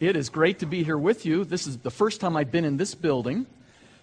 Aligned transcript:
It 0.00 0.16
is 0.16 0.30
great 0.30 0.60
to 0.60 0.66
be 0.66 0.82
here 0.82 0.96
with 0.96 1.26
you. 1.26 1.44
This 1.44 1.66
is 1.66 1.76
the 1.76 1.90
first 1.90 2.22
time 2.22 2.34
I've 2.34 2.50
been 2.50 2.64
in 2.64 2.78
this 2.78 2.94
building. 2.94 3.44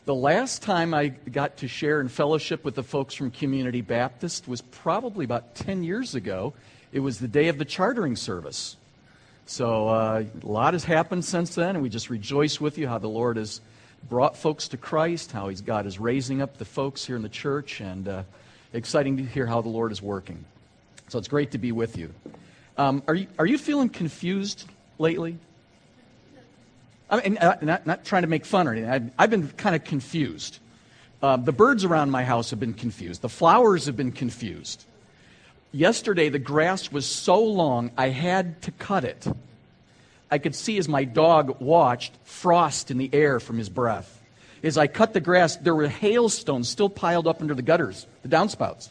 The 0.06 0.14
last 0.14 0.62
time 0.62 0.94
I 0.94 1.08
got 1.08 1.58
to 1.58 1.68
share 1.68 2.00
in 2.02 2.08
fellowship 2.08 2.64
with 2.64 2.76
the 2.76 2.84
folks 2.84 3.16
from 3.16 3.32
Community 3.32 3.82
Baptist 3.82 4.48
was 4.48 4.62
probably 4.62 5.26
about 5.26 5.56
10 5.56 5.84
years 5.84 6.14
ago. 6.14 6.54
It 6.92 7.00
was 7.00 7.18
the 7.18 7.28
day 7.28 7.48
of 7.48 7.58
the 7.58 7.66
chartering 7.66 8.16
service. 8.16 8.78
So 9.48 9.88
uh, 9.88 10.24
a 10.44 10.48
lot 10.48 10.76
has 10.76 10.84
happened 10.84 11.26
since 11.26 11.56
then, 11.56 11.76
and 11.76 11.82
we 11.82 11.90
just 11.90 12.12
rejoice 12.12 12.62
with 12.62 12.78
you 12.78 12.88
how 12.88 13.00
the 13.00 13.10
Lord 13.10 13.38
has 13.38 13.60
brought 14.08 14.38
folks 14.38 14.68
to 14.68 14.78
Christ, 14.78 15.32
how 15.32 15.48
He's 15.48 15.62
God 15.62 15.88
is 15.88 16.00
raising 16.00 16.44
up 16.44 16.60
the 16.60 16.66
folks 16.66 17.08
here 17.08 17.16
in 17.16 17.24
the 17.24 17.28
church, 17.28 17.82
and 17.82 18.08
uh, 18.08 18.24
exciting 18.72 19.18
to 19.18 19.24
hear 19.24 19.48
how 19.48 19.62
the 19.62 19.70
Lord 19.70 19.92
is 19.92 20.04
working. 20.04 20.46
So 21.08 21.18
it's 21.18 21.28
great 21.28 21.50
to 21.54 21.58
be 21.58 21.72
with 21.72 21.98
you. 21.98 22.14
Um, 22.78 23.02
are 23.08 23.16
you 23.16 23.26
are 23.40 23.48
you 23.48 23.58
feeling 23.58 23.90
confused 23.90 24.66
lately? 25.00 25.40
I 27.10 27.22
mean, 27.22 27.38
uh, 27.38 27.58
not, 27.62 27.88
not 27.88 28.06
trying 28.06 28.24
to 28.24 28.28
make 28.28 28.46
fun 28.46 28.68
or 28.68 28.74
anything. 28.74 28.90
I've, 28.90 29.12
I've 29.18 29.30
been 29.30 29.48
kind 29.50 29.76
of 29.76 29.84
confused. 29.84 30.60
Uh, 31.22 31.38
the 31.38 31.52
birds 31.52 31.86
around 31.86 32.12
my 32.12 32.24
house 32.24 32.50
have 32.50 32.60
been 32.60 32.74
confused. 32.74 33.22
The 33.22 33.30
flowers 33.30 33.86
have 33.86 33.96
been 33.96 34.12
confused. 34.12 34.84
Yesterday, 35.72 36.30
the 36.30 36.40
grass 36.40 36.92
was 36.92 37.06
so 37.06 37.44
long, 37.44 37.92
I 37.98 38.10
had 38.10 38.62
to 38.64 38.72
cut 38.72 39.04
it. 39.04 39.28
I 40.30 40.38
could 40.38 40.56
see 40.56 40.78
as 40.78 40.88
my 40.90 41.06
dog 41.06 41.62
watched 41.62 42.14
frost 42.24 42.92
in 42.92 42.98
the 42.98 43.10
air 43.14 43.40
from 43.40 43.58
his 43.58 43.70
breath. 43.70 44.22
As 44.64 44.78
I 44.78 44.88
cut 44.88 45.14
the 45.14 45.22
grass, 45.22 45.56
there 45.58 45.76
were 45.76 45.88
hailstones 45.88 46.68
still 46.68 46.90
piled 46.90 47.28
up 47.28 47.42
under 47.42 47.54
the 47.54 47.62
gutters, 47.62 48.06
the 48.24 48.30
downspouts. 48.30 48.90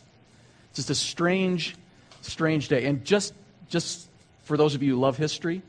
Just 0.75 0.91
a 0.91 0.95
strange, 0.95 1.77
strange 2.23 2.69
day. 2.69 2.87
And 2.87 3.05
just, 3.05 3.35
just 3.69 4.09
for 4.45 4.57
those 4.57 4.75
of 4.75 4.83
you 4.83 4.95
who 4.95 5.01
love 5.01 5.17
history, 5.17 5.63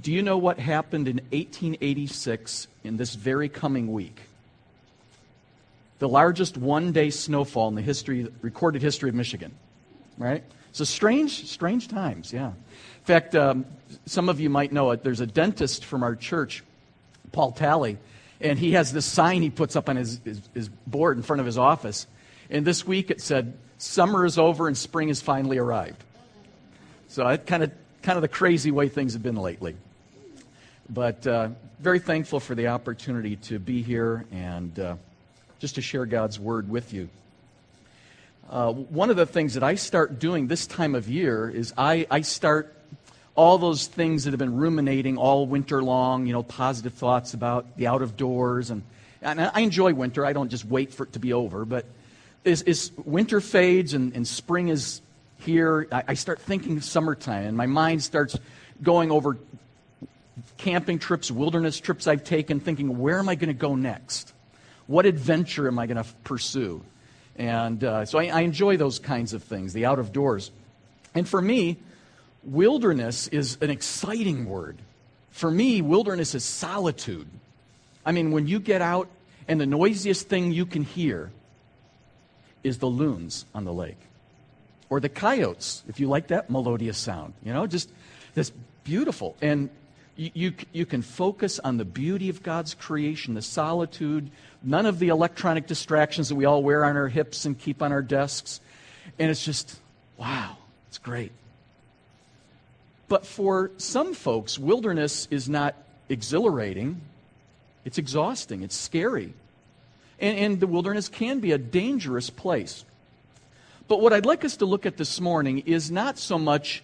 do 0.00 0.12
you 0.12 0.22
know 0.22 0.38
what 0.38 0.58
happened 0.58 1.08
in 1.08 1.16
1886 1.16 2.66
in 2.82 2.96
this 2.96 3.14
very 3.14 3.48
coming 3.48 3.92
week? 3.92 4.20
The 5.98 6.08
largest 6.08 6.56
one 6.56 6.92
day 6.92 7.10
snowfall 7.10 7.68
in 7.68 7.74
the 7.74 7.82
history, 7.82 8.28
recorded 8.42 8.82
history 8.82 9.08
of 9.08 9.14
Michigan. 9.14 9.54
Right? 10.18 10.44
So 10.72 10.84
strange, 10.84 11.48
strange 11.48 11.88
times, 11.88 12.32
yeah. 12.32 12.48
In 12.48 13.04
fact, 13.04 13.34
um, 13.34 13.64
some 14.06 14.28
of 14.28 14.40
you 14.40 14.50
might 14.50 14.72
know 14.72 14.90
it. 14.90 15.04
There's 15.04 15.20
a 15.20 15.26
dentist 15.26 15.84
from 15.84 16.02
our 16.02 16.16
church, 16.16 16.64
Paul 17.32 17.52
Talley, 17.52 17.98
and 18.40 18.58
he 18.58 18.72
has 18.72 18.92
this 18.92 19.06
sign 19.06 19.42
he 19.42 19.50
puts 19.50 19.76
up 19.76 19.88
on 19.88 19.96
his, 19.96 20.20
his, 20.24 20.40
his 20.52 20.68
board 20.68 21.16
in 21.16 21.22
front 21.22 21.40
of 21.40 21.46
his 21.46 21.58
office. 21.58 22.06
And 22.50 22.66
this 22.66 22.86
week 22.86 23.10
it 23.10 23.20
said, 23.20 23.56
Summer 23.78 24.24
is 24.24 24.38
over 24.38 24.66
and 24.66 24.76
spring 24.76 25.08
has 25.08 25.20
finally 25.20 25.58
arrived. 25.58 26.02
So 27.08 27.26
it 27.28 27.46
kind 27.46 27.62
of 27.62 27.72
kind 28.02 28.16
of 28.16 28.22
the 28.22 28.28
crazy 28.28 28.70
way 28.70 28.88
things 28.88 29.14
have 29.14 29.22
been 29.22 29.36
lately. 29.36 29.76
But 30.88 31.26
uh, 31.26 31.48
very 31.80 31.98
thankful 31.98 32.40
for 32.40 32.54
the 32.54 32.68
opportunity 32.68 33.36
to 33.36 33.58
be 33.58 33.82
here 33.82 34.24
and 34.30 34.78
uh, 34.78 34.96
just 35.58 35.76
to 35.76 35.82
share 35.82 36.04
God's 36.06 36.38
word 36.38 36.68
with 36.68 36.92
you. 36.92 37.08
Uh, 38.50 38.72
one 38.72 39.08
of 39.08 39.16
the 39.16 39.24
things 39.24 39.54
that 39.54 39.62
I 39.62 39.76
start 39.76 40.18
doing 40.18 40.46
this 40.46 40.66
time 40.66 40.94
of 40.94 41.08
year 41.08 41.48
is 41.48 41.72
I, 41.78 42.06
I 42.10 42.20
start 42.20 42.74
all 43.34 43.58
those 43.58 43.86
things 43.86 44.24
that 44.24 44.30
have 44.32 44.38
been 44.38 44.56
ruminating 44.56 45.16
all 45.16 45.46
winter 45.46 45.82
long, 45.82 46.26
you 46.26 46.32
know, 46.32 46.42
positive 46.42 46.92
thoughts 46.92 47.34
about 47.34 47.76
the 47.76 47.86
out 47.86 48.02
of 48.02 48.16
doors. 48.16 48.70
And, 48.70 48.82
and 49.22 49.40
I 49.40 49.60
enjoy 49.60 49.94
winter. 49.94 50.24
I 50.26 50.34
don't 50.34 50.50
just 50.50 50.66
wait 50.66 50.92
for 50.92 51.04
it 51.04 51.14
to 51.14 51.18
be 51.18 51.32
over. 51.32 51.64
But 51.64 51.86
as, 52.44 52.62
as 52.62 52.92
winter 53.04 53.40
fades 53.40 53.94
and, 53.94 54.14
and 54.14 54.28
spring 54.28 54.68
is 54.68 55.00
here, 55.38 55.88
I, 55.90 56.04
I 56.08 56.14
start 56.14 56.40
thinking 56.40 56.76
of 56.76 56.84
summertime, 56.84 57.46
and 57.46 57.56
my 57.56 57.66
mind 57.66 58.02
starts 58.02 58.38
going 58.82 59.10
over 59.10 59.38
camping 60.56 60.98
trips, 60.98 61.30
wilderness 61.30 61.78
trips 61.78 62.06
I've 62.06 62.24
taken, 62.24 62.60
thinking, 62.60 62.98
where 62.98 63.18
am 63.18 63.28
I 63.28 63.34
going 63.34 63.48
to 63.48 63.54
go 63.54 63.74
next? 63.74 64.32
What 64.86 65.06
adventure 65.06 65.66
am 65.68 65.78
I 65.78 65.86
going 65.86 66.02
to 66.02 66.08
pursue? 66.24 66.82
And 67.36 67.82
uh, 67.82 68.04
so 68.04 68.18
I, 68.18 68.26
I 68.26 68.40
enjoy 68.40 68.76
those 68.76 68.98
kinds 68.98 69.32
of 69.32 69.42
things, 69.42 69.72
the 69.72 69.86
out 69.86 69.98
of 69.98 70.12
doors. 70.12 70.50
And 71.14 71.28
for 71.28 71.40
me, 71.40 71.78
wilderness 72.42 73.28
is 73.28 73.58
an 73.60 73.70
exciting 73.70 74.46
word. 74.46 74.78
For 75.30 75.50
me, 75.50 75.82
wilderness 75.82 76.34
is 76.34 76.44
solitude. 76.44 77.28
I 78.06 78.12
mean, 78.12 78.30
when 78.30 78.46
you 78.46 78.60
get 78.60 78.82
out 78.82 79.08
and 79.48 79.60
the 79.60 79.66
noisiest 79.66 80.28
thing 80.28 80.52
you 80.52 80.66
can 80.66 80.82
hear 80.82 81.30
is 82.62 82.78
the 82.78 82.86
loons 82.86 83.44
on 83.54 83.64
the 83.64 83.72
lake 83.72 83.98
or 84.88 85.00
the 85.00 85.08
coyotes, 85.08 85.82
if 85.88 85.98
you 85.98 86.08
like 86.08 86.28
that 86.28 86.50
melodious 86.50 86.98
sound. 86.98 87.34
You 87.44 87.52
know, 87.52 87.66
just 87.66 87.90
this 88.34 88.52
beautiful. 88.84 89.36
And 89.40 89.70
you, 90.16 90.30
you, 90.34 90.52
you, 90.72 90.86
can 90.86 91.02
focus 91.02 91.58
on 91.58 91.76
the 91.76 91.84
beauty 91.84 92.28
of 92.28 92.42
God's 92.42 92.74
creation, 92.74 93.34
the 93.34 93.42
solitude, 93.42 94.30
none 94.62 94.86
of 94.86 94.98
the 94.98 95.08
electronic 95.08 95.66
distractions 95.66 96.28
that 96.28 96.34
we 96.34 96.44
all 96.44 96.62
wear 96.62 96.84
on 96.84 96.96
our 96.96 97.08
hips 97.08 97.44
and 97.44 97.58
keep 97.58 97.82
on 97.82 97.92
our 97.92 98.02
desks. 98.02 98.60
And 99.18 99.30
it's 99.30 99.44
just, 99.44 99.78
wow, 100.16 100.56
it's 100.88 100.98
great. 100.98 101.32
But 103.08 103.26
for 103.26 103.70
some 103.76 104.14
folks, 104.14 104.58
wilderness 104.58 105.28
is 105.30 105.48
not 105.48 105.74
exhilarating, 106.08 107.00
it's 107.84 107.98
exhausting, 107.98 108.62
it's 108.62 108.76
scary. 108.76 109.34
And, 110.20 110.38
and 110.38 110.60
the 110.60 110.66
wilderness 110.66 111.08
can 111.08 111.40
be 111.40 111.52
a 111.52 111.58
dangerous 111.58 112.30
place. 112.30 112.84
But 113.88 114.00
what 114.00 114.12
I'd 114.12 114.24
like 114.24 114.44
us 114.44 114.56
to 114.58 114.64
look 114.64 114.86
at 114.86 114.96
this 114.96 115.20
morning 115.20 115.58
is 115.66 115.90
not 115.90 116.18
so 116.18 116.38
much 116.38 116.82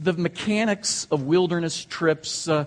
the 0.00 0.14
mechanics 0.14 1.06
of 1.10 1.24
wilderness 1.24 1.84
trips, 1.84 2.48
uh, 2.48 2.64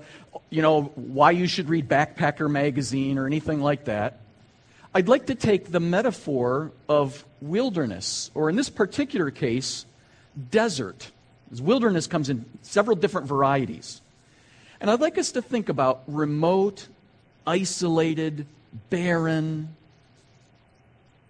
you 0.50 0.62
know, 0.62 0.84
why 0.96 1.32
you 1.32 1.48
should 1.48 1.68
read 1.68 1.90
Backpacker 1.90 2.50
magazine 2.50 3.18
or 3.18 3.26
anything 3.26 3.60
like 3.60 3.86
that. 3.86 4.20
I'd 4.94 5.08
like 5.08 5.26
to 5.26 5.36
take 5.36 5.72
the 5.72 5.80
metaphor 5.80 6.72
of 6.88 7.26
wilderness, 7.42 8.30
or 8.36 8.52
in 8.52 8.56
this 8.56 8.70
particular 8.70 9.32
case, 9.32 9.86
desert. 10.52 11.10
Wilderness 11.60 12.06
comes 12.06 12.30
in 12.30 12.46
several 12.62 12.96
different 12.96 13.28
varieties. 13.28 14.02
And 14.80 14.92
I'd 14.92 15.02
like 15.02 15.18
us 15.18 15.32
to 15.32 15.42
think 15.42 15.70
about 15.70 16.04
remote, 16.08 16.88
isolated, 17.48 18.46
barren, 18.92 19.76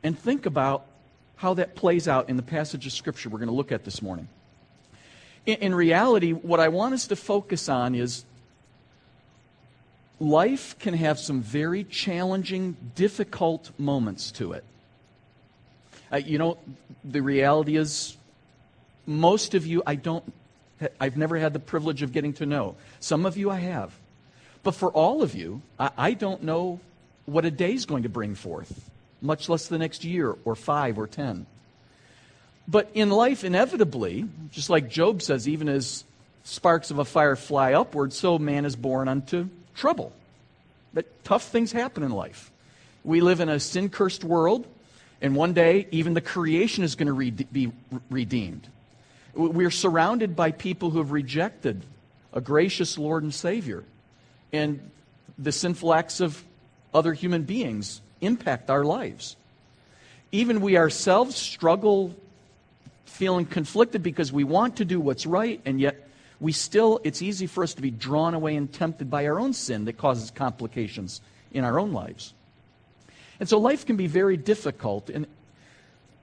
and 0.03 0.19
think 0.19 0.46
about 0.46 0.86
how 1.38 1.53
that 1.53 1.75
plays 1.75 2.08
out 2.09 2.30
in 2.30 2.36
the 2.36 2.44
passage 2.44 2.86
of 2.86 2.92
Scripture 2.92 3.30
we're 3.30 3.40
going 3.40 3.50
to 3.50 3.56
look 3.56 3.72
at 3.72 3.86
this 3.86 4.02
morning. 4.02 4.28
In, 5.46 5.76
reality, 5.76 6.31
what 6.31 6.62
I 6.62 6.70
want 6.70 6.94
us 6.94 7.08
to 7.08 7.18
focus 7.18 7.68
on 7.68 7.96
is 7.96 8.24
life 10.20 10.80
can 10.80 10.94
have 10.94 11.20
some 11.20 11.42
very 11.42 11.84
challenging, 11.84 12.78
difficult 12.96 13.72
moments 13.78 14.31
to 14.31 14.54
it. 14.54 14.64
Uh, 16.12 16.18
you 16.18 16.38
know, 16.38 16.58
the 17.04 17.22
reality 17.22 17.76
is, 17.76 18.16
most 19.06 19.54
of 19.54 19.66
you 19.66 19.84
I 19.86 19.96
don't, 19.96 20.24
I've 21.02 21.18
never 21.18 21.38
had 21.38 21.52
the 21.52 21.60
privilege 21.60 22.02
of 22.04 22.14
getting 22.14 22.31
to 22.34 22.46
know. 22.46 22.78
Some 23.02 23.25
of 23.25 23.36
you 23.36 23.52
I 23.52 23.60
have. 23.60 23.92
But 24.64 24.75
for 24.75 24.92
all 24.92 25.22
of 25.22 25.36
you, 25.36 25.62
I, 25.78 25.92
I 25.98 26.14
don't 26.14 26.44
know 26.44 26.80
what 27.25 27.44
a 27.44 27.52
day 27.52 27.74
is 27.74 27.86
going 27.86 28.04
to 28.04 28.10
bring 28.10 28.36
forth, 28.36 28.90
much 29.22 29.50
less 29.50 29.68
the 29.68 29.78
next 29.78 30.06
year 30.06 30.36
or 30.46 30.56
five 30.56 30.98
or 30.98 31.08
ten. 31.08 31.48
But 32.68 32.90
in 32.94 33.09
life, 33.09 33.44
inevitably, 33.44 34.25
just 34.51 34.69
like 34.69 34.90
Job 34.90 35.22
says, 35.22 35.47
even 35.47 35.68
as 35.68 36.03
sparks 36.44 36.91
of 36.91 37.00
a 37.00 37.06
fire 37.06 37.35
fly 37.35 37.74
upward, 37.74 38.13
so 38.13 38.40
man 38.40 38.66
is 38.66 38.75
born 38.75 39.07
unto 39.07 39.50
trouble. 39.75 40.13
That 40.94 41.24
tough 41.24 41.44
things 41.44 41.72
happen 41.72 42.03
in 42.03 42.12
life. 42.12 42.51
We 43.03 43.22
live 43.22 43.40
in 43.40 43.50
a 43.50 43.59
sin 43.59 43.90
cursed 43.90 44.24
world, 44.24 44.66
and 45.22 45.35
one 45.35 45.53
day, 45.53 45.88
even 45.91 46.13
the 46.13 46.22
creation 46.22 46.84
is 46.84 46.96
going 46.96 47.07
to 47.07 47.13
re- 47.13 47.31
be 47.31 47.72
redeemed. 48.09 48.68
We 49.34 49.66
are 49.66 49.72
surrounded 49.72 50.35
by 50.35 50.51
people 50.51 50.91
who 50.91 51.00
have 51.00 51.12
rejected 51.12 51.84
a 52.34 52.41
gracious 52.41 52.97
Lord 52.97 53.24
and 53.24 53.34
Savior. 53.34 53.84
And 54.51 54.91
the 55.38 55.51
sinful 55.51 55.94
acts 55.94 56.19
of 56.19 56.44
other 56.94 57.13
human 57.13 57.44
beings 57.44 58.01
impact 58.21 58.69
our 58.69 58.83
lives. 58.83 59.36
Even 60.31 60.62
we 60.62 60.77
ourselves 60.77 61.36
struggle 61.36 62.15
feeling 63.05 63.45
conflicted 63.45 64.03
because 64.03 64.31
we 64.31 64.44
want 64.44 64.77
to 64.77 64.85
do 64.85 65.00
what's 65.00 65.25
right, 65.25 65.61
and 65.65 65.79
yet 65.79 66.07
we 66.39 66.51
still, 66.51 67.00
it's 67.03 67.21
easy 67.21 67.47
for 67.47 67.63
us 67.63 67.73
to 67.75 67.81
be 67.81 67.91
drawn 67.91 68.33
away 68.33 68.55
and 68.55 68.71
tempted 68.71 69.09
by 69.09 69.25
our 69.27 69.39
own 69.39 69.53
sin 69.53 69.85
that 69.85 69.97
causes 69.97 70.31
complications 70.31 71.21
in 71.51 71.63
our 71.63 71.79
own 71.79 71.94
lives. 71.94 72.33
And 73.39 73.47
so 73.47 73.57
life 73.57 73.85
can 73.85 73.97
be 73.97 74.07
very 74.07 74.38
difficult. 74.38 75.09
And 75.09 75.27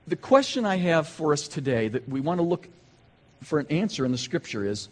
the 0.07 0.15
question 0.15 0.65
I 0.65 0.77
have 0.77 1.07
for 1.07 1.33
us 1.33 1.47
today 1.47 1.87
that 1.87 2.07
we 2.07 2.19
want 2.19 2.39
to 2.39 2.43
look 2.43 2.67
for 3.43 3.59
an 3.59 3.67
answer 3.69 4.05
in 4.05 4.11
the 4.11 4.17
scripture 4.17 4.65
is 4.65 4.89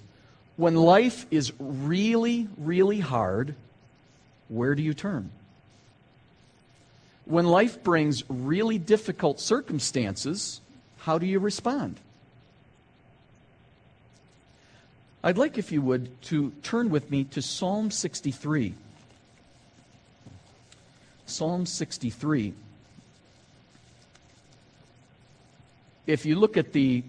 when 0.57 0.75
life 0.75 1.25
is 1.31 1.53
really, 1.59 2.47
really 2.57 2.99
hard, 2.99 3.55
where 4.47 4.75
do 4.75 4.81
you 4.81 4.93
turn? 4.93 5.29
When 7.25 7.45
life 7.45 7.83
brings 7.83 8.23
really 8.27 8.77
difficult 8.79 9.39
circumstances, 9.39 10.61
how 11.09 11.17
do 11.17 11.25
you 11.25 11.39
respond? 11.39 11.99
I'd 15.23 15.39
like, 15.39 15.57
if 15.57 15.71
you 15.71 15.81
would, 15.81 16.21
to 16.25 16.51
turn 16.61 16.91
with 16.91 17.09
me 17.09 17.23
to 17.23 17.41
Psalm 17.41 17.89
63. 17.89 18.75
Psalm 21.25 21.65
63. 21.65 22.53
If 26.05 26.27
you 26.27 26.35
look 26.35 26.57
at 26.57 26.73
the 26.73 27.03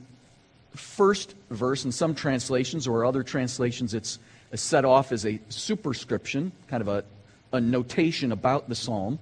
first 0.75 1.35
verse 1.51 1.85
in 1.85 1.93
some 1.93 2.15
translations 2.15 2.87
or 2.87 3.05
other 3.05 3.23
translations, 3.23 3.93
it's 3.93 4.19
set 4.55 4.87
off 4.87 5.13
as 5.13 5.27
a 5.27 5.39
superscription, 5.51 6.53
kind 6.69 6.81
of 6.81 6.89
a, 6.89 7.05
a 7.53 7.61
notation 7.61 8.33
about 8.33 8.67
the 8.67 8.75
psalm. 8.75 9.19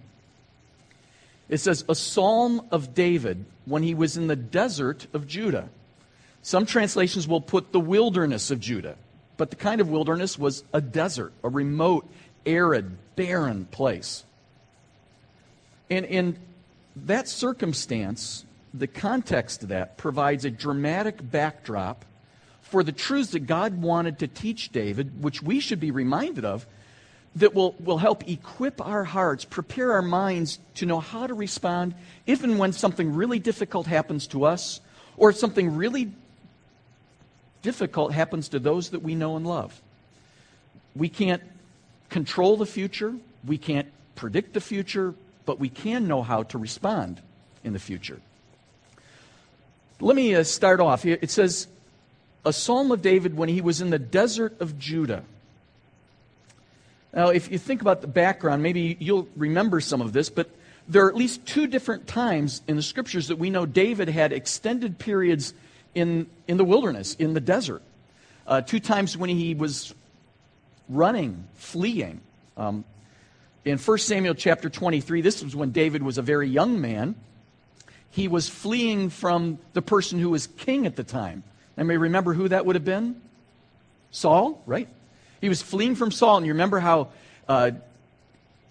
It 1.49 1.59
says, 1.59 1.85
A 1.89 1.95
psalm 1.95 2.67
of 2.71 2.95
David 2.95 3.45
when 3.65 3.83
he 3.83 3.95
was 3.95 4.17
in 4.17 4.27
the 4.27 4.37
desert 4.37 5.07
of 5.13 5.27
Judah. 5.27 5.69
Some 6.43 6.67
translations 6.67 7.27
will 7.27 7.41
put 7.41 7.73
the 7.73 7.81
wilderness 7.81 8.51
of 8.51 8.61
Judah, 8.61 8.97
but 9.37 9.51
the 9.51 9.57
kind 9.57 9.81
of 9.81 9.89
wilderness 9.89 10.39
was 10.39 10.65
a 10.73 10.81
desert, 10.81 11.33
a 11.43 11.49
remote, 11.49 12.09
arid, 12.47 12.97
barren 13.17 13.67
place. 13.67 14.25
And 15.91 16.05
in 16.05 16.39
that 16.97 17.29
circumstance, 17.29 18.45
the 18.75 18.87
context 18.87 19.63
of 19.63 19.71
that 19.71 19.97
provides 19.97 20.45
a 20.45 20.51
dramatic 20.51 21.19
backdrop 21.31 22.05
for 22.61 22.83
the 22.83 22.93
truths 22.93 23.31
that 23.31 23.41
God 23.41 23.81
wanted 23.81 24.19
to 24.19 24.29
teach 24.29 24.71
David, 24.71 25.23
which 25.23 25.43
we 25.43 25.61
should 25.61 25.81
be 25.81 25.91
reminded 25.91 26.45
of, 26.45 26.67
that 27.39 27.55
will, 27.55 27.75
will 27.81 27.99
help 27.99 28.29
equip 28.29 28.85
our 28.85 29.05
hearts, 29.05 29.45
prepare 29.45 29.93
our 29.93 30.03
minds 30.03 30.59
to 30.77 30.87
know 30.87 31.01
how 31.01 31.27
to 31.27 31.35
respond, 31.35 31.95
even 32.27 32.59
when 32.59 32.73
something 32.73 33.15
really 33.15 33.39
difficult 33.39 33.87
happens 33.87 34.27
to 34.29 34.45
us, 34.45 34.81
or 35.17 35.33
something 35.33 35.77
really 35.77 36.13
difficult 37.63 38.13
happens 38.13 38.49
to 38.51 38.59
those 38.59 38.91
that 38.91 39.03
we 39.03 39.15
know 39.15 39.37
and 39.37 39.47
love. 39.47 39.81
We 40.95 41.09
can't 41.09 41.43
control 42.09 42.57
the 42.57 42.67
future, 42.67 43.15
we 43.47 43.59
can't 43.59 43.89
predict 44.15 44.55
the 44.55 44.61
future, 44.61 45.15
but 45.45 45.59
we 45.59 45.69
can 45.69 46.07
know 46.07 46.23
how 46.23 46.43
to 46.45 46.59
respond 46.59 47.21
in 47.65 47.73
the 47.73 47.79
future. 47.79 48.21
Let 50.01 50.15
me 50.15 50.35
uh, 50.35 50.45
start 50.45 50.81
off. 50.81 51.05
It 51.05 51.31
says, 51.31 51.67
a 52.45 52.53
psalm 52.53 52.93
of 52.93 53.03
David 53.03 53.37
when 53.37 53.49
he 53.49 53.61
was 53.61 53.81
in 53.81 53.91
the 53.91 53.99
desert 53.99 54.61
of 54.61 54.79
Judah. 54.79 55.25
Now, 57.13 57.29
if 57.29 57.51
you 57.51 57.59
think 57.59 57.81
about 57.81 58.01
the 58.01 58.07
background, 58.07 58.63
maybe 58.63 58.97
you'll 59.01 59.29
remember 59.37 59.81
some 59.81 60.01
of 60.01 60.13
this, 60.13 60.29
but 60.29 60.51
there 60.89 61.05
are 61.05 61.09
at 61.09 61.17
least 61.17 61.45
two 61.47 61.67
different 61.67 62.07
times 62.07 62.63
in 62.67 62.77
the 62.77 62.83
scriptures 62.83 63.29
that 63.29 63.37
we 63.37 63.51
know 63.51 63.67
David 63.67 64.09
had 64.09 64.33
extended 64.33 64.99
periods 64.99 65.55
in, 65.95 66.27
in 66.47 66.57
the 66.57 66.65
wilderness, 66.65 67.15
in 67.15 67.35
the 67.35 67.41
desert. 67.41 67.83
Uh, 68.47 68.61
two 68.61 68.81
times 68.81 69.17
when 69.17 69.31
he 69.31 69.55
was 69.55 69.95
running, 70.89 71.47
fleeing. 71.55 72.21
Um, 72.57 72.85
in 73.65 73.79
1 73.79 73.99
Samuel 73.99 74.35
chapter 74.35 74.71
23, 74.71 75.21
this 75.21 75.43
was 75.43 75.55
when 75.55 75.73
David 75.73 76.03
was 76.03 76.17
a 76.17 76.23
very 76.23 76.49
young 76.49 76.81
man. 76.81 77.15
He 78.11 78.29
was 78.29 78.49
fleeing 78.49 79.11
from 79.11 79.59
the 79.75 79.83
person 79.83 80.19
who 80.19 80.31
was 80.31 80.47
king 80.47 80.87
at 80.87 80.97
the 80.97 81.05
time. 81.05 81.43
I 81.77 81.83
may 81.83 81.97
remember 81.97 82.33
who 82.33 82.49
that 82.49 82.65
would 82.65 82.77
have 82.77 82.85
been? 82.85 83.21
Saul, 84.11 84.63
right? 84.67 84.89
He 85.41 85.49
was 85.49 85.63
fleeing 85.63 85.95
from 85.95 86.11
Saul. 86.11 86.39
And 86.39 86.47
you 86.47 86.53
remember 86.53 86.81
how 86.81 87.09
uh, 87.49 87.73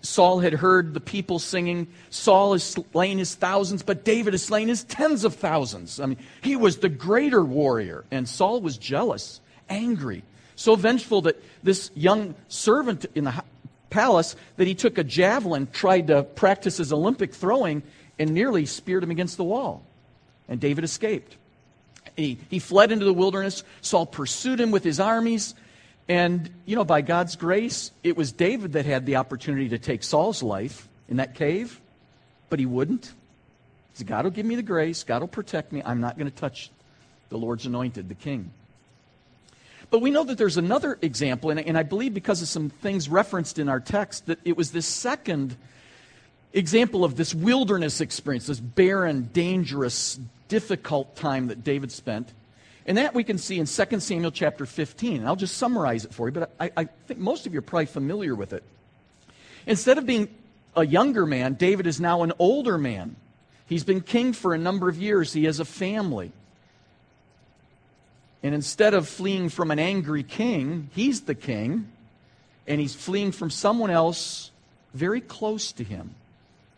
Saul 0.01 0.39
had 0.39 0.53
heard 0.53 0.93
the 0.93 0.99
people 0.99 1.39
singing, 1.39 1.87
Saul 2.09 2.53
has 2.53 2.63
slain 2.63 3.17
his 3.17 3.35
thousands, 3.35 3.83
but 3.83 4.03
David 4.03 4.33
has 4.33 4.43
slain 4.43 4.67
his 4.67 4.83
tens 4.83 5.23
of 5.23 5.35
thousands. 5.35 5.99
I 5.99 6.05
mean, 6.05 6.17
he 6.41 6.55
was 6.55 6.77
the 6.77 6.89
greater 6.89 7.43
warrior. 7.43 8.05
And 8.11 8.27
Saul 8.27 8.61
was 8.61 8.77
jealous, 8.77 9.41
angry, 9.69 10.23
so 10.55 10.75
vengeful 10.75 11.21
that 11.23 11.41
this 11.63 11.91
young 11.95 12.35
servant 12.47 13.05
in 13.15 13.25
the 13.25 13.43
palace 13.89 14.35
that 14.57 14.67
he 14.67 14.75
took 14.75 14.97
a 14.97 15.03
javelin, 15.03 15.67
tried 15.71 16.07
to 16.07 16.23
practice 16.23 16.77
his 16.77 16.91
Olympic 16.93 17.33
throwing, 17.33 17.83
and 18.19 18.31
nearly 18.31 18.65
speared 18.65 19.03
him 19.03 19.11
against 19.11 19.37
the 19.37 19.43
wall. 19.43 19.83
And 20.49 20.59
David 20.59 20.83
escaped. 20.83 21.35
He, 22.15 22.37
he 22.49 22.59
fled 22.59 22.91
into 22.91 23.05
the 23.05 23.13
wilderness. 23.13 23.63
Saul 23.81 24.05
pursued 24.05 24.59
him 24.59 24.71
with 24.71 24.83
his 24.83 24.99
armies. 24.99 25.53
And, 26.09 26.49
you 26.65 26.75
know, 26.75 26.85
by 26.85 27.01
God's 27.01 27.35
grace, 27.35 27.91
it 28.03 28.15
was 28.15 28.31
David 28.31 28.73
that 28.73 28.85
had 28.85 29.05
the 29.05 29.17
opportunity 29.17 29.69
to 29.69 29.77
take 29.77 30.03
Saul's 30.03 30.41
life 30.41 30.87
in 31.09 31.17
that 31.17 31.35
cave, 31.35 31.81
but 32.49 32.59
he 32.59 32.65
wouldn't. 32.65 33.05
He 33.05 33.11
said, 33.95 34.07
God 34.07 34.23
will 34.23 34.31
give 34.31 34.45
me 34.45 34.55
the 34.55 34.63
grace, 34.63 35.03
God 35.03 35.21
will 35.21 35.27
protect 35.27 35.71
me. 35.71 35.81
I'm 35.83 35.99
not 35.99 36.17
going 36.17 36.29
to 36.29 36.35
touch 36.35 36.69
the 37.29 37.37
Lord's 37.37 37.65
anointed, 37.65 38.07
the 38.07 38.15
king. 38.15 38.51
But 39.89 39.99
we 39.99 40.11
know 40.11 40.23
that 40.23 40.37
there's 40.37 40.57
another 40.57 40.97
example, 41.01 41.49
and, 41.49 41.59
and 41.59 41.77
I 41.77 41.83
believe 41.83 42.13
because 42.13 42.41
of 42.41 42.47
some 42.47 42.69
things 42.69 43.07
referenced 43.07 43.57
in 43.59 43.69
our 43.69 43.79
text, 43.79 44.25
that 44.27 44.39
it 44.43 44.57
was 44.57 44.71
this 44.71 44.85
second 44.85 45.55
example 46.53 47.03
of 47.03 47.15
this 47.15 47.33
wilderness 47.33 48.01
experience, 48.01 48.47
this 48.47 48.59
barren, 48.59 49.29
dangerous, 49.33 50.19
difficult 50.47 51.15
time 51.15 51.47
that 51.47 51.63
David 51.63 51.91
spent. 51.91 52.31
And 52.87 52.97
that 52.97 53.13
we 53.13 53.25
can 53.25 53.37
see 53.37 53.59
in 53.59 53.65
2 53.65 53.99
Samuel 53.99 54.31
chapter 54.31 54.65
15. 54.65 55.17
And 55.17 55.27
I'll 55.27 55.35
just 55.35 55.57
summarize 55.57 56.05
it 56.05 56.13
for 56.13 56.27
you, 56.27 56.31
but 56.31 56.51
I, 56.59 56.71
I 56.75 56.83
think 56.85 57.19
most 57.19 57.45
of 57.45 57.53
you 57.53 57.59
are 57.59 57.63
probably 57.63 57.85
familiar 57.85 58.33
with 58.33 58.53
it. 58.53 58.63
Instead 59.65 59.97
of 59.97 60.05
being 60.05 60.29
a 60.75 60.85
younger 60.85 61.25
man, 61.25 61.55
David 61.55 61.85
is 61.85 61.99
now 61.99 62.23
an 62.23 62.31
older 62.39 62.77
man. 62.77 63.17
He's 63.67 63.83
been 63.83 63.99
king 63.99 64.31
for 64.31 64.53
a 64.53 64.57
number 64.57 64.87
of 64.87 64.97
years, 64.97 65.33
he 65.33 65.43
has 65.43 65.59
a 65.59 65.65
family. 65.65 66.31
And 68.41 68.55
instead 68.55 68.93
of 68.93 69.09
fleeing 69.09 69.49
from 69.49 69.71
an 69.71 69.79
angry 69.79 70.23
king, 70.23 70.89
he's 70.93 71.21
the 71.21 71.35
king, 71.35 71.91
and 72.65 72.79
he's 72.79 72.95
fleeing 72.95 73.33
from 73.33 73.49
someone 73.49 73.89
else 73.89 74.51
very 74.93 75.19
close 75.19 75.73
to 75.73 75.83
him. 75.83 76.15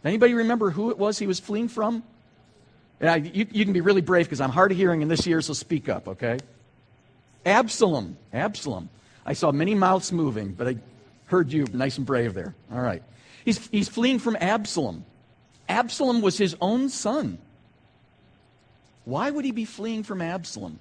Anybody 0.03 0.33
remember 0.33 0.71
who 0.71 0.89
it 0.89 0.97
was 0.97 1.19
he 1.19 1.27
was 1.27 1.39
fleeing 1.39 1.67
from? 1.67 2.01
I, 3.01 3.16
you, 3.18 3.48
you 3.51 3.63
can 3.63 3.74
be 3.74 3.81
really 3.81 4.01
brave 4.01 4.25
because 4.25 4.42
I'm 4.42 4.50
hard 4.50 4.72
of 4.72 4.78
hearing 4.78 5.01
in 5.01 5.07
this 5.07 5.25
year, 5.25 5.42
so 5.42 5.54
speak 5.54 5.88
up, 5.88 6.07
okay? 6.07 6.40
Absalom. 7.46 8.18
Absalom. 8.34 8.90
I 9.25 9.34
saw 9.34 9.51
many 9.51 9.75
mouths 9.75 10.12
moving, 10.12 10.54
but 10.54 10.68
I 10.68 10.78
heard 11.25 11.51
you 11.51 11.66
nice 11.72 11.98
and 11.98 12.06
brave 12.06 12.34
there. 12.34 12.56
All 12.72 12.81
right. 12.81 13.04
He's, 13.46 13.66
he's 13.68 13.88
fleeing 13.88 14.19
from 14.19 14.36
Absalom. 14.40 15.06
Absalom 15.69 16.22
was 16.22 16.38
his 16.38 16.56
own 16.60 16.90
son. 16.90 17.38
Why 19.06 19.30
would 19.30 19.45
he 19.45 19.52
be 19.52 19.66
fleeing 19.66 20.04
from 20.04 20.22
Absalom? 20.22 20.80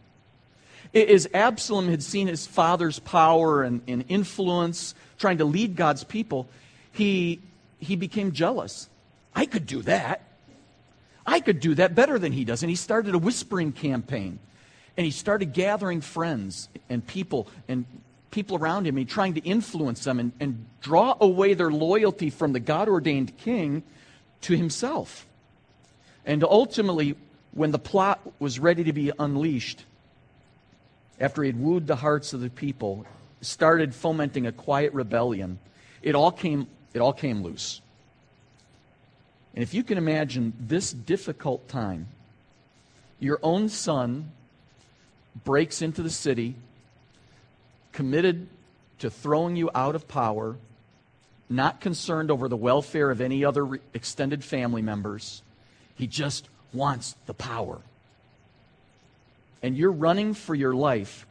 As 0.94 1.29
Absalom 1.32 1.88
had 1.88 2.03
seen 2.03 2.26
his 2.26 2.47
father's 2.47 2.99
power 2.99 3.62
and, 3.62 3.82
and 3.87 4.05
influence 4.09 4.94
trying 5.19 5.38
to 5.38 5.44
lead 5.44 5.76
God's 5.76 6.05
people, 6.05 6.49
he, 6.93 7.40
he 7.78 7.97
became 7.97 8.33
jealous. 8.33 8.88
I 9.35 9.47
could 9.47 9.66
do 9.66 9.83
that. 9.83 10.23
I 11.28 11.40
could 11.40 11.61
do 11.61 11.75
that 11.75 11.94
better 11.94 12.18
than 12.18 12.32
he 12.32 12.47
does. 12.47 12.62
And 12.62 12.70
he 12.70 12.76
started 12.76 13.14
a 13.14 13.18
whispering 13.18 13.73
campaign. 13.73 14.38
And 14.97 15.04
he 15.04 15.11
started 15.11 15.52
gathering 15.52 16.00
friends 16.00 16.70
and 16.88 17.06
people 17.06 17.49
and 17.68 17.85
people 18.30 18.56
around 18.56 18.87
him 18.87 18.97
and 18.97 19.06
trying 19.06 19.35
to 19.35 19.40
influence 19.40 20.04
them 20.04 20.18
and, 20.18 20.32
and 20.40 20.64
draw 20.80 21.16
away 21.20 21.52
their 21.52 21.70
loyalty 21.70 22.30
from 22.30 22.54
the 22.54 22.61
God 22.61 22.88
ordained 22.88 23.37
king 23.37 23.82
to 24.42 24.56
himself. 24.56 25.26
And 26.25 26.42
ultimately, 26.44 27.14
when 27.52 27.73
the 27.73 27.78
plot 27.78 28.20
was 28.38 28.58
ready 28.58 28.85
to 28.85 28.92
be 28.94 29.12
unleashed, 29.18 29.85
after 31.20 31.42
he 31.42 31.49
had 31.49 31.61
wooed 31.61 31.87
the 31.87 31.97
hearts 31.97 32.32
of 32.32 32.40
the 32.40 32.50
people, 32.50 33.04
started 33.42 33.94
fomenting 33.94 34.47
a 34.47 34.52
quiet 34.52 34.94
rebellion, 34.94 35.58
it 36.02 36.14
all 36.14 36.32
came, 36.32 36.66
it 36.94 37.00
all 37.00 37.12
came 37.12 37.42
loose. 37.42 37.82
And 39.59 39.65
if 39.65 39.75
you 39.75 39.83
can 39.83 39.99
imagine 39.99 40.53
this 40.61 40.93
difficult 40.93 41.67
time, 41.69 42.07
your 43.19 43.41
own 43.43 43.69
son 43.69 44.31
breaks 45.45 45.83
into 45.83 46.00
the 46.00 46.11
city, 46.11 46.55
committed 47.91 48.47
to 49.00 49.11
throwing 49.11 49.57
you 49.57 49.69
out 49.75 49.97
of 49.97 50.07
power, 50.07 50.55
not 51.50 51.81
concerned 51.81 52.31
over 52.31 52.47
the 52.47 52.57
welfare 52.57 53.11
of 53.11 53.21
any 53.21 53.45
other 53.45 53.81
extended 53.95 54.45
family 54.45 54.81
members. 54.81 55.43
He 55.97 56.07
just 56.07 56.49
wants 56.73 57.17
the 57.27 57.35
power. 57.35 57.81
And 59.61 59.77
you're 59.77 59.91
running 59.91 60.35
for 60.35 60.55
your 60.55 60.73
life 60.73 61.27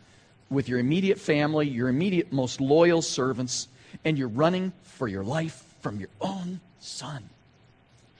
with 0.49 0.67
your 0.67 0.79
immediate 0.79 1.21
family, 1.21 1.69
your 1.69 1.87
immediate 1.87 2.33
most 2.33 2.59
loyal 2.59 3.01
servants, 3.01 3.69
and 4.03 4.17
you're 4.17 4.27
running 4.27 4.73
for 4.83 5.07
your 5.07 5.23
life 5.23 5.63
from 5.79 5.97
your 5.97 6.09
own 6.19 6.59
son. 6.81 7.29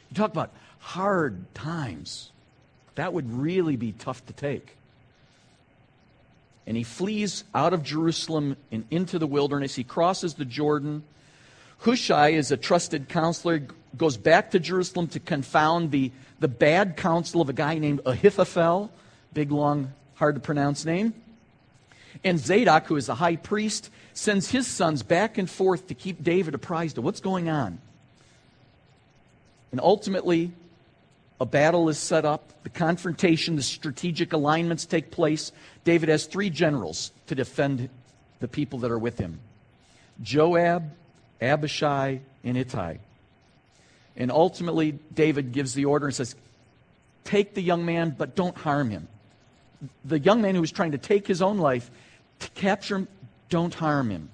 You 0.10 0.16
talk 0.16 0.32
about 0.32 0.52
hard 0.80 1.54
times. 1.54 2.32
That 2.96 3.14
would 3.14 3.32
really 3.32 3.76
be 3.76 3.92
tough 3.92 4.26
to 4.28 4.34
take. 4.34 4.76
And 6.66 6.76
he 6.76 6.84
flees 6.84 7.44
out 7.56 7.74
of 7.74 7.84
Jerusalem 7.84 8.58
and 8.72 8.86
into 8.92 9.20
the 9.20 9.28
wilderness. 9.28 9.76
He 9.76 9.84
crosses 9.84 10.34
the 10.34 10.46
Jordan. 10.46 11.04
Hushai 11.80 12.30
is 12.30 12.52
a 12.52 12.58
trusted 12.58 13.08
counselor, 13.08 13.64
goes 13.96 14.18
back 14.18 14.52
to 14.52 14.60
Jerusalem 14.60 15.08
to 15.10 15.20
confound 15.20 15.92
the, 15.92 16.12
the 16.40 16.48
bad 16.48 16.98
counsel 16.98 17.40
of 17.40 17.50
a 17.50 17.54
guy 17.54 17.78
named 17.78 18.02
Ahithophel, 18.06 18.92
big, 19.34 19.52
long, 19.52 19.94
hard 20.16 20.36
to 20.36 20.42
pronounce 20.42 20.84
name. 20.84 21.14
And 22.24 22.40
Zadok, 22.40 22.88
who 22.88 22.96
is 22.96 23.06
the 23.06 23.16
high 23.16 23.36
priest, 23.36 23.90
sends 24.14 24.50
his 24.50 24.68
sons 24.68 25.04
back 25.04 25.38
and 25.38 25.50
forth 25.50 25.88
to 25.88 25.94
keep 25.94 26.24
David 26.24 26.56
apprised 26.56 26.98
of 26.98 27.04
what's 27.04 27.20
going 27.20 27.48
on. 27.48 27.80
And 29.72 29.82
ultimately, 29.82 30.52
a 31.40 31.46
battle 31.46 31.90
is 31.90 31.98
set 31.98 32.26
up, 32.26 32.64
the 32.64 32.70
confrontation, 32.70 33.56
the 33.56 33.62
strategic 33.62 34.34
alignments 34.34 34.86
take 34.86 35.12
place. 35.12 35.52
David 35.84 36.10
has 36.10 36.26
three 36.26 36.50
generals 36.50 37.12
to 37.28 37.36
defend 37.36 37.90
the 38.40 38.48
people 38.48 38.80
that 38.80 38.92
are 38.92 39.00
with 39.00 39.18
him 39.18 39.40
Joab, 40.22 40.92
Abishai, 41.42 42.22
and 42.44 42.58
Ittai. 42.58 42.98
And 44.16 44.32
ultimately, 44.32 44.98
David 45.14 45.52
gives 45.52 45.76
the 45.76 45.86
order 45.86 46.08
and 46.08 46.16
says, 46.16 46.36
Take 47.24 47.54
the 47.54 47.62
young 47.62 47.86
man, 47.86 48.16
but 48.18 48.36
don't 48.36 48.58
harm 48.58 48.90
him. 48.90 49.08
The 50.06 50.18
young 50.18 50.42
man 50.42 50.56
who 50.56 50.62
was 50.62 50.72
trying 50.72 50.94
to 50.94 50.98
take 50.98 51.28
his 51.28 51.42
own 51.42 51.60
life, 51.60 51.92
to 52.40 52.50
capture 52.52 52.96
him, 52.96 53.08
don't 53.50 53.74
harm 53.74 54.10
him. 54.10 54.30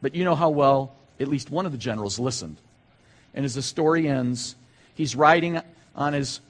But 0.00 0.14
you 0.14 0.24
know 0.24 0.34
how 0.34 0.48
well 0.48 0.94
at 1.18 1.28
least 1.28 1.50
one 1.50 1.66
of 1.66 1.72
the 1.72 1.78
generals 1.78 2.18
listened. 2.18 2.56
And 3.34 3.44
as 3.44 3.54
the 3.54 3.62
story 3.62 4.08
ends, 4.08 4.56
he's 4.94 5.14
riding 5.14 5.60
on 5.94 6.12
his 6.12 6.40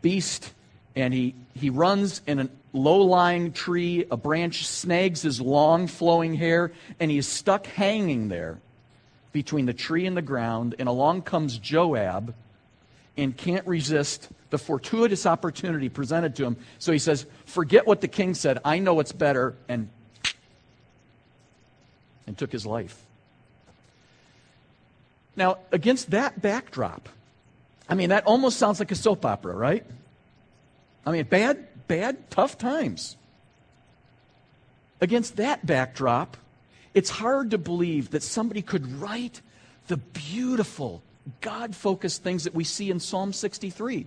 beast 0.00 0.52
and 0.94 1.14
he, 1.14 1.34
he 1.54 1.70
runs 1.70 2.20
in 2.26 2.38
a 2.38 2.48
low 2.72 2.98
lying 2.98 3.52
tree. 3.52 4.06
A 4.10 4.16
branch 4.16 4.66
snags 4.66 5.22
his 5.22 5.40
long 5.40 5.86
flowing 5.86 6.34
hair 6.34 6.72
and 7.00 7.10
he 7.10 7.18
is 7.18 7.26
stuck 7.26 7.66
hanging 7.66 8.28
there 8.28 8.58
between 9.32 9.66
the 9.66 9.72
tree 9.72 10.06
and 10.06 10.16
the 10.16 10.22
ground. 10.22 10.74
And 10.78 10.88
along 10.88 11.22
comes 11.22 11.56
Joab 11.56 12.34
and 13.16 13.36
can't 13.36 13.66
resist 13.66 14.28
the 14.50 14.58
fortuitous 14.58 15.24
opportunity 15.24 15.88
presented 15.88 16.36
to 16.36 16.44
him. 16.44 16.56
So 16.78 16.92
he 16.92 16.98
says, 16.98 17.26
Forget 17.46 17.86
what 17.86 18.00
the 18.00 18.08
king 18.08 18.34
said. 18.34 18.58
I 18.64 18.78
know 18.78 18.94
what's 18.94 19.12
better. 19.12 19.54
And, 19.68 19.88
and 22.26 22.36
took 22.36 22.52
his 22.52 22.66
life. 22.66 23.02
Now, 25.36 25.58
against 25.70 26.10
that 26.10 26.40
backdrop, 26.42 27.08
I 27.88 27.94
mean, 27.94 28.10
that 28.10 28.26
almost 28.26 28.58
sounds 28.58 28.78
like 28.78 28.90
a 28.90 28.94
soap 28.94 29.24
opera, 29.24 29.54
right? 29.54 29.84
I 31.04 31.12
mean, 31.12 31.24
bad, 31.24 31.66
bad, 31.88 32.30
tough 32.30 32.58
times. 32.58 33.16
Against 35.00 35.36
that 35.36 35.66
backdrop, 35.66 36.36
it's 36.94 37.10
hard 37.10 37.50
to 37.50 37.58
believe 37.58 38.10
that 38.10 38.22
somebody 38.22 38.62
could 38.62 39.00
write 39.00 39.40
the 39.88 39.96
beautiful, 39.96 41.02
God 41.40 41.74
focused 41.74 42.22
things 42.22 42.44
that 42.44 42.54
we 42.54 42.64
see 42.64 42.90
in 42.90 43.00
Psalm 43.00 43.32
63. 43.32 44.06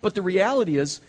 But 0.00 0.14
the 0.14 0.22
reality 0.22 0.76
is, 0.76 1.00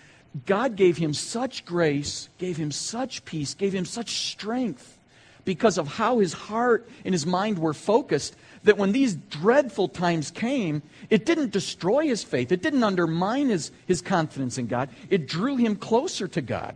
God 0.45 0.75
gave 0.75 0.97
him 0.97 1.13
such 1.13 1.65
grace, 1.65 2.29
gave 2.38 2.57
him 2.57 2.71
such 2.71 3.25
peace, 3.25 3.53
gave 3.53 3.74
him 3.74 3.86
such 3.86 4.31
strength 4.31 4.97
because 5.45 5.77
of 5.77 5.88
how 5.88 6.19
his 6.19 6.33
heart 6.33 6.88
and 7.05 7.13
his 7.13 7.25
mind 7.25 7.59
were 7.59 7.74
focused 7.74 8.36
that 8.63 8.77
when 8.77 8.91
these 8.91 9.15
dreadful 9.15 9.87
times 9.87 10.31
came, 10.31 10.81
it 11.09 11.25
didn't 11.25 11.51
destroy 11.51 12.07
his 12.07 12.23
faith. 12.23 12.51
It 12.51 12.61
didn't 12.61 12.83
undermine 12.83 13.49
his, 13.49 13.71
his 13.85 14.01
confidence 14.01 14.57
in 14.57 14.67
God. 14.67 14.89
It 15.09 15.27
drew 15.27 15.55
him 15.55 15.75
closer 15.75 16.27
to 16.27 16.41
God. 16.41 16.75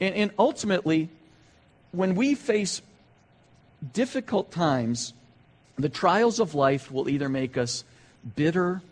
And, 0.00 0.14
and 0.14 0.30
ultimately, 0.38 1.08
when 1.92 2.14
we 2.14 2.34
face 2.34 2.82
difficult 3.92 4.50
times, 4.50 5.12
the 5.76 5.88
trials 5.88 6.40
of 6.40 6.54
life 6.54 6.90
will 6.90 7.08
either 7.08 7.28
make 7.28 7.56
us 7.56 7.84
bitter 8.36 8.82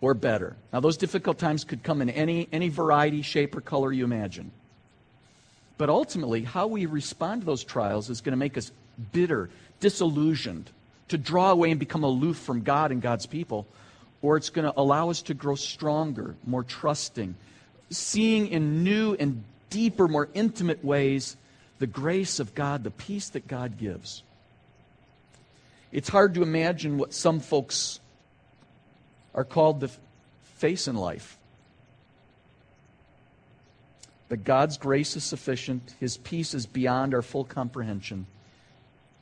or 0.00 0.14
better. 0.14 0.56
Now, 0.72 0.80
those 0.80 0.96
difficult 0.96 1.38
times 1.38 1.64
could 1.64 1.82
come 1.82 2.00
in 2.02 2.10
any, 2.10 2.48
any 2.52 2.68
variety, 2.68 3.22
shape, 3.22 3.56
or 3.56 3.60
color 3.60 3.92
you 3.92 4.04
imagine. 4.04 4.50
But 5.78 5.88
ultimately, 5.88 6.42
how 6.42 6.66
we 6.66 6.86
respond 6.86 7.42
to 7.42 7.46
those 7.46 7.64
trials 7.64 8.10
is 8.10 8.20
going 8.20 8.32
to 8.32 8.38
make 8.38 8.58
us 8.58 8.70
bitter, 9.12 9.50
disillusioned, 9.80 10.70
to 11.08 11.18
draw 11.18 11.50
away 11.50 11.70
and 11.70 11.80
become 11.80 12.04
aloof 12.04 12.36
from 12.36 12.62
God 12.62 12.92
and 12.92 13.02
God's 13.02 13.26
people, 13.26 13.66
or 14.22 14.36
it's 14.36 14.50
going 14.50 14.64
to 14.64 14.78
allow 14.78 15.10
us 15.10 15.22
to 15.22 15.34
grow 15.34 15.54
stronger, 15.54 16.36
more 16.46 16.62
trusting, 16.62 17.34
seeing 17.90 18.48
in 18.48 18.84
new 18.84 19.14
and 19.18 19.42
deeper, 19.70 20.06
more 20.06 20.28
intimate 20.34 20.84
ways 20.84 21.36
the 21.78 21.86
grace 21.86 22.38
of 22.40 22.54
God, 22.54 22.84
the 22.84 22.90
peace 22.90 23.30
that 23.30 23.48
God 23.48 23.78
gives. 23.78 24.22
It's 25.90 26.08
hard 26.08 26.34
to 26.34 26.42
imagine 26.42 26.98
what 26.98 27.14
some 27.14 27.40
folks 27.40 27.98
are 29.34 29.44
called 29.44 29.80
to 29.80 29.90
face 30.56 30.86
in 30.86 30.94
life. 30.94 31.38
But 34.28 34.44
God's 34.44 34.76
grace 34.76 35.16
is 35.16 35.24
sufficient, 35.24 35.94
His 35.98 36.16
peace 36.18 36.54
is 36.54 36.66
beyond 36.66 37.14
our 37.14 37.22
full 37.22 37.44
comprehension 37.44 38.26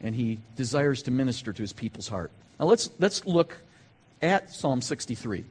and 0.00 0.14
he 0.14 0.38
desires 0.56 1.02
to 1.02 1.10
minister 1.10 1.52
to 1.52 1.62
his 1.62 1.72
people's 1.72 2.08
heart. 2.08 2.30
Now 2.58 2.66
let's, 2.66 2.90
let's 2.98 3.24
look 3.26 3.56
at 4.22 4.52
Psalm 4.52 4.80
63. 4.80 5.44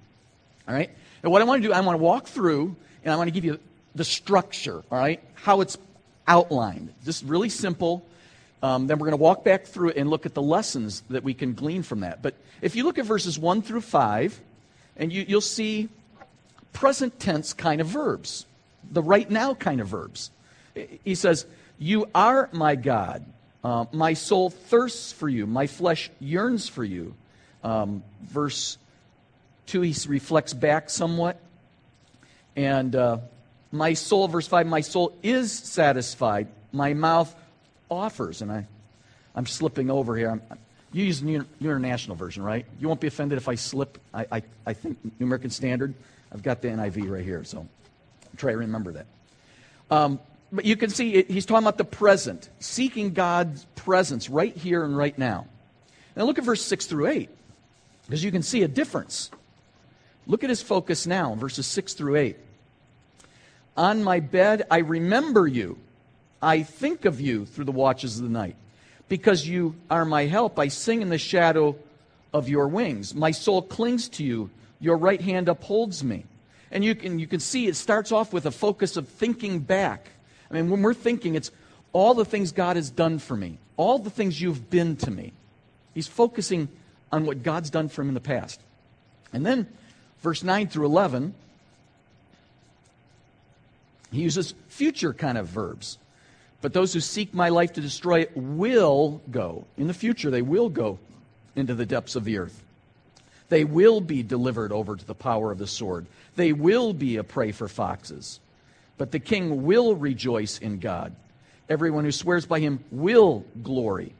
All 0.67 0.73
right? 0.73 0.89
And 1.23 1.31
what 1.31 1.41
I 1.41 1.45
want 1.45 1.61
to 1.61 1.67
do, 1.67 1.73
I 1.73 1.81
want 1.81 1.97
to 1.97 2.03
walk 2.03 2.27
through 2.27 2.75
and 3.03 3.13
I 3.13 3.17
want 3.17 3.27
to 3.27 3.31
give 3.31 3.45
you 3.45 3.59
the 3.95 4.03
structure, 4.03 4.83
all 4.91 4.97
right? 4.97 5.21
How 5.33 5.61
it's 5.61 5.77
outlined. 6.27 6.93
Just 7.05 7.23
really 7.23 7.49
simple. 7.49 8.05
Um, 8.61 8.87
then 8.87 8.97
we're 8.99 9.07
going 9.07 9.17
to 9.17 9.23
walk 9.23 9.43
back 9.43 9.65
through 9.65 9.89
it 9.89 9.97
and 9.97 10.09
look 10.09 10.25
at 10.25 10.33
the 10.33 10.41
lessons 10.41 11.03
that 11.09 11.23
we 11.23 11.33
can 11.33 11.53
glean 11.53 11.83
from 11.83 12.01
that. 12.01 12.21
But 12.21 12.35
if 12.61 12.75
you 12.75 12.83
look 12.83 12.97
at 12.97 13.05
verses 13.05 13.37
1 13.37 13.61
through 13.61 13.81
5, 13.81 14.39
and 14.97 15.13
you, 15.13 15.25
you'll 15.27 15.41
see 15.41 15.89
present 16.73 17.19
tense 17.19 17.53
kind 17.53 17.81
of 17.81 17.87
verbs, 17.87 18.45
the 18.91 19.01
right 19.01 19.29
now 19.29 19.53
kind 19.53 19.79
of 19.79 19.87
verbs. 19.87 20.31
He 21.03 21.15
says, 21.15 21.45
You 21.79 22.09
are 22.13 22.49
my 22.51 22.75
God. 22.75 23.25
Uh, 23.67 23.83
my 23.91 24.13
soul 24.13 24.49
thirsts 24.49 25.11
for 25.11 25.27
you. 25.27 25.45
My 25.45 25.67
flesh 25.67 26.09
yearns 26.21 26.69
for 26.69 26.85
you. 26.85 27.13
Um, 27.65 28.01
verse 28.21 28.77
2, 29.65 29.81
he 29.81 29.93
reflects 30.07 30.53
back 30.53 30.89
somewhat. 30.89 31.37
And 32.55 32.95
uh, 32.95 33.17
my 33.73 33.93
soul, 33.93 34.29
verse 34.29 34.47
5, 34.47 34.67
my 34.67 34.79
soul 34.79 35.13
is 35.21 35.51
satisfied. 35.51 36.47
My 36.71 36.93
mouth 36.93 37.35
offers. 37.91 38.41
And 38.41 38.53
I, 38.53 38.65
I'm 39.35 39.45
slipping 39.45 39.91
over 39.91 40.15
here. 40.15 40.29
I'm, 40.29 40.41
you 40.93 41.03
use 41.03 41.19
the 41.19 41.25
New 41.25 41.45
International 41.59 42.15
Version, 42.15 42.43
right? 42.43 42.65
You 42.79 42.87
won't 42.87 43.01
be 43.01 43.07
offended 43.07 43.37
if 43.37 43.49
I 43.49 43.55
slip. 43.55 43.97
I, 44.13 44.27
I, 44.31 44.43
I 44.65 44.71
think 44.71 44.97
New 45.19 45.25
American 45.25 45.49
Standard. 45.49 45.93
I've 46.31 46.41
got 46.41 46.61
the 46.61 46.69
NIV 46.69 47.09
right 47.09 47.25
here, 47.25 47.43
so 47.43 47.67
try 48.37 48.53
to 48.53 48.59
remember 48.59 48.93
that. 48.93 49.07
Um, 49.91 50.21
but 50.51 50.65
you 50.65 50.75
can 50.75 50.89
see 50.89 51.23
he's 51.23 51.45
talking 51.45 51.63
about 51.63 51.77
the 51.77 51.85
present, 51.85 52.49
seeking 52.59 53.13
God's 53.13 53.65
presence 53.75 54.29
right 54.29 54.55
here 54.55 54.83
and 54.83 54.97
right 54.97 55.17
now. 55.17 55.47
Now 56.15 56.23
look 56.23 56.37
at 56.37 56.43
verse 56.43 56.63
6 56.63 56.85
through 56.85 57.07
8, 57.07 57.29
because 58.05 58.23
you 58.23 58.31
can 58.31 58.43
see 58.43 58.63
a 58.63 58.67
difference. 58.67 59.29
Look 60.25 60.43
at 60.43 60.49
his 60.49 60.61
focus 60.61 61.07
now, 61.07 61.35
verses 61.35 61.67
6 61.67 61.93
through 61.93 62.17
8. 62.17 62.37
On 63.75 64.03
my 64.03 64.19
bed, 64.19 64.65
I 64.71 64.79
remember 64.79 65.47
you. 65.47 65.77
I 66.41 66.63
think 66.63 67.05
of 67.05 67.21
you 67.21 67.45
through 67.45 67.65
the 67.65 67.71
watches 67.71 68.17
of 68.17 68.23
the 68.23 68.29
night. 68.29 68.55
Because 69.09 69.47
you 69.47 69.75
are 69.89 70.05
my 70.05 70.25
help, 70.25 70.59
I 70.59 70.67
sing 70.67 71.01
in 71.01 71.09
the 71.09 71.17
shadow 71.17 71.75
of 72.33 72.49
your 72.49 72.67
wings. 72.67 73.15
My 73.15 73.31
soul 73.31 73.61
clings 73.61 74.09
to 74.09 74.23
you. 74.23 74.49
Your 74.79 74.97
right 74.97 75.21
hand 75.21 75.47
upholds 75.47 76.03
me. 76.03 76.25
And 76.71 76.83
you 76.83 76.93
can, 76.93 77.19
you 77.19 77.27
can 77.27 77.39
see 77.39 77.67
it 77.67 77.75
starts 77.75 78.11
off 78.11 78.33
with 78.33 78.45
a 78.45 78.51
focus 78.51 78.97
of 78.97 79.07
thinking 79.07 79.59
back 79.59 80.09
I 80.49 80.53
mean, 80.53 80.69
when 80.69 80.81
we're 80.81 80.93
thinking, 80.93 81.35
it's 81.35 81.51
all 81.93 82.13
the 82.13 82.25
things 82.25 82.51
God 82.51 82.75
has 82.75 82.89
done 82.89 83.19
for 83.19 83.35
me, 83.35 83.57
all 83.75 83.99
the 83.99 84.09
things 84.09 84.39
you've 84.39 84.69
been 84.69 84.95
to 84.97 85.11
me. 85.11 85.33
He's 85.93 86.07
focusing 86.07 86.69
on 87.11 87.25
what 87.25 87.43
God's 87.43 87.69
done 87.69 87.89
for 87.89 88.01
him 88.01 88.09
in 88.09 88.13
the 88.13 88.19
past. 88.19 88.59
And 89.33 89.45
then, 89.45 89.67
verse 90.21 90.43
9 90.43 90.67
through 90.67 90.85
11, 90.85 91.33
he 94.11 94.21
uses 94.21 94.53
future 94.67 95.13
kind 95.13 95.37
of 95.37 95.47
verbs. 95.47 95.97
But 96.61 96.73
those 96.73 96.93
who 96.93 96.99
seek 96.99 97.33
my 97.33 97.49
life 97.49 97.73
to 97.73 97.81
destroy 97.81 98.21
it 98.21 98.35
will 98.35 99.21
go. 99.29 99.65
In 99.77 99.87
the 99.87 99.93
future, 99.93 100.31
they 100.31 100.41
will 100.41 100.69
go 100.69 100.97
into 101.55 101.75
the 101.75 101.85
depths 101.85 102.15
of 102.15 102.23
the 102.23 102.37
earth. 102.37 102.63
They 103.49 103.63
will 103.63 104.01
be 104.01 104.23
delivered 104.23 104.71
over 104.71 104.95
to 104.95 105.05
the 105.05 105.15
power 105.15 105.51
of 105.51 105.57
the 105.57 105.67
sword. 105.67 106.05
They 106.35 106.53
will 106.53 106.93
be 106.93 107.17
a 107.17 107.23
prey 107.23 107.51
for 107.51 107.67
foxes. 107.67 108.39
But 108.97 109.11
the 109.11 109.19
king 109.19 109.63
will 109.63 109.95
rejoice 109.95 110.57
in 110.57 110.79
God. 110.79 111.15
Everyone 111.69 112.03
who 112.03 112.11
swears 112.11 112.45
by 112.45 112.59
him 112.59 112.83
will 112.91 113.45
glory. 113.61 114.13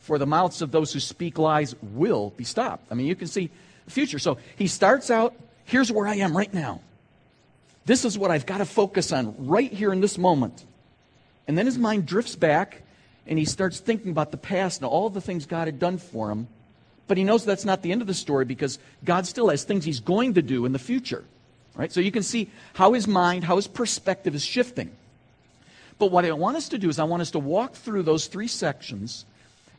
For 0.00 0.18
the 0.18 0.26
mouths 0.26 0.62
of 0.62 0.70
those 0.70 0.92
who 0.92 1.00
speak 1.00 1.38
lies 1.38 1.74
will 1.80 2.30
be 2.30 2.44
stopped. 2.44 2.86
I 2.90 2.94
mean, 2.94 3.06
you 3.06 3.14
can 3.14 3.28
see 3.28 3.50
the 3.84 3.90
future. 3.90 4.18
So 4.18 4.38
he 4.56 4.66
starts 4.66 5.10
out 5.10 5.34
here's 5.64 5.92
where 5.92 6.06
I 6.06 6.16
am 6.16 6.36
right 6.36 6.52
now. 6.52 6.80
This 7.84 8.04
is 8.04 8.16
what 8.16 8.30
I've 8.30 8.46
got 8.46 8.58
to 8.58 8.64
focus 8.64 9.12
on 9.12 9.34
right 9.46 9.72
here 9.72 9.92
in 9.92 10.00
this 10.00 10.18
moment. 10.18 10.64
And 11.48 11.58
then 11.58 11.66
his 11.66 11.78
mind 11.78 12.06
drifts 12.06 12.36
back 12.36 12.82
and 13.26 13.38
he 13.38 13.44
starts 13.44 13.80
thinking 13.80 14.10
about 14.10 14.30
the 14.30 14.36
past 14.36 14.80
and 14.80 14.88
all 14.88 15.10
the 15.10 15.20
things 15.20 15.46
God 15.46 15.66
had 15.66 15.78
done 15.78 15.98
for 15.98 16.30
him. 16.30 16.46
But 17.08 17.16
he 17.18 17.24
knows 17.24 17.44
that's 17.44 17.64
not 17.64 17.82
the 17.82 17.92
end 17.92 18.00
of 18.00 18.06
the 18.06 18.14
story 18.14 18.44
because 18.44 18.78
God 19.04 19.26
still 19.26 19.48
has 19.48 19.64
things 19.64 19.84
he's 19.84 20.00
going 20.00 20.34
to 20.34 20.42
do 20.42 20.64
in 20.64 20.72
the 20.72 20.78
future. 20.78 21.24
Right? 21.74 21.90
So 21.90 22.00
you 22.00 22.12
can 22.12 22.22
see 22.22 22.50
how 22.74 22.92
his 22.92 23.08
mind, 23.08 23.44
how 23.44 23.56
his 23.56 23.66
perspective 23.66 24.34
is 24.34 24.44
shifting. 24.44 24.90
But 25.98 26.10
what 26.10 26.24
I 26.24 26.32
want 26.32 26.56
us 26.56 26.68
to 26.70 26.78
do 26.78 26.88
is 26.88 26.98
I 26.98 27.04
want 27.04 27.22
us 27.22 27.30
to 27.30 27.38
walk 27.38 27.74
through 27.74 28.02
those 28.02 28.26
three 28.26 28.48
sections 28.48 29.24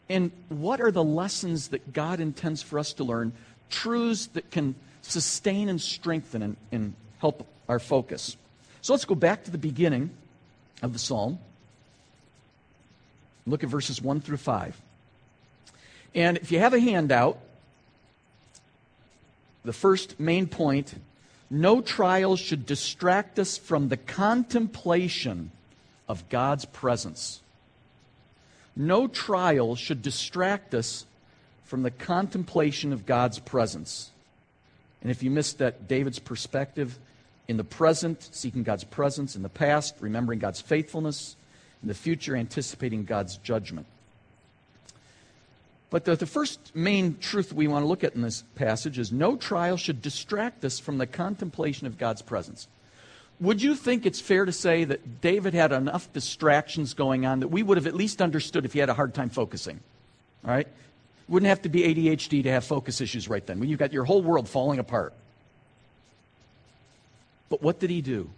and 0.10 0.32
what 0.50 0.82
are 0.82 0.92
the 0.92 1.04
lessons 1.04 1.70
that 1.70 1.94
God 1.94 2.20
intends 2.20 2.62
for 2.62 2.78
us 2.78 2.94
to 2.94 3.04
learn, 3.04 3.32
truths 3.70 4.28
that 4.28 4.52
can 4.52 4.76
sustain 5.02 5.70
and 5.70 5.82
strengthen 5.82 6.42
and, 6.42 6.58
and 6.72 6.94
help 7.20 7.48
our 7.70 7.80
focus. 7.80 8.38
So 8.82 8.94
let's 8.94 9.06
go 9.06 9.16
back 9.16 9.44
to 9.46 9.52
the 9.52 9.58
beginning 9.58 10.10
of 10.82 10.94
the 10.94 11.00
psalm. 11.00 11.40
Look 13.46 13.64
at 13.64 13.70
verses 13.70 14.02
1 14.02 14.22
through 14.22 14.38
5. 14.38 14.82
And 16.16 16.38
if 16.38 16.52
you 16.52 16.60
have 16.60 16.74
a 16.74 16.80
handout, 16.80 17.40
the 19.66 19.74
first 19.74 20.20
main 20.20 20.48
point 20.48 20.96
no 21.54 21.82
trial 21.82 22.36
should 22.36 22.66
distract 22.66 23.38
us 23.38 23.60
from 23.60 23.90
the 23.90 23.98
contemplation 23.98 25.52
of 26.08 26.28
God's 26.28 26.66
presence. 26.66 27.42
No 28.76 29.08
trial 29.08 29.76
should 29.76 30.02
distract 30.02 30.74
us 30.74 31.06
from 31.66 31.84
the 31.84 31.92
contemplation 31.92 32.92
of 32.92 33.06
God's 33.06 33.38
presence. 33.38 34.10
And 35.04 35.12
if 35.12 35.22
you 35.22 35.30
missed 35.30 35.60
that, 35.60 35.88
David's 35.88 36.18
perspective 36.18 36.98
in 37.48 37.58
the 37.58 37.64
present, 37.64 38.30
seeking 38.32 38.64
God's 38.64 38.84
presence, 38.84 39.36
in 39.36 39.44
the 39.44 39.50
past, 39.50 39.94
remembering 40.00 40.40
God's 40.40 40.60
faithfulness, 40.62 41.36
in 41.84 41.88
the 41.88 41.94
future, 41.94 42.36
anticipating 42.36 43.06
God's 43.06 43.38
judgment. 43.38 43.86
But 45.94 46.06
the, 46.06 46.16
the 46.16 46.26
first 46.26 46.76
main 46.76 47.20
truth 47.20 47.54
we 47.54 47.68
want 47.68 47.84
to 47.84 47.88
look 47.88 48.04
at 48.04 48.16
in 48.16 48.24
this 48.24 48.44
passage 48.56 48.98
is 48.98 49.12
no 49.12 49.36
trial 49.36 49.78
should 49.78 50.02
distract 50.02 50.66
us 50.66 50.80
from 50.80 50.98
the 50.98 51.06
contemplation 51.06 51.86
of 51.86 52.00
God's 52.00 52.24
presence. 52.24 52.68
Would 53.40 53.62
you 53.62 53.76
think 53.76 54.08
it's 54.08 54.20
fair 54.20 54.44
to 54.44 54.52
say 54.52 54.86
that 54.86 55.22
David 55.22 55.54
had 55.54 55.72
enough 55.72 56.12
distractions 56.12 56.96
going 56.96 57.28
on 57.28 57.42
that 57.42 57.50
we 57.50 57.62
would 57.62 57.78
have 57.78 57.86
at 57.86 57.94
least 57.94 58.24
understood 58.24 58.66
if 58.66 58.74
he 58.74 58.80
had 58.80 58.90
a 58.90 58.96
hard 58.96 59.14
time 59.14 59.30
focusing? 59.30 59.82
All 60.44 60.50
right? 60.50 60.68
Wouldn't 61.28 61.48
have 61.48 61.62
to 61.62 61.70
be 61.70 61.82
ADHD 61.82 62.42
to 62.42 62.50
have 62.50 62.66
focus 62.66 63.00
issues 63.00 63.30
right 63.30 63.46
then, 63.46 63.60
when 63.60 63.70
you've 63.70 63.78
got 63.78 63.94
your 63.94 64.06
whole 64.06 64.24
world 64.24 64.50
falling 64.50 64.80
apart. 64.80 65.14
But 67.50 67.62
what 67.62 67.80
did 67.80 67.92
he 67.92 68.02
do? 68.02 68.32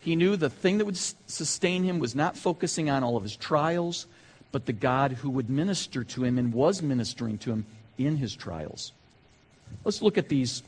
He 0.00 0.16
knew 0.16 0.34
the 0.34 0.50
thing 0.50 0.78
that 0.78 0.86
would 0.86 0.96
sustain 0.96 1.84
him 1.84 2.00
was 2.00 2.16
not 2.16 2.36
focusing 2.36 2.90
on 2.90 3.04
all 3.04 3.16
of 3.16 3.22
his 3.22 3.36
trials, 3.36 4.06
but 4.52 4.66
the 4.66 4.72
God 4.72 5.12
who 5.12 5.30
would 5.30 5.48
minister 5.48 6.04
to 6.04 6.24
him 6.24 6.38
and 6.38 6.52
was 6.52 6.82
ministering 6.82 7.38
to 7.38 7.50
him 7.50 7.66
in 7.98 8.18
his 8.18 8.36
trials. 8.36 8.92
Let's 9.84 10.02
look 10.02 10.18
at 10.18 10.28
these 10.28 10.62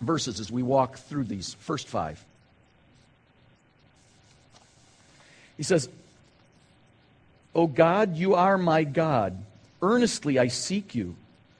verses 0.00 0.40
as 0.40 0.50
we 0.50 0.62
walk 0.62 0.96
through 0.96 1.24
these 1.24 1.54
first 1.60 1.86
five. 1.86 2.24
He 5.58 5.62
says, 5.62 5.90
O 7.54 7.66
God, 7.66 8.16
you 8.16 8.34
are 8.34 8.56
my 8.56 8.84
God. 8.84 9.36
Earnestly 9.82 10.38
I 10.38 10.48
seek 10.48 10.94
you. 10.94 11.14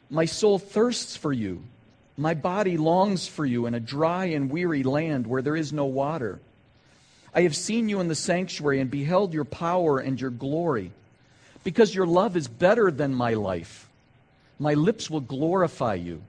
My 0.09 0.25
soul 0.25 0.59
thirsts 0.59 1.17
for 1.17 1.33
you. 1.33 1.63
My 2.17 2.35
body 2.35 2.79
longs 2.79 3.29
for 3.29 3.45
you 3.45 3.67
in 3.67 3.75
a 3.75 3.81
dry 3.81 4.27
and 4.27 4.51
weary 4.51 4.83
land 4.83 5.27
where 5.27 5.43
there 5.43 5.57
is 5.57 5.73
no 5.73 5.85
water. 5.85 6.41
I 7.35 7.43
have 7.43 7.55
seen 7.55 7.89
you 7.89 8.01
in 8.01 8.09
the 8.09 8.15
sanctuary 8.15 8.81
and 8.81 8.91
beheld 8.91 9.35
your 9.35 9.45
power 9.45 9.99
and 9.99 10.21
your 10.21 10.31
glory 10.31 10.93
because 11.65 11.95
your 11.95 12.07
love 12.07 12.37
is 12.37 12.49
better 12.49 12.91
than 12.91 13.15
my 13.15 13.35
life. 13.35 13.89
My 14.59 14.75
lips 14.75 15.11
will 15.11 15.21
glorify 15.21 15.95
you. 15.95 16.23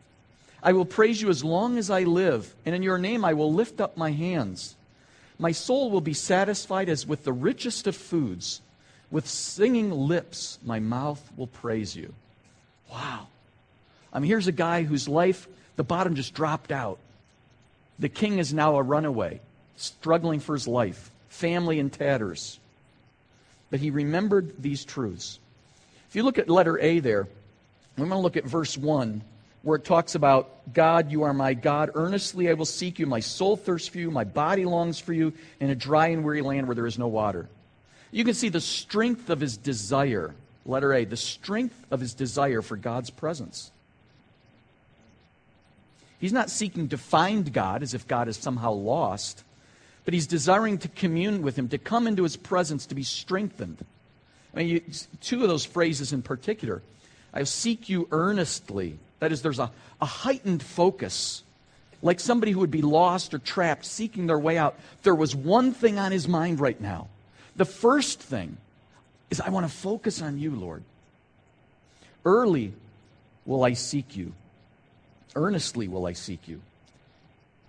I 0.64 0.74
will 0.74 0.86
praise 0.86 1.22
you 1.22 1.30
as 1.30 1.44
long 1.44 1.78
as 1.78 1.90
I 1.90 2.04
live, 2.04 2.54
and 2.66 2.76
in 2.76 2.84
your 2.84 2.98
name 2.98 3.26
I 3.26 3.34
will 3.34 3.52
lift 3.52 3.82
up 3.82 3.98
my 3.98 4.12
hands. 4.12 4.76
My 5.40 5.52
soul 5.52 5.90
will 5.90 6.02
be 6.02 6.14
satisfied 6.14 6.88
as 6.88 7.08
with 7.08 7.24
the 7.24 7.34
richest 7.34 7.88
of 7.88 7.96
foods. 7.96 8.62
With 9.10 9.28
singing 9.28 9.92
lips, 9.92 10.60
my 10.64 10.80
mouth 10.80 11.22
will 11.36 11.48
praise 11.48 11.96
you. 11.96 12.14
Wow. 12.90 13.28
I 14.14 14.20
mean, 14.20 14.30
here's 14.30 14.48
a 14.48 14.54
guy 14.54 14.84
whose 14.84 15.10
life, 15.10 15.48
the 15.76 15.84
bottom 15.84 16.16
just 16.16 16.34
dropped 16.34 16.72
out. 16.72 17.00
The 18.00 18.10
king 18.10 18.38
is 18.38 18.54
now 18.54 18.76
a 18.76 18.84
runaway, 18.84 19.42
struggling 19.78 20.40
for 20.40 20.54
his 20.54 20.68
life, 20.68 21.12
family 21.28 21.80
in 21.80 21.90
tatters 21.90 22.60
but 23.72 23.80
he 23.80 23.90
remembered 23.90 24.62
these 24.62 24.86
truths. 24.86 25.40
If 26.10 26.16
you 26.16 26.24
look 26.24 26.38
at 26.38 26.50
letter 26.50 26.78
A 26.78 27.00
there, 27.00 27.28
we're 27.98 28.06
going 28.06 28.20
to 28.20 28.24
look 28.24 28.38
at 28.38 28.46
verse 28.46 28.78
1, 28.78 29.22
where 29.64 29.78
it 29.78 29.86
talks 29.86 30.14
about, 30.16 30.74
God, 30.74 31.12
you 31.12 31.24
are 31.24 31.34
my 31.34 31.54
God. 31.54 31.92
Earnestly 31.96 32.50
I 32.50 32.54
will 32.54 32.66
seek 32.66 33.00
you. 33.00 33.06
My 33.06 33.22
soul 33.22 33.56
thirsts 33.56 33.88
for 33.88 33.98
you. 33.98 34.12
My 34.12 34.26
body 34.26 34.66
longs 34.66 35.00
for 35.00 35.14
you 35.14 35.34
in 35.60 35.70
a 35.70 35.76
dry 35.76 36.08
and 36.08 36.24
weary 36.24 36.42
land 36.42 36.68
where 36.68 36.76
there 36.76 36.86
is 36.86 37.00
no 37.00 37.08
water. 37.08 37.48
You 38.12 38.26
can 38.26 38.34
see 38.34 38.50
the 38.50 38.62
strength 38.62 39.30
of 39.30 39.40
his 39.40 39.56
desire. 39.58 40.36
Letter 40.66 40.94
A, 40.94 41.06
the 41.06 41.18
strength 41.18 41.86
of 41.90 42.00
his 42.02 42.14
desire 42.14 42.62
for 42.62 42.76
God's 42.76 43.10
presence. 43.10 43.72
He's 46.20 46.34
not 46.34 46.50
seeking 46.50 46.90
to 46.90 46.98
find 46.98 47.52
God 47.52 47.82
as 47.82 47.94
if 47.94 48.08
God 48.08 48.28
is 48.28 48.38
somehow 48.38 48.74
lost 48.74 49.44
but 50.06 50.14
he's 50.14 50.28
desiring 50.28 50.78
to 50.80 50.88
commune 50.88 51.42
with 51.42 51.58
him, 51.58 51.68
to 51.70 51.78
come 51.78 52.08
into 52.08 52.24
his 52.24 52.36
presence, 52.36 52.86
to 52.88 52.96
be 52.96 53.04
strengthened. 53.04 53.78
I 54.54 54.58
mean, 54.58 54.68
you, 54.68 54.82
two 55.22 55.44
of 55.44 55.50
those 55.50 55.66
phrases 55.66 56.12
in 56.14 56.22
particular. 56.22 56.82
I 57.34 57.44
seek 57.44 57.88
you 57.88 58.08
earnestly. 58.12 58.98
That 59.20 59.32
is, 59.32 59.42
there's 59.42 59.60
a, 59.60 59.72
a 60.02 60.06
heightened 60.06 60.64
focus, 60.64 61.44
like 62.02 62.20
somebody 62.20 62.52
who 62.52 62.60
would 62.60 62.72
be 62.72 62.82
lost 62.82 63.34
or 63.34 63.40
trapped, 63.40 63.86
seeking 63.86 64.28
their 64.28 64.40
way 64.40 64.58
out. 64.58 64.78
There 65.04 65.16
was 65.16 65.36
one 65.36 65.74
thing 65.74 66.00
on 66.00 66.12
his 66.12 66.28
mind 66.28 66.60
right 66.60 66.80
now. 66.80 67.08
The 67.56 67.66
first 67.66 68.20
thing 68.20 68.58
is, 69.30 69.40
I 69.40 69.50
want 69.50 69.70
to 69.70 69.74
focus 69.74 70.22
on 70.22 70.40
you, 70.40 70.52
Lord. 70.56 70.84
Early 72.26 72.74
will 73.46 73.64
I 73.64 73.74
seek 73.74 74.16
you, 74.16 74.34
earnestly 75.36 75.88
will 75.88 76.06
I 76.06 76.14
seek 76.14 76.48
you. 76.48 76.62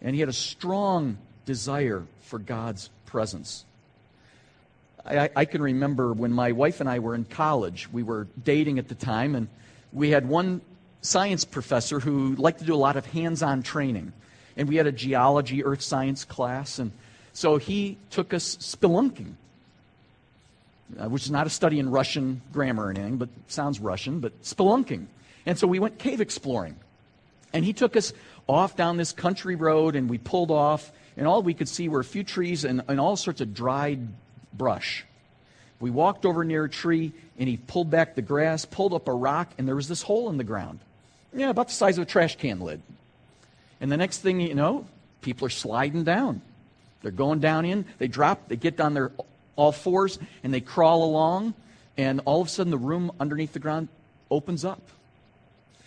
And 0.01 0.15
he 0.15 0.21
had 0.21 0.29
a 0.29 0.35
strong 0.35 1.19
desire 1.45 2.05
for 2.23 2.39
God's 2.39 2.91
presence. 3.07 3.65
I, 5.05 5.31
I, 5.35 5.45
can 5.45 5.63
remember 5.63 6.13
when 6.13 6.33
my 6.33 6.53
wife 6.53 6.81
and 6.81 6.89
I 6.89 7.01
were 7.01 7.15
in 7.15 7.25
college, 7.25 7.89
we 7.93 8.03
were 8.03 8.29
dating 8.43 8.79
at 8.79 8.89
the 8.89 8.95
time, 8.95 9.35
and 9.35 9.49
we 9.93 10.11
had 10.11 10.29
one 10.29 10.61
science 11.01 11.45
professor 11.45 11.99
who 11.99 12.37
liked 12.37 12.61
to 12.61 12.65
do 12.65 12.75
a 12.75 12.77
lot 12.77 12.97
of 12.97 13.05
hands 13.07 13.43
on 13.43 13.63
training. 13.63 14.13
And 14.57 14.69
we 14.69 14.77
had 14.77 14.87
a 14.87 14.93
geology, 14.93 15.65
earth 15.65 15.83
science 15.83 16.25
class, 16.25 16.79
and 16.79 16.93
so 17.33 17.57
he 17.57 17.97
took 18.11 18.35
us 18.35 18.57
spelunking, 18.57 19.35
uh, 21.01 21.09
which 21.09 21.25
is 21.25 21.31
not 21.31 21.47
a 21.47 21.51
study 21.51 21.79
in 21.79 21.91
Russian 21.91 22.43
grammar 22.53 22.87
or 22.87 22.91
anything, 22.91 23.17
but 23.17 23.31
sounds 23.49 23.81
Russian, 23.81 24.21
but 24.21 24.41
spelunking. 24.43 25.07
And 25.47 25.59
so 25.59 25.67
we 25.67 25.79
went 25.79 25.99
cave 25.99 26.21
exploring. 26.21 26.77
And 27.53 27.65
he 27.65 27.73
took 27.73 27.97
us 27.97 28.13
off 28.49 28.77
down 28.77 28.97
this 28.97 29.13
country 29.13 29.57
road, 29.57 29.97
and 29.97 30.09
we 30.09 30.19
pulled 30.19 30.51
off, 30.51 30.93
and 31.17 31.27
all 31.27 31.43
we 31.43 31.55
could 31.55 31.69
see 31.69 31.89
were 31.89 32.01
a 32.01 32.05
few 32.05 32.25
trees 32.25 32.65
and, 32.65 32.83
and 32.89 33.01
all 33.01 33.17
sorts 33.17 33.41
of 33.41 33.55
dried 33.55 34.09
brush. 34.53 35.05
We 35.81 35.91
walked 35.91 36.25
over 36.25 36.45
near 36.45 36.65
a 36.65 36.71
tree, 36.71 37.13
and 37.39 37.49
he 37.49 37.57
pulled 37.57 37.91
back 37.91 38.15
the 38.15 38.23
grass, 38.23 38.65
pulled 38.65 38.95
up 38.95 39.09
a 39.09 39.13
rock, 39.13 39.51
and 39.59 39.67
there 39.67 39.75
was 39.75 39.89
this 39.89 40.03
hole 40.03 40.31
in 40.31 40.37
the 40.37 40.45
ground. 40.45 40.79
Yeah, 41.35 41.51
about 41.51 41.69
the 41.69 41.75
size 41.75 41.99
of 41.99 42.03
a 42.03 42.07
trash 42.07 42.37
can 42.37 42.61
lid. 42.61 42.83
And 43.81 43.91
the 43.91 43.97
next 43.97 44.19
thing 44.19 44.41
you 44.41 44.55
know, 44.55 44.87
people 45.23 45.47
are 45.47 45.51
sliding 45.51 46.05
down. 46.05 46.41
They're 47.03 47.11
going 47.11 47.41
down 47.41 47.65
in, 47.65 47.85
they 47.99 48.07
drop, 48.07 48.49
they 48.49 48.57
get 48.57 48.77
down 48.77 48.95
their 48.95 49.11
all 49.57 49.73
fours, 49.73 50.21
and 50.45 50.55
they 50.55 50.61
crawl 50.61 51.03
along, 51.03 51.55
and 51.97 52.21
all 52.25 52.41
of 52.41 52.47
a 52.47 52.51
sudden 52.51 52.71
the 52.71 52.79
room 52.79 53.11
underneath 53.19 53.53
the 53.53 53.59
ground 53.59 53.89
opens 54.31 54.65
up. 54.65 54.81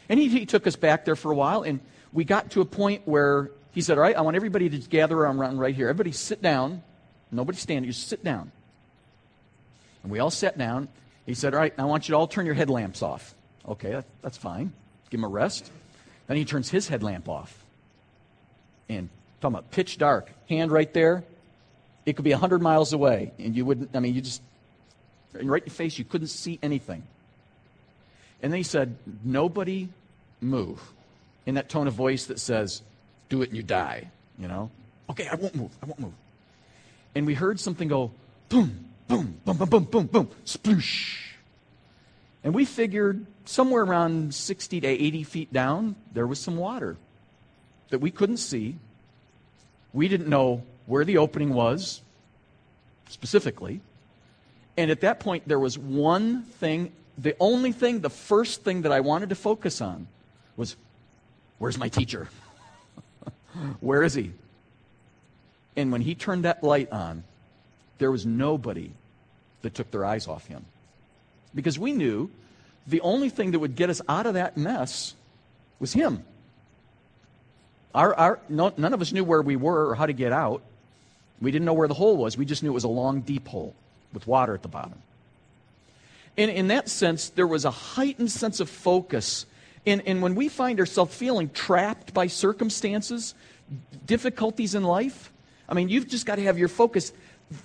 And 0.10 0.20
he, 0.20 0.28
he 0.28 0.46
took 0.46 0.68
us 0.68 0.76
back 0.76 1.06
there 1.06 1.16
for 1.16 1.32
a 1.32 1.36
while, 1.36 1.62
and 1.62 1.80
we 2.12 2.26
got 2.26 2.52
to 2.52 2.62
a 2.62 2.66
point 2.66 3.04
where 3.06 3.50
he 3.76 3.82
said, 3.82 3.98
All 3.98 4.04
right, 4.04 4.16
I 4.16 4.22
want 4.22 4.38
everybody 4.38 4.70
to 4.70 4.78
gather 4.78 5.18
around 5.18 5.60
right 5.60 5.76
here. 5.76 5.90
Everybody 5.90 6.14
sit 6.14 6.42
down. 6.42 6.82
Nobody 7.30 7.58
stand. 7.58 7.86
You 7.86 7.92
sit 7.92 8.24
down. 8.24 8.52
And 10.02 10.12
we 10.12 10.20
all 10.20 10.32
sat 10.32 10.58
down. 10.58 10.88
He 11.26 11.34
said, 11.34 11.54
All 11.54 11.60
right, 11.60 11.74
I 11.78 11.84
want 11.84 12.08
you 12.08 12.14
to 12.14 12.18
all 12.18 12.28
turn 12.28 12.46
your 12.46 12.56
headlamps 12.56 13.04
off. 13.04 13.36
Okay, 13.68 13.92
that, 13.92 14.06
that's 14.22 14.38
fine. 14.38 14.72
Give 15.10 15.20
him 15.20 15.26
a 15.26 15.28
rest. 15.28 15.70
Then 16.28 16.38
he 16.38 16.46
turns 16.46 16.70
his 16.70 16.88
headlamp 16.88 17.28
off. 17.28 17.66
And 18.88 19.10
talking 19.42 19.56
about 19.56 19.72
pitch 19.72 19.98
dark, 19.98 20.32
hand 20.48 20.72
right 20.72 20.92
there. 20.94 21.26
It 22.06 22.16
could 22.16 22.24
be 22.24 22.32
100 22.32 22.62
miles 22.62 22.94
away. 22.94 23.34
And 23.40 23.58
you 23.58 23.66
wouldn't, 23.66 23.94
I 23.94 24.00
mean, 24.00 24.16
you 24.16 24.22
just, 24.22 24.42
right 25.34 25.44
in 25.44 25.48
your 25.48 25.60
face, 25.60 26.00
you 26.00 26.06
couldn't 26.06 26.28
see 26.28 26.60
anything. 26.64 27.04
And 28.42 28.54
then 28.54 28.58
he 28.58 28.64
said, 28.64 28.96
Nobody 29.24 29.90
move. 30.40 30.82
In 31.46 31.56
that 31.56 31.68
tone 31.68 31.88
of 31.88 31.94
voice 31.94 32.28
that 32.28 32.40
says, 32.40 32.82
do 33.30 33.42
it 33.42 33.50
and 33.50 33.58
you 33.58 33.64
die, 33.64 34.10
you 34.38 34.48
know? 34.48 34.70
Okay, 35.10 35.28
I 35.28 35.36
won't 35.36 35.56
move. 35.56 35.72
I 35.82 35.86
won't 35.86 36.00
move. 36.00 36.14
And 37.14 37.26
we 37.26 37.34
heard 37.34 37.60
something 37.60 37.88
go 37.88 38.12
boom, 38.50 38.86
boom, 39.08 39.40
boom, 39.46 39.58
boom, 39.58 39.70
boom, 39.70 39.84
boom, 39.86 40.06
boom, 40.08 40.30
sploosh. 40.46 41.18
And 42.44 42.54
we 42.54 42.66
figured 42.66 43.26
somewhere 43.46 43.84
around 43.84 44.34
60 44.34 44.82
to 44.82 44.88
80 44.88 45.24
feet 45.24 45.54
down, 45.54 45.96
there 46.14 46.28
was 46.28 46.40
some 46.40 46.58
water 46.58 46.98
that 47.90 48.00
we 48.00 48.12
couldn't 48.12 48.38
see. 48.38 48.76
We 49.94 50.08
didn't 50.08 50.28
know 50.28 50.64
where 50.86 51.06
the 51.06 51.18
opening 51.18 51.54
was. 51.54 52.02
specifically. 53.10 53.82
And 54.78 54.92
at 54.92 55.02
that 55.02 55.20
point, 55.20 55.48
there 55.48 55.60
was 55.60 55.78
one 55.78 56.44
thing, 56.44 56.92
the 57.18 57.36
only 57.40 57.72
thing, 57.72 58.02
the 58.02 58.10
first 58.10 58.64
thing 58.64 58.82
that 58.82 58.92
I 58.92 59.00
wanted 59.00 59.30
to 59.30 59.36
focus 59.36 59.82
on 59.82 60.08
was 60.58 60.76
where's 61.60 61.78
my 61.78 61.88
teacher? 61.88 62.28
Where 63.80 64.04
is 64.04 64.13
he? 64.13 64.32
And 65.76 65.91
when 65.91 66.02
he 66.02 66.15
turned 66.15 66.46
that 66.46 66.63
light 66.63 66.91
on, 66.91 67.24
there 67.98 68.12
was 68.12 68.26
nobody 68.26 68.91
that 69.62 69.74
took 69.74 69.91
their 69.91 70.06
eyes 70.06 70.28
off 70.28 70.48
him. 70.48 70.65
Because 71.54 71.80
we 71.80 71.91
knew 71.94 72.30
the 72.88 73.02
only 73.02 73.30
thing 73.30 73.52
that 73.52 73.60
would 73.60 73.76
get 73.76 73.89
us 73.89 74.02
out 74.08 74.26
of 74.26 74.34
that 74.36 74.58
mess 74.58 75.13
was 75.80 75.94
him. 75.94 76.24
Our, 77.94 78.13
our, 78.13 78.39
no, 78.50 78.74
none 78.78 78.94
of 78.94 79.02
us 79.02 79.12
knew 79.12 79.24
where 79.24 79.41
we 79.41 79.56
were 79.56 79.89
or 79.89 79.96
how 79.96 80.06
to 80.06 80.13
get 80.13 80.32
out. 80.32 80.62
We 81.41 81.52
didn't 81.52 81.65
know 81.65 81.74
where 81.74 81.88
the 81.88 81.94
hole 81.94 82.18
was. 82.18 82.38
We 82.38 82.46
just 82.46 82.62
knew 82.63 82.70
it 82.70 82.74
was 82.74 82.84
a 82.84 82.89
long, 82.89 83.22
deep 83.22 83.48
hole 83.48 83.74
with 84.13 84.28
water 84.28 84.54
at 84.54 84.62
the 84.62 84.68
bottom. 84.68 85.02
And 86.38 86.52
in 86.52 86.68
that 86.68 86.89
sense, 86.89 87.30
there 87.30 87.48
was 87.48 87.63
a 87.65 87.72
heightened 87.72 88.32
sense 88.32 88.60
of 88.60 88.70
focus. 88.70 89.46
And, 89.86 90.02
and 90.06 90.21
when 90.21 90.36
we 90.36 90.50
find 90.50 90.80
ourselves 90.80 91.15
feeling 91.15 91.50
trapped 91.50 92.13
by 92.13 92.28
circumstances, 92.28 93.36
difficulties 94.06 94.76
in 94.76 94.84
life, 94.84 95.32
I 95.67 95.74
mean, 95.74 95.89
you've 95.89 96.08
just 96.08 96.26
got 96.26 96.36
to 96.36 96.43
have 96.43 96.58
your 96.58 96.67
focus. 96.67 97.12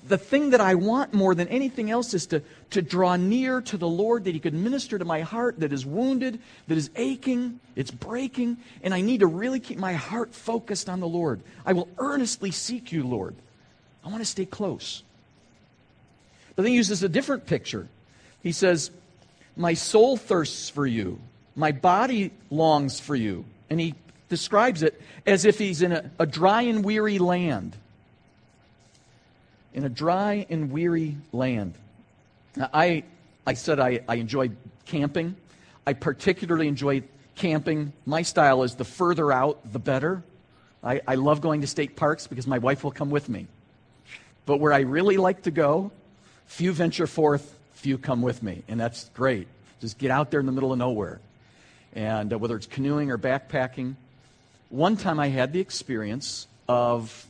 The 0.09 0.19
thing 0.19 0.51
that 0.51 0.61
I 0.61 0.75
want 0.75 1.15
more 1.15 1.35
than 1.35 1.49
anything 1.49 1.91
else 1.91 2.13
is 2.13 2.27
to, 2.27 2.43
to 2.71 2.83
draw 2.83 3.17
near 3.17 3.63
to 3.63 3.79
the 3.79 3.89
Lord, 3.89 4.25
that 4.25 4.35
He 4.35 4.41
could 4.41 4.55
minister 4.55 4.99
to 4.99 5.05
my 5.05 5.23
heart 5.23 5.61
that 5.61 5.73
is 5.73 5.87
wounded, 5.87 6.39
that 6.69 6.77
is 6.77 6.91
aching, 6.97 7.61
it's 7.77 7.91
breaking, 7.91 8.59
and 8.83 8.93
I 8.93 9.01
need 9.01 9.21
to 9.21 9.27
really 9.27 9.61
keep 9.61 9.79
my 9.79 9.95
heart 9.95 10.35
focused 10.35 10.89
on 10.89 11.01
the 11.01 11.09
Lord. 11.09 11.41
I 11.65 11.73
will 11.73 11.89
earnestly 11.99 12.51
seek 12.51 12.93
you, 12.93 13.07
Lord. 13.07 13.35
I 14.05 14.09
want 14.09 14.21
to 14.21 14.27
stay 14.27 14.45
close. 14.45 15.03
But 16.57 16.65
then 16.65 16.73
he 16.73 16.77
uses 16.77 17.03
a 17.03 17.09
different 17.09 17.47
picture. 17.47 17.89
He 18.43 18.53
says, 18.53 18.91
My 19.57 19.75
soul 19.75 20.17
thirsts 20.19 20.69
for 20.69 20.87
you, 20.87 21.19
my 21.61 21.73
body 21.73 22.33
longs 22.51 22.99
for 22.99 23.15
you. 23.15 23.45
And 23.69 23.79
he 23.79 23.95
describes 24.29 24.83
it 24.83 25.01
as 25.27 25.45
if 25.45 25.59
he's 25.59 25.83
in 25.83 25.93
a, 25.93 26.11
a 26.19 26.27
dry 26.27 26.63
and 26.63 26.85
weary 26.85 27.19
land. 27.19 27.77
In 29.73 29.85
a 29.85 29.89
dry 29.89 30.47
and 30.51 30.73
weary 30.73 31.17
land. 31.33 31.75
Now, 32.57 32.71
I, 32.73 33.05
I 33.47 33.55
said 33.55 33.79
I, 33.79 34.01
I 34.09 34.17
enjoy 34.17 34.51
camping. 34.87 35.37
I 35.87 35.93
particularly 35.93 36.67
enjoy 36.67 37.03
camping. 37.37 37.93
My 38.07 38.23
style 38.23 38.65
is 38.65 38.75
the 38.75 38.85
further 38.85 39.31
out, 39.31 39.73
the 39.73 39.79
better. 39.79 40.23
I, 40.83 41.01
I 41.07 41.15
love 41.15 41.41
going 41.41 41.61
to 41.61 41.67
state 41.67 41.95
parks 41.95 42.27
because 42.27 42.47
my 42.47 42.59
wife 42.59 42.83
will 42.83 42.91
come 42.91 43.11
with 43.11 43.29
me. 43.29 43.47
But 44.47 44.59
where 44.59 44.73
I 44.73 44.81
really 44.81 45.17
like 45.17 45.43
to 45.43 45.51
go 45.51 45.93
Few 46.51 46.73
venture 46.73 47.07
forth, 47.07 47.57
few 47.75 47.97
come 47.97 48.23
with 48.23 48.43
me. 48.43 48.65
And 48.67 48.79
that's 48.79 49.09
great. 49.11 49.47
Just 49.81 49.99
get 49.99 50.11
out 50.11 50.33
there 50.33 50.41
in 50.41 50.47
the 50.47 50.53
middle 50.53 50.73
of 50.73 50.79
nowhere. 50.79 51.21
And 51.95 52.33
uh, 52.33 52.39
whether 52.39 52.57
it's 52.57 52.67
canoeing 52.67 53.11
or 53.11 53.19
backpacking. 53.19 53.97
One 54.69 54.97
time 54.97 55.19
I 55.19 55.29
had 55.29 55.53
the 55.53 55.61
experience 55.61 56.47
of, 56.69 57.27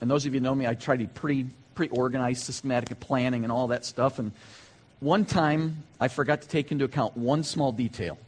and 0.00 0.10
those 0.10 0.26
of 0.26 0.34
you 0.34 0.40
know 0.40 0.54
me, 0.54 0.66
I 0.66 0.74
try 0.74 0.96
to 0.96 1.04
be 1.04 1.08
pretty, 1.08 1.46
pretty 1.74 1.96
organized, 1.96 2.42
systematic 2.42 3.00
planning 3.00 3.44
and 3.44 3.52
all 3.52 3.68
that 3.68 3.84
stuff. 3.86 4.18
And 4.18 4.32
one 5.00 5.24
time 5.24 5.84
I 5.98 6.08
forgot 6.08 6.42
to 6.42 6.48
take 6.48 6.70
into 6.70 6.84
account 6.84 7.16
one 7.16 7.44
small 7.44 7.72
detail. 7.72 8.18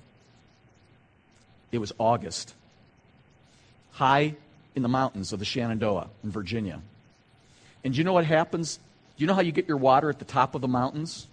It 1.70 1.78
was 1.78 1.92
August, 1.98 2.54
high 3.92 4.34
in 4.74 4.82
the 4.82 4.88
mountains 4.88 5.32
of 5.32 5.38
the 5.38 5.44
Shenandoah 5.44 6.08
in 6.24 6.30
Virginia. 6.30 6.80
And 7.84 7.92
do 7.92 7.98
you 7.98 8.04
know 8.04 8.12
what 8.12 8.24
happens 8.24 8.78
Do 9.20 9.22
you 9.24 9.26
know 9.26 9.34
how 9.34 9.42
you 9.42 9.52
get 9.52 9.68
your 9.68 9.76
water 9.76 10.08
at 10.08 10.18
the 10.18 10.24
top 10.24 10.54
of 10.54 10.62
the 10.62 10.68
mountains? 10.68 11.26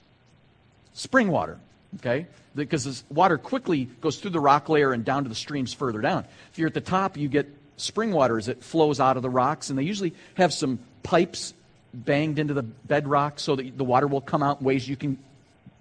Spring 0.91 1.29
water, 1.29 1.57
okay? 1.95 2.27
Because 2.63 2.83
this 2.83 3.03
water 3.09 3.37
quickly 3.37 3.85
goes 4.01 4.17
through 4.17 4.31
the 4.31 4.39
rock 4.39 4.67
layer 4.67 4.91
and 4.91 5.05
down 5.05 5.23
to 5.23 5.29
the 5.29 5.35
streams 5.35 5.73
further 5.73 6.01
down. 6.01 6.25
If 6.51 6.59
you're 6.59 6.67
at 6.67 6.73
the 6.73 6.81
top, 6.81 7.15
you 7.17 7.29
get 7.29 7.47
spring 7.77 8.11
water 8.11 8.37
as 8.37 8.47
it 8.47 8.63
flows 8.63 8.99
out 8.99 9.15
of 9.15 9.23
the 9.23 9.29
rocks, 9.29 9.69
and 9.69 9.77
they 9.77 9.83
usually 9.83 10.13
have 10.35 10.53
some 10.53 10.79
pipes 11.03 11.53
banged 11.93 12.39
into 12.39 12.53
the 12.53 12.63
bedrock 12.63 13.39
so 13.39 13.55
that 13.55 13.77
the 13.77 13.83
water 13.83 14.07
will 14.07 14.21
come 14.21 14.43
out 14.43 14.59
in 14.59 14.65
ways 14.65 14.87
you 14.87 14.95
can 14.95 15.17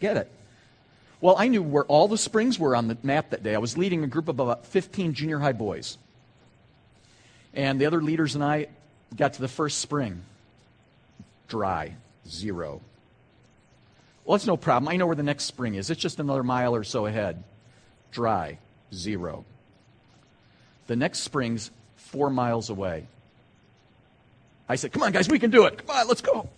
get 0.00 0.16
it. 0.16 0.30
Well, 1.20 1.36
I 1.38 1.48
knew 1.48 1.62
where 1.62 1.84
all 1.84 2.08
the 2.08 2.18
springs 2.18 2.58
were 2.58 2.76
on 2.76 2.88
the 2.88 2.98
map 3.02 3.30
that 3.30 3.42
day. 3.42 3.54
I 3.54 3.58
was 3.58 3.78
leading 3.78 4.04
a 4.04 4.06
group 4.06 4.28
of 4.28 4.38
about 4.38 4.66
15 4.66 5.14
junior 5.14 5.38
high 5.38 5.52
boys. 5.52 5.96
And 7.54 7.80
the 7.80 7.86
other 7.86 8.02
leaders 8.02 8.34
and 8.34 8.44
I 8.44 8.66
got 9.16 9.32
to 9.34 9.40
the 9.40 9.48
first 9.48 9.78
spring 9.78 10.22
dry, 11.48 11.94
zero. 12.28 12.82
Well, 14.26 14.34
it's 14.34 14.46
no 14.46 14.56
problem. 14.56 14.92
I 14.92 14.96
know 14.96 15.06
where 15.06 15.14
the 15.14 15.22
next 15.22 15.44
spring 15.44 15.76
is. 15.76 15.88
It's 15.88 16.00
just 16.00 16.18
another 16.18 16.42
mile 16.42 16.74
or 16.74 16.82
so 16.82 17.06
ahead. 17.06 17.44
Dry, 18.10 18.58
zero. 18.92 19.44
The 20.88 20.96
next 20.96 21.20
spring's 21.20 21.70
four 21.94 22.28
miles 22.28 22.68
away. 22.68 23.06
I 24.68 24.74
said, 24.74 24.92
Come 24.92 25.04
on, 25.04 25.12
guys, 25.12 25.28
we 25.28 25.38
can 25.38 25.52
do 25.52 25.66
it. 25.66 25.78
Come 25.78 25.96
on, 25.96 26.08
let's 26.08 26.22
go. 26.22 26.48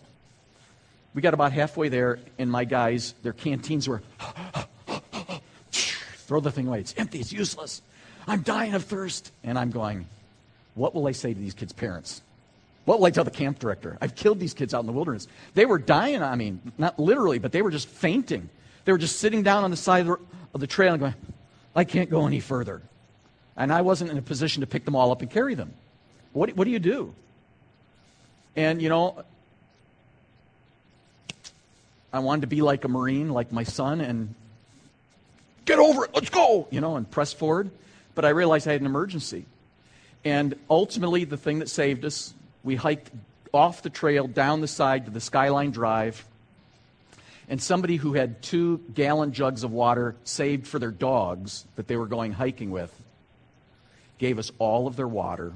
We 1.12 1.20
got 1.20 1.34
about 1.34 1.52
halfway 1.52 1.90
there, 1.90 2.18
and 2.38 2.50
my 2.50 2.64
guys, 2.64 3.14
their 3.22 3.34
canteens 3.34 3.86
were 3.86 4.02
throw 5.70 6.40
the 6.40 6.50
thing 6.50 6.68
away. 6.68 6.80
It's 6.80 6.94
empty, 6.96 7.20
it's 7.20 7.32
useless. 7.32 7.82
I'm 8.26 8.42
dying 8.42 8.74
of 8.74 8.84
thirst. 8.84 9.30
And 9.44 9.58
I'm 9.58 9.70
going, 9.70 10.06
What 10.74 10.94
will 10.94 11.06
I 11.06 11.12
say 11.12 11.34
to 11.34 11.38
these 11.38 11.54
kids' 11.54 11.74
parents? 11.74 12.22
What 12.88 13.00
will 13.00 13.04
I 13.04 13.10
tell 13.10 13.24
the 13.24 13.30
camp 13.30 13.58
director? 13.58 13.98
I've 14.00 14.14
killed 14.14 14.40
these 14.40 14.54
kids 14.54 14.72
out 14.72 14.80
in 14.80 14.86
the 14.86 14.92
wilderness. 14.92 15.28
They 15.52 15.66
were 15.66 15.78
dying, 15.78 16.22
I 16.22 16.36
mean, 16.36 16.72
not 16.78 16.98
literally, 16.98 17.38
but 17.38 17.52
they 17.52 17.60
were 17.60 17.70
just 17.70 17.86
fainting. 17.86 18.48
They 18.86 18.92
were 18.92 18.98
just 18.98 19.18
sitting 19.18 19.42
down 19.42 19.62
on 19.62 19.70
the 19.70 19.76
side 19.76 20.08
of 20.08 20.18
the 20.58 20.66
trail 20.66 20.94
and 20.94 21.00
going, 21.00 21.14
I 21.76 21.84
can't 21.84 22.08
go 22.08 22.26
any 22.26 22.40
further. 22.40 22.80
And 23.58 23.70
I 23.74 23.82
wasn't 23.82 24.10
in 24.10 24.16
a 24.16 24.22
position 24.22 24.62
to 24.62 24.66
pick 24.66 24.86
them 24.86 24.96
all 24.96 25.12
up 25.12 25.20
and 25.20 25.30
carry 25.30 25.54
them. 25.54 25.74
What, 26.32 26.56
what 26.56 26.64
do 26.64 26.70
you 26.70 26.78
do? 26.78 27.14
And, 28.56 28.80
you 28.80 28.88
know, 28.88 29.22
I 32.10 32.20
wanted 32.20 32.40
to 32.40 32.46
be 32.46 32.62
like 32.62 32.86
a 32.86 32.88
Marine, 32.88 33.28
like 33.28 33.52
my 33.52 33.64
son, 33.64 34.00
and 34.00 34.34
get 35.66 35.78
over 35.78 36.06
it, 36.06 36.12
let's 36.14 36.30
go, 36.30 36.66
you 36.70 36.80
know, 36.80 36.96
and 36.96 37.10
press 37.10 37.34
forward. 37.34 37.70
But 38.14 38.24
I 38.24 38.30
realized 38.30 38.66
I 38.66 38.72
had 38.72 38.80
an 38.80 38.86
emergency. 38.86 39.44
And 40.24 40.54
ultimately, 40.70 41.24
the 41.24 41.36
thing 41.36 41.58
that 41.58 41.68
saved 41.68 42.06
us 42.06 42.32
we 42.64 42.76
hiked 42.76 43.10
off 43.52 43.82
the 43.82 43.90
trail 43.90 44.26
down 44.26 44.60
the 44.60 44.68
side 44.68 45.06
to 45.06 45.10
the 45.10 45.20
Skyline 45.20 45.70
Drive. 45.70 46.24
And 47.48 47.62
somebody 47.62 47.96
who 47.96 48.12
had 48.12 48.42
two 48.42 48.78
gallon 48.92 49.32
jugs 49.32 49.64
of 49.64 49.72
water 49.72 50.16
saved 50.24 50.66
for 50.66 50.78
their 50.78 50.90
dogs 50.90 51.64
that 51.76 51.88
they 51.88 51.96
were 51.96 52.06
going 52.06 52.32
hiking 52.32 52.70
with 52.70 52.92
gave 54.18 54.38
us 54.38 54.52
all 54.58 54.86
of 54.86 54.96
their 54.96 55.08
water 55.08 55.52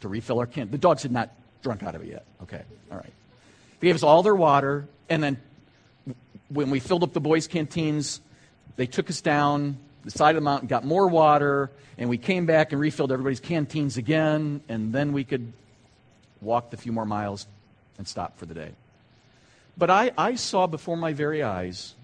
to 0.00 0.08
refill 0.08 0.38
our 0.38 0.46
can. 0.46 0.70
The 0.70 0.78
dogs 0.78 1.02
had 1.02 1.12
not 1.12 1.30
drunk 1.62 1.82
out 1.82 1.94
of 1.94 2.02
it 2.02 2.08
yet. 2.08 2.24
Okay, 2.42 2.62
all 2.90 2.98
right. 2.98 3.12
They 3.80 3.86
gave 3.86 3.94
us 3.94 4.02
all 4.02 4.22
their 4.22 4.34
water, 4.34 4.86
and 5.08 5.22
then 5.22 5.38
when 6.48 6.70
we 6.70 6.80
filled 6.80 7.02
up 7.02 7.12
the 7.12 7.20
boys' 7.20 7.46
canteens, 7.46 8.20
they 8.76 8.86
took 8.86 9.08
us 9.08 9.20
down 9.20 9.78
the 10.04 10.10
side 10.10 10.30
of 10.30 10.42
the 10.42 10.44
mountain, 10.44 10.68
got 10.68 10.84
more 10.84 11.08
water, 11.08 11.70
and 11.96 12.08
we 12.10 12.18
came 12.18 12.46
back 12.46 12.72
and 12.72 12.80
refilled 12.80 13.12
everybody's 13.12 13.40
canteens 13.40 13.96
again, 13.96 14.60
and 14.68 14.92
then 14.92 15.12
we 15.12 15.24
could 15.24 15.52
walked 16.40 16.74
a 16.74 16.76
few 16.76 16.92
more 16.92 17.06
miles, 17.06 17.46
and 17.98 18.06
stopped 18.06 18.38
for 18.38 18.46
the 18.46 18.54
day. 18.54 18.70
But 19.76 19.90
I, 19.90 20.12
I 20.18 20.34
saw 20.34 20.66
before 20.66 20.96
my 20.96 21.12
very 21.12 21.42
eyes 21.42 21.94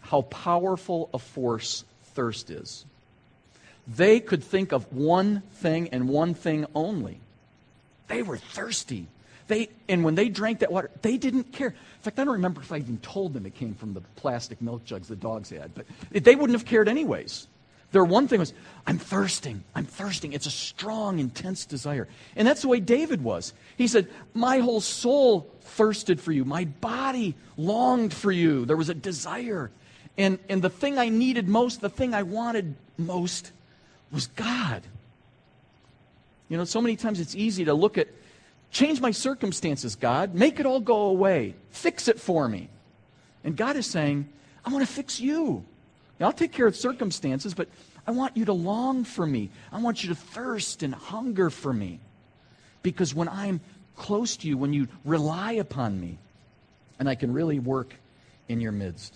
how 0.00 0.22
powerful 0.22 1.08
a 1.14 1.18
force 1.18 1.84
thirst 2.14 2.50
is. 2.50 2.84
They 3.86 4.20
could 4.20 4.44
think 4.44 4.72
of 4.72 4.92
one 4.92 5.42
thing 5.54 5.88
and 5.88 6.08
one 6.08 6.34
thing 6.34 6.66
only. 6.74 7.18
They 8.08 8.22
were 8.22 8.36
thirsty. 8.36 9.06
They, 9.48 9.68
and 9.88 10.04
when 10.04 10.14
they 10.14 10.28
drank 10.28 10.60
that 10.60 10.70
water, 10.70 10.90
they 11.02 11.16
didn't 11.16 11.52
care. 11.52 11.68
In 11.68 12.02
fact, 12.02 12.18
I 12.18 12.24
don't 12.24 12.34
remember 12.34 12.60
if 12.60 12.70
I 12.70 12.76
even 12.76 12.98
told 12.98 13.34
them 13.34 13.46
it 13.46 13.54
came 13.54 13.74
from 13.74 13.94
the 13.94 14.00
plastic 14.16 14.60
milk 14.60 14.84
jugs 14.84 15.08
the 15.08 15.16
dogs 15.16 15.50
had, 15.50 15.72
but 15.74 15.86
they 16.10 16.36
wouldn't 16.36 16.58
have 16.58 16.66
cared 16.66 16.88
anyways. 16.88 17.48
Their 17.92 18.04
one 18.04 18.28
thing 18.28 18.38
was, 18.38 18.52
I'm 18.86 18.98
thirsting. 18.98 19.64
I'm 19.74 19.84
thirsting. 19.84 20.32
It's 20.32 20.46
a 20.46 20.50
strong, 20.50 21.18
intense 21.18 21.64
desire. 21.64 22.06
And 22.36 22.46
that's 22.46 22.62
the 22.62 22.68
way 22.68 22.80
David 22.80 23.22
was. 23.22 23.52
He 23.76 23.88
said, 23.88 24.08
My 24.32 24.58
whole 24.58 24.80
soul 24.80 25.50
thirsted 25.62 26.20
for 26.20 26.32
you. 26.32 26.44
My 26.44 26.66
body 26.66 27.34
longed 27.56 28.14
for 28.14 28.30
you. 28.30 28.64
There 28.64 28.76
was 28.76 28.88
a 28.88 28.94
desire. 28.94 29.70
And, 30.16 30.38
and 30.48 30.62
the 30.62 30.70
thing 30.70 30.98
I 30.98 31.08
needed 31.08 31.48
most, 31.48 31.80
the 31.80 31.90
thing 31.90 32.14
I 32.14 32.22
wanted 32.22 32.74
most, 32.96 33.52
was 34.12 34.28
God. 34.28 34.82
You 36.48 36.56
know, 36.56 36.64
so 36.64 36.80
many 36.80 36.96
times 36.96 37.20
it's 37.20 37.34
easy 37.34 37.64
to 37.64 37.74
look 37.74 37.96
at, 37.96 38.08
change 38.70 39.00
my 39.00 39.12
circumstances, 39.12 39.96
God. 39.96 40.34
Make 40.34 40.60
it 40.60 40.66
all 40.66 40.80
go 40.80 41.06
away. 41.06 41.54
Fix 41.70 42.08
it 42.08 42.20
for 42.20 42.48
me. 42.48 42.68
And 43.44 43.56
God 43.56 43.76
is 43.76 43.86
saying, 43.86 44.28
I 44.64 44.70
want 44.70 44.86
to 44.86 44.92
fix 44.92 45.20
you. 45.20 45.64
Now, 46.20 46.26
I'll 46.26 46.32
take 46.32 46.52
care 46.52 46.66
of 46.66 46.76
circumstances, 46.76 47.54
but 47.54 47.68
I 48.06 48.10
want 48.10 48.36
you 48.36 48.44
to 48.44 48.52
long 48.52 49.04
for 49.04 49.26
me. 49.26 49.48
I 49.72 49.80
want 49.80 50.04
you 50.04 50.10
to 50.10 50.14
thirst 50.14 50.82
and 50.82 50.94
hunger 50.94 51.48
for 51.48 51.72
me. 51.72 51.98
Because 52.82 53.14
when 53.14 53.28
I'm 53.28 53.60
close 53.96 54.36
to 54.38 54.48
you, 54.48 54.58
when 54.58 54.74
you 54.74 54.88
rely 55.04 55.52
upon 55.52 55.98
me, 55.98 56.18
and 56.98 57.08
I 57.08 57.14
can 57.14 57.32
really 57.32 57.58
work 57.58 57.94
in 58.48 58.60
your 58.60 58.72
midst. 58.72 59.14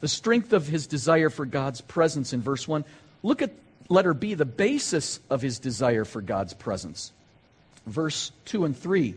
The 0.00 0.08
strength 0.08 0.52
of 0.52 0.66
his 0.66 0.86
desire 0.86 1.30
for 1.30 1.46
God's 1.46 1.80
presence 1.80 2.32
in 2.32 2.42
verse 2.42 2.68
1. 2.68 2.84
Look 3.22 3.40
at 3.40 3.52
letter 3.88 4.12
B, 4.12 4.34
the 4.34 4.44
basis 4.44 5.20
of 5.30 5.40
his 5.40 5.58
desire 5.58 6.04
for 6.04 6.20
God's 6.20 6.52
presence. 6.52 7.12
Verse 7.86 8.32
2 8.46 8.66
and 8.66 8.76
3. 8.76 9.14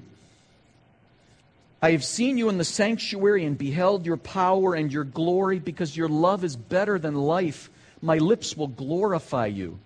I 1.81 1.91
have 1.91 2.03
seen 2.03 2.37
you 2.37 2.49
in 2.49 2.57
the 2.57 2.63
sanctuary 2.63 3.45
and 3.45 3.57
beheld 3.57 4.05
your 4.05 4.17
power 4.17 4.73
and 4.73 4.91
your 4.91 5.03
glory 5.03 5.59
because 5.59 5.95
your 5.95 6.09
love 6.09 6.43
is 6.43 6.55
better 6.55 6.97
than 6.97 7.15
life. 7.15 7.69
My 8.01 8.17
lips 8.17 8.57
will 8.57 8.67
glorify 8.67 9.47
you. 9.47 9.79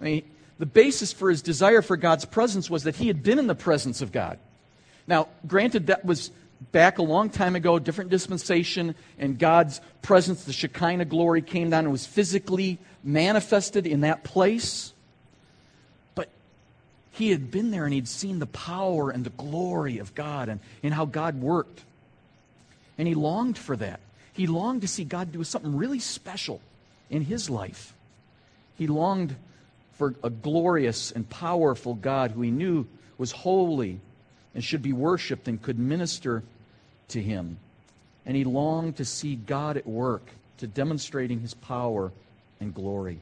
I 0.00 0.04
mean, 0.04 0.30
the 0.58 0.66
basis 0.66 1.12
for 1.12 1.30
his 1.30 1.42
desire 1.42 1.82
for 1.82 1.96
God's 1.96 2.24
presence 2.24 2.70
was 2.70 2.84
that 2.84 2.96
he 2.96 3.08
had 3.08 3.22
been 3.22 3.38
in 3.38 3.46
the 3.46 3.54
presence 3.54 4.00
of 4.02 4.12
God. 4.12 4.38
Now, 5.06 5.28
granted, 5.46 5.88
that 5.88 6.04
was 6.04 6.30
back 6.72 6.98
a 6.98 7.02
long 7.02 7.30
time 7.30 7.54
ago, 7.54 7.78
different 7.78 8.10
dispensation, 8.10 8.94
and 9.18 9.38
God's 9.38 9.80
presence, 10.02 10.44
the 10.44 10.52
Shekinah 10.52 11.04
glory, 11.04 11.42
came 11.42 11.70
down 11.70 11.84
and 11.84 11.92
was 11.92 12.06
physically 12.06 12.78
manifested 13.04 13.86
in 13.86 14.00
that 14.00 14.24
place. 14.24 14.92
He 17.16 17.30
had 17.30 17.50
been 17.50 17.70
there 17.70 17.84
and 17.86 17.94
he'd 17.94 18.08
seen 18.08 18.40
the 18.40 18.46
power 18.46 19.08
and 19.10 19.24
the 19.24 19.30
glory 19.30 19.98
of 19.98 20.14
God 20.14 20.50
and, 20.50 20.60
and 20.82 20.92
how 20.92 21.06
God 21.06 21.40
worked. 21.40 21.82
And 22.98 23.08
he 23.08 23.14
longed 23.14 23.56
for 23.56 23.74
that. 23.74 24.00
He 24.34 24.46
longed 24.46 24.82
to 24.82 24.88
see 24.88 25.04
God 25.04 25.32
do 25.32 25.42
something 25.42 25.76
really 25.76 25.98
special 25.98 26.60
in 27.08 27.22
his 27.22 27.48
life. 27.48 27.94
He 28.76 28.86
longed 28.86 29.34
for 29.92 30.14
a 30.22 30.28
glorious 30.28 31.10
and 31.10 31.26
powerful 31.28 31.94
God 31.94 32.32
who 32.32 32.42
he 32.42 32.50
knew 32.50 32.86
was 33.16 33.32
holy 33.32 33.98
and 34.54 34.62
should 34.62 34.82
be 34.82 34.92
worshiped 34.92 35.48
and 35.48 35.62
could 35.62 35.78
minister 35.78 36.42
to 37.08 37.22
him. 37.22 37.56
And 38.26 38.36
he 38.36 38.44
longed 38.44 38.96
to 38.96 39.06
see 39.06 39.36
God 39.36 39.78
at 39.78 39.86
work, 39.86 40.28
to 40.58 40.66
demonstrating 40.66 41.40
his 41.40 41.54
power 41.54 42.12
and 42.60 42.74
glory. 42.74 43.20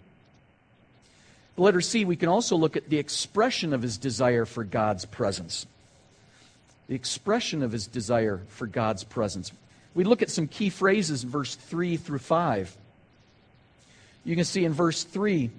The 1.57 1.63
letter 1.63 1.81
C, 1.81 2.05
we 2.05 2.17
can 2.17 2.29
also 2.29 2.57
look 2.57 2.77
at 2.77 2.89
the 2.89 2.99
expression 2.99 3.73
of 3.73 3.83
his 3.83 3.97
desire 3.97 4.45
for 4.45 4.65
God's 4.65 5.05
presence. 5.05 5.67
The 6.89 6.95
expression 6.95 7.63
of 7.63 7.73
his 7.73 7.87
desire 7.87 8.43
for 8.49 8.67
God's 8.67 9.05
presence. 9.05 9.53
We 9.95 10.05
look 10.05 10.23
at 10.23 10.31
some 10.31 10.49
key 10.49 10.71
phrases 10.71 11.23
in 11.23 11.31
verse 11.31 11.55
3 11.55 11.97
through 11.97 12.19
5. 12.19 12.77
You 14.25 14.35
can 14.35 14.45
see 14.45 14.65
in 14.65 14.73
verse 14.73 15.05
3 15.05 15.51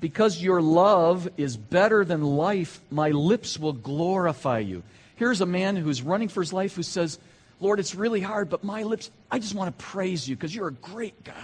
because 0.00 0.42
your 0.42 0.62
love 0.62 1.28
is 1.36 1.56
better 1.56 2.04
than 2.04 2.22
life, 2.22 2.80
my 2.90 3.10
lips 3.10 3.58
will 3.58 3.74
glorify 3.74 4.60
you. 4.60 4.82
Here's 5.16 5.42
a 5.42 5.46
man 5.46 5.76
who's 5.76 6.00
running 6.00 6.28
for 6.28 6.40
his 6.40 6.52
life 6.52 6.74
who 6.74 6.82
says, 6.82 7.18
Lord, 7.60 7.78
it's 7.78 7.94
really 7.94 8.22
hard, 8.22 8.48
but 8.48 8.64
my 8.64 8.82
lips, 8.84 9.10
I 9.30 9.38
just 9.38 9.54
want 9.54 9.78
to 9.78 9.84
praise 9.84 10.26
you 10.26 10.34
because 10.34 10.54
you're 10.54 10.68
a 10.68 10.72
great 10.72 11.22
God. 11.24 11.36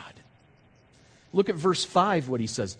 Look 1.34 1.50
at 1.50 1.56
verse 1.56 1.84
5, 1.84 2.30
what 2.30 2.40
he 2.40 2.46
says. 2.46 2.78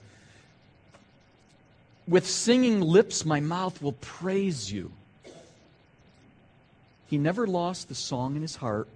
With 2.08 2.26
singing 2.26 2.80
lips, 2.80 3.24
my 3.24 3.40
mouth 3.40 3.82
will 3.82 3.92
praise 3.92 4.70
you. 4.70 4.92
He 7.08 7.18
never 7.18 7.46
lost 7.46 7.88
the 7.88 7.94
song 7.94 8.36
in 8.36 8.42
his 8.42 8.56
heart, 8.56 8.88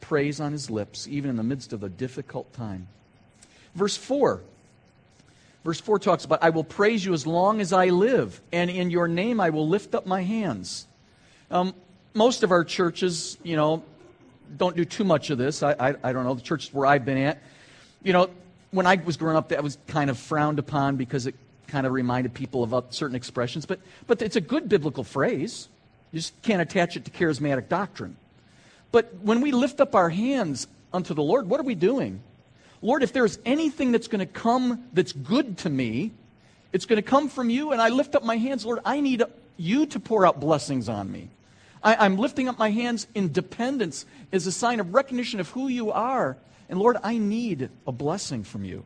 praise 0.00 0.40
on 0.40 0.52
his 0.52 0.70
lips, 0.70 1.08
even 1.08 1.30
in 1.30 1.36
the 1.36 1.42
midst 1.42 1.72
of 1.72 1.82
a 1.82 1.88
difficult 1.88 2.52
time. 2.52 2.88
Verse 3.74 3.96
4 3.96 4.40
Verse 5.64 5.80
4 5.80 5.98
talks 5.98 6.24
about, 6.24 6.42
I 6.42 6.50
will 6.50 6.64
praise 6.64 7.04
you 7.04 7.12
as 7.12 7.26
long 7.26 7.60
as 7.60 7.72
I 7.72 7.86
live, 7.86 8.40
and 8.50 8.70
in 8.70 8.90
your 8.90 9.08
name 9.08 9.40
I 9.40 9.50
will 9.50 9.68
lift 9.68 9.94
up 9.94 10.06
my 10.06 10.22
hands. 10.22 10.86
Um, 11.50 11.74
most 12.14 12.42
of 12.42 12.50
our 12.50 12.64
churches, 12.64 13.36
you 13.42 13.56
know, 13.56 13.82
don't 14.56 14.74
do 14.74 14.84
too 14.84 15.04
much 15.04 15.28
of 15.28 15.36
this. 15.36 15.62
I, 15.62 15.72
I, 15.72 15.94
I 16.02 16.12
don't 16.12 16.24
know, 16.24 16.34
the 16.34 16.40
churches 16.40 16.72
where 16.72 16.86
I've 16.86 17.04
been 17.04 17.18
at. 17.18 17.42
You 18.02 18.14
know, 18.14 18.30
when 18.70 18.86
I 18.86 18.96
was 18.96 19.18
growing 19.18 19.36
up, 19.36 19.50
that 19.50 19.62
was 19.62 19.76
kind 19.86 20.08
of 20.08 20.18
frowned 20.18 20.58
upon 20.58 20.96
because 20.96 21.26
it 21.26 21.34
kind 21.70 21.86
of 21.86 21.92
reminded 21.92 22.34
people 22.34 22.62
of 22.62 22.94
certain 22.94 23.16
expressions. 23.16 23.64
But, 23.64 23.80
but 24.06 24.20
it's 24.20 24.36
a 24.36 24.40
good 24.40 24.68
biblical 24.68 25.04
phrase. 25.04 25.68
You 26.12 26.18
just 26.18 26.40
can't 26.42 26.60
attach 26.60 26.96
it 26.96 27.04
to 27.04 27.10
charismatic 27.10 27.68
doctrine. 27.68 28.16
But 28.92 29.14
when 29.22 29.40
we 29.40 29.52
lift 29.52 29.80
up 29.80 29.94
our 29.94 30.10
hands 30.10 30.66
unto 30.92 31.14
the 31.14 31.22
Lord, 31.22 31.48
what 31.48 31.60
are 31.60 31.64
we 31.64 31.74
doing? 31.74 32.20
Lord, 32.82 33.02
if 33.02 33.12
there's 33.12 33.38
anything 33.44 33.92
that's 33.92 34.08
going 34.08 34.20
to 34.20 34.32
come 34.32 34.84
that's 34.92 35.12
good 35.12 35.58
to 35.58 35.70
me, 35.70 36.12
it's 36.72 36.86
going 36.86 36.96
to 36.96 37.08
come 37.08 37.28
from 37.28 37.50
you. 37.50 37.72
And 37.72 37.80
I 37.80 37.88
lift 37.90 38.14
up 38.14 38.24
my 38.24 38.36
hands, 38.36 38.64
Lord, 38.64 38.80
I 38.84 39.00
need 39.00 39.22
you 39.56 39.86
to 39.86 40.00
pour 40.00 40.26
out 40.26 40.40
blessings 40.40 40.88
on 40.88 41.10
me. 41.10 41.28
I, 41.82 42.06
am 42.06 42.16
lifting 42.16 42.48
up 42.48 42.58
my 42.58 42.70
hands 42.70 43.06
in 43.14 43.32
dependence 43.32 44.04
as 44.32 44.46
a 44.46 44.52
sign 44.52 44.80
of 44.80 44.92
recognition 44.92 45.40
of 45.40 45.48
who 45.50 45.68
you 45.68 45.92
are. 45.92 46.36
And 46.68 46.78
Lord, 46.78 46.98
I 47.02 47.18
need 47.18 47.70
a 47.86 47.92
blessing 47.92 48.44
from 48.44 48.64
you. 48.64 48.84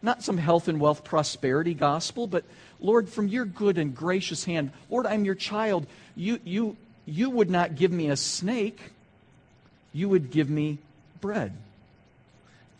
Not 0.00 0.22
some 0.22 0.38
health 0.38 0.68
and 0.68 0.80
wealth 0.80 1.04
prosperity 1.04 1.74
gospel, 1.74 2.26
but 2.26 2.44
Lord, 2.80 3.08
from 3.08 3.28
your 3.28 3.44
good 3.44 3.78
and 3.78 3.94
gracious 3.94 4.44
hand, 4.44 4.70
Lord, 4.90 5.06
I'm 5.06 5.24
your 5.24 5.34
child. 5.34 5.86
You, 6.14 6.38
you, 6.44 6.76
you 7.04 7.30
would 7.30 7.50
not 7.50 7.74
give 7.74 7.90
me 7.90 8.08
a 8.08 8.16
snake, 8.16 8.80
you 9.92 10.08
would 10.08 10.30
give 10.30 10.48
me 10.48 10.78
bread. 11.20 11.52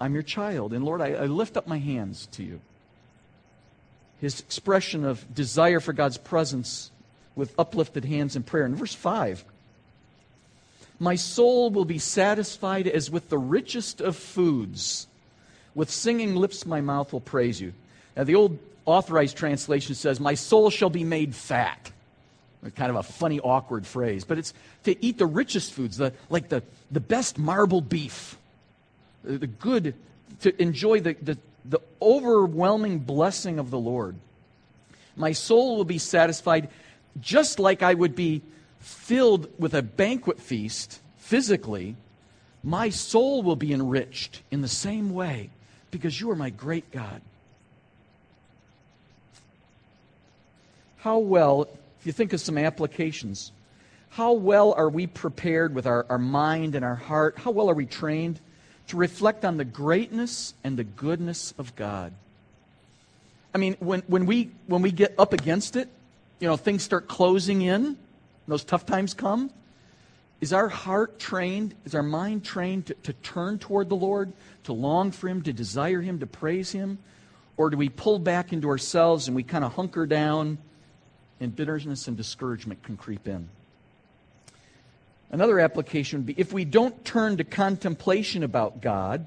I'm 0.00 0.14
your 0.14 0.22
child. 0.22 0.72
And 0.72 0.85
Lord, 0.85 1.00
I, 1.00 1.12
I 1.12 1.26
lift 1.26 1.57
up 1.57 1.66
my 1.66 1.78
hands 1.78 2.26
to 2.33 2.44
you. 2.44 2.61
His 4.20 4.40
expression 4.40 5.04
of 5.04 5.35
desire 5.35 5.81
for 5.81 5.92
God's 5.92 6.18
presence 6.18 6.90
with 7.35 7.54
uplifted 7.59 8.04
hands 8.04 8.37
in 8.37 8.42
prayer. 8.42 8.66
In 8.66 8.74
verse 8.74 8.94
5, 8.94 9.44
my 11.00 11.14
soul 11.14 11.70
will 11.70 11.85
be 11.85 11.98
satisfied 11.98 12.88
as 12.88 13.11
with 13.11 13.28
the 13.28 13.38
richest 13.38 14.00
of 14.00 14.16
foods. 14.16 15.07
With 15.74 15.90
singing 15.90 16.35
lips, 16.35 16.66
my 16.66 16.81
mouth 16.81 17.12
will 17.12 17.20
praise 17.20 17.61
you. 17.61 17.72
Now, 18.16 18.24
the 18.24 18.35
old 18.35 18.59
authorized 18.85 19.37
translation 19.37 19.94
says, 19.94 20.18
My 20.18 20.35
soul 20.35 20.70
shall 20.70 20.90
be 20.90 21.04
made 21.04 21.35
fat. 21.35 21.92
Kind 22.74 22.90
of 22.90 22.96
a 22.96 23.02
funny, 23.04 23.38
awkward 23.38 23.87
phrase, 23.87 24.24
but 24.24 24.38
it's 24.38 24.52
to 24.83 25.04
eat 25.04 25.18
the 25.18 25.26
richest 25.26 25.72
foods, 25.72 25.96
the, 25.96 26.12
like 26.28 26.48
the, 26.48 26.62
the 26.90 27.00
best 27.00 27.38
marble 27.38 27.81
beef, 27.81 28.37
the 29.22 29.46
good, 29.46 29.94
to 30.40 30.61
enjoy 30.61 30.98
the, 30.98 31.14
the, 31.22 31.38
the 31.64 31.78
overwhelming 32.02 32.98
blessing 32.98 33.61
of 33.61 33.70
the 33.70 33.78
Lord. 33.78 34.16
My 35.14 35.33
soul 35.33 35.76
will 35.76 35.85
be 35.85 35.98
satisfied 35.98 36.68
just 37.20 37.61
like 37.61 37.83
I 37.83 37.94
would 37.94 38.16
be 38.16 38.42
filled 38.81 39.48
with 39.59 39.74
a 39.74 39.83
banquet 39.83 40.40
feast 40.40 41.00
physically. 41.16 41.94
My 42.64 42.90
soul 42.90 43.42
will 43.42 43.57
be 43.57 43.72
enriched 43.72 44.42
in 44.50 44.62
the 44.62 44.68
same 44.68 45.14
way 45.14 45.50
because 45.90 46.20
you 46.20 46.31
are 46.31 46.37
my 46.37 46.51
great 46.51 46.90
God. 46.90 47.20
How 50.98 51.18
well, 51.18 51.68
if 52.01 52.07
you 52.07 52.12
think 52.12 52.33
of 52.33 52.40
some 52.40 52.59
applications, 52.59 53.53
how 54.11 54.33
well 54.33 54.72
are 54.72 54.88
we 54.88 55.07
prepared 55.07 55.74
with 55.74 55.87
our, 55.87 56.07
our 56.09 56.18
mind 56.18 56.74
and 56.74 56.85
our 56.85 56.94
heart? 56.94 57.38
How 57.38 57.51
well 57.51 57.70
are 57.70 57.74
we 57.74 57.87
trained 57.87 58.40
to 58.88 58.96
reflect 58.96 59.44
on 59.44 59.57
the 59.57 59.64
greatness 59.64 60.55
and 60.64 60.77
the 60.79 60.85
goodness 60.85 61.55
of 61.59 61.77
God. 61.77 62.12
I 63.55 63.59
mean, 63.59 63.77
when, 63.81 64.03
when, 64.07 64.27
we, 64.27 64.51
when 64.66 64.83
we 64.83 64.92
get 64.92 65.14
up 65.18 65.33
against 65.33 65.77
it, 65.77 65.88
you 66.40 66.48
know, 66.48 66.57
things 66.57 66.83
start 66.83 67.07
closing 67.07 67.62
in, 67.62 67.96
those 68.46 68.64
tough 68.64 68.87
times 68.87 69.14
come, 69.14 69.51
is 70.40 70.53
our 70.53 70.68
heart 70.68 71.18
trained, 71.18 71.74
is 71.85 71.94
our 71.94 72.03
mind 72.03 72.44
trained 72.44 72.87
to, 72.87 72.94
to 72.94 73.12
turn 73.12 73.59
toward 73.59 73.88
the 73.88 73.96
Lord, 73.96 74.33
to 74.64 74.72
long 74.72 75.11
for 75.11 75.29
Him, 75.29 75.42
to 75.42 75.53
desire 75.53 76.01
Him, 76.01 76.20
to 76.20 76.27
praise 76.27 76.70
Him? 76.70 76.98
Or 77.57 77.70
do 77.70 77.77
we 77.77 77.88
pull 77.88 78.20
back 78.20 78.53
into 78.53 78.68
ourselves 78.68 79.27
and 79.27 79.35
we 79.35 79.42
kind 79.42 79.64
of 79.64 79.74
hunker 79.74 80.07
down 80.07 80.59
and 81.40 81.55
bitterness 81.55 82.07
and 82.07 82.16
discouragement 82.16 82.83
can 82.85 82.96
creep 82.96 83.27
in? 83.27 83.48
Another 85.31 85.59
application 85.59 86.20
would 86.20 86.27
be 86.27 86.35
if 86.37 86.53
we 86.53 86.64
don't 86.64 87.05
turn 87.05 87.37
to 87.37 87.44
contemplation 87.44 88.44
about 88.44 88.81
God, 88.81 89.27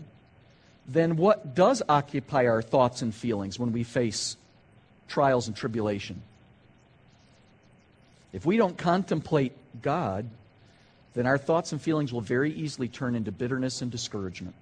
then 0.87 1.15
what 1.15 1.53
does 1.53 1.83
occupy 1.87 2.47
our 2.47 2.61
thoughts 2.61 3.01
and 3.01 3.13
feelings 3.13 3.59
when 3.59 3.71
we 3.71 3.83
face 3.83 4.37
trials 5.07 5.47
and 5.47 5.55
tribulation? 5.55 6.21
If 8.33 8.45
we 8.45 8.57
don't 8.57 8.77
contemplate 8.77 9.53
God, 9.81 10.29
then 11.13 11.27
our 11.27 11.37
thoughts 11.37 11.71
and 11.71 11.81
feelings 11.81 12.13
will 12.13 12.21
very 12.21 12.53
easily 12.53 12.87
turn 12.87 13.15
into 13.15 13.31
bitterness 13.31 13.81
and 13.81 13.91
discouragement. 13.91 14.55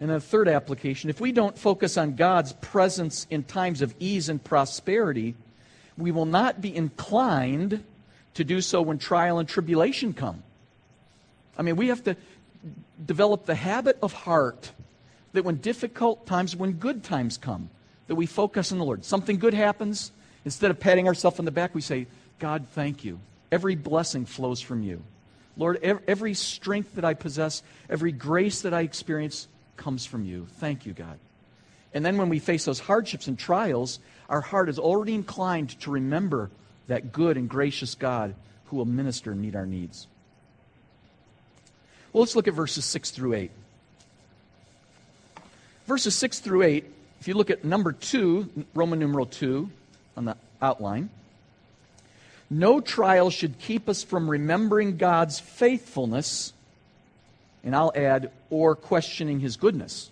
And 0.00 0.10
a 0.10 0.20
third 0.20 0.48
application 0.48 1.10
if 1.10 1.20
we 1.20 1.32
don't 1.32 1.56
focus 1.56 1.96
on 1.96 2.16
God's 2.16 2.52
presence 2.54 3.26
in 3.30 3.44
times 3.44 3.82
of 3.82 3.94
ease 3.98 4.28
and 4.28 4.42
prosperity, 4.42 5.34
we 5.96 6.10
will 6.10 6.26
not 6.26 6.60
be 6.60 6.74
inclined 6.74 7.84
to 8.34 8.44
do 8.44 8.60
so 8.60 8.82
when 8.82 8.98
trial 8.98 9.38
and 9.38 9.48
tribulation 9.48 10.12
come. 10.12 10.42
I 11.56 11.62
mean, 11.62 11.76
we 11.76 11.88
have 11.88 12.02
to 12.04 12.16
develop 13.04 13.46
the 13.46 13.54
habit 13.54 13.98
of 14.02 14.12
heart 14.12 14.72
that 15.32 15.44
when 15.44 15.56
difficult 15.56 16.26
times, 16.26 16.56
when 16.56 16.72
good 16.72 17.04
times 17.04 17.36
come, 17.38 17.70
that 18.08 18.14
we 18.14 18.26
focus 18.26 18.72
on 18.72 18.78
the 18.78 18.84
Lord. 18.84 19.04
Something 19.04 19.38
good 19.38 19.54
happens, 19.54 20.12
Instead 20.44 20.70
of 20.70 20.80
patting 20.80 21.06
ourselves 21.06 21.38
on 21.38 21.44
the 21.44 21.50
back, 21.50 21.74
we 21.74 21.80
say, 21.80 22.06
God, 22.38 22.66
thank 22.72 23.04
you. 23.04 23.18
Every 23.52 23.76
blessing 23.76 24.26
flows 24.26 24.60
from 24.60 24.82
you. 24.82 25.02
Lord, 25.56 25.78
every 25.82 26.34
strength 26.34 26.94
that 26.94 27.04
I 27.04 27.12
possess, 27.14 27.62
every 27.90 28.10
grace 28.10 28.62
that 28.62 28.72
I 28.72 28.80
experience 28.80 29.46
comes 29.76 30.06
from 30.06 30.24
you. 30.24 30.46
Thank 30.56 30.86
you, 30.86 30.94
God. 30.94 31.18
And 31.92 32.04
then 32.04 32.16
when 32.16 32.30
we 32.30 32.38
face 32.38 32.64
those 32.64 32.80
hardships 32.80 33.28
and 33.28 33.38
trials, 33.38 34.00
our 34.30 34.40
heart 34.40 34.70
is 34.70 34.78
already 34.78 35.14
inclined 35.14 35.78
to 35.80 35.90
remember 35.90 36.50
that 36.86 37.12
good 37.12 37.36
and 37.36 37.48
gracious 37.48 37.94
God 37.94 38.34
who 38.66 38.76
will 38.76 38.86
minister 38.86 39.30
and 39.30 39.42
meet 39.42 39.54
our 39.54 39.66
needs. 39.66 40.06
Well, 42.12 42.22
let's 42.22 42.34
look 42.34 42.48
at 42.48 42.54
verses 42.54 42.86
6 42.86 43.10
through 43.10 43.34
8. 43.34 43.50
Verses 45.86 46.16
6 46.16 46.38
through 46.40 46.62
8, 46.62 46.84
if 47.20 47.28
you 47.28 47.34
look 47.34 47.50
at 47.50 47.64
number 47.64 47.92
2, 47.92 48.66
Roman 48.74 48.98
numeral 48.98 49.26
2 49.26 49.68
on 50.16 50.24
the 50.24 50.36
outline, 50.62 51.10
no 52.52 52.80
trial 52.80 53.30
should 53.30 53.58
keep 53.58 53.88
us 53.88 54.02
from 54.02 54.28
remembering 54.28 54.98
God's 54.98 55.40
faithfulness, 55.40 56.52
and 57.64 57.74
I'll 57.74 57.92
add, 57.94 58.30
or 58.50 58.76
questioning 58.76 59.40
his 59.40 59.56
goodness. 59.56 60.10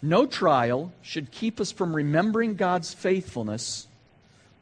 No 0.00 0.26
trial 0.26 0.92
should 1.02 1.30
keep 1.30 1.60
us 1.60 1.70
from 1.70 1.94
remembering 1.94 2.54
God's 2.54 2.94
faithfulness 2.94 3.86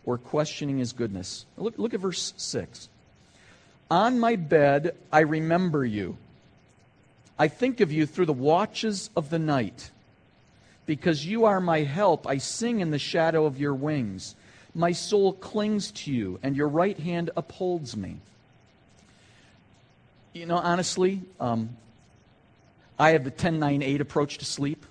or 0.04 0.18
questioning 0.18 0.78
his 0.78 0.92
goodness. 0.92 1.46
Look, 1.56 1.78
look 1.78 1.94
at 1.94 2.00
verse 2.00 2.34
6. 2.36 2.88
On 3.90 4.18
my 4.18 4.36
bed, 4.36 4.96
I 5.12 5.20
remember 5.20 5.84
you. 5.84 6.16
I 7.38 7.48
think 7.48 7.80
of 7.80 7.90
you 7.90 8.06
through 8.06 8.26
the 8.26 8.32
watches 8.32 9.08
of 9.16 9.30
the 9.30 9.38
night. 9.38 9.90
Because 10.84 11.24
you 11.24 11.44
are 11.44 11.60
my 11.60 11.80
help, 11.80 12.26
I 12.26 12.38
sing 12.38 12.80
in 12.80 12.90
the 12.90 12.98
shadow 12.98 13.46
of 13.46 13.58
your 13.58 13.74
wings. 13.74 14.34
My 14.74 14.92
soul 14.92 15.32
clings 15.32 15.90
to 15.92 16.12
you, 16.12 16.38
and 16.42 16.56
your 16.56 16.68
right 16.68 16.98
hand 16.98 17.30
upholds 17.36 17.96
me. 17.96 18.16
You 20.32 20.46
know, 20.46 20.56
honestly, 20.56 21.22
um, 21.40 21.76
I 22.98 23.10
have 23.10 23.24
the 23.24 23.30
10 23.30 23.58
9 23.58 23.82
8 23.82 24.00
approach 24.00 24.38
to 24.38 24.44
sleep. 24.44 24.86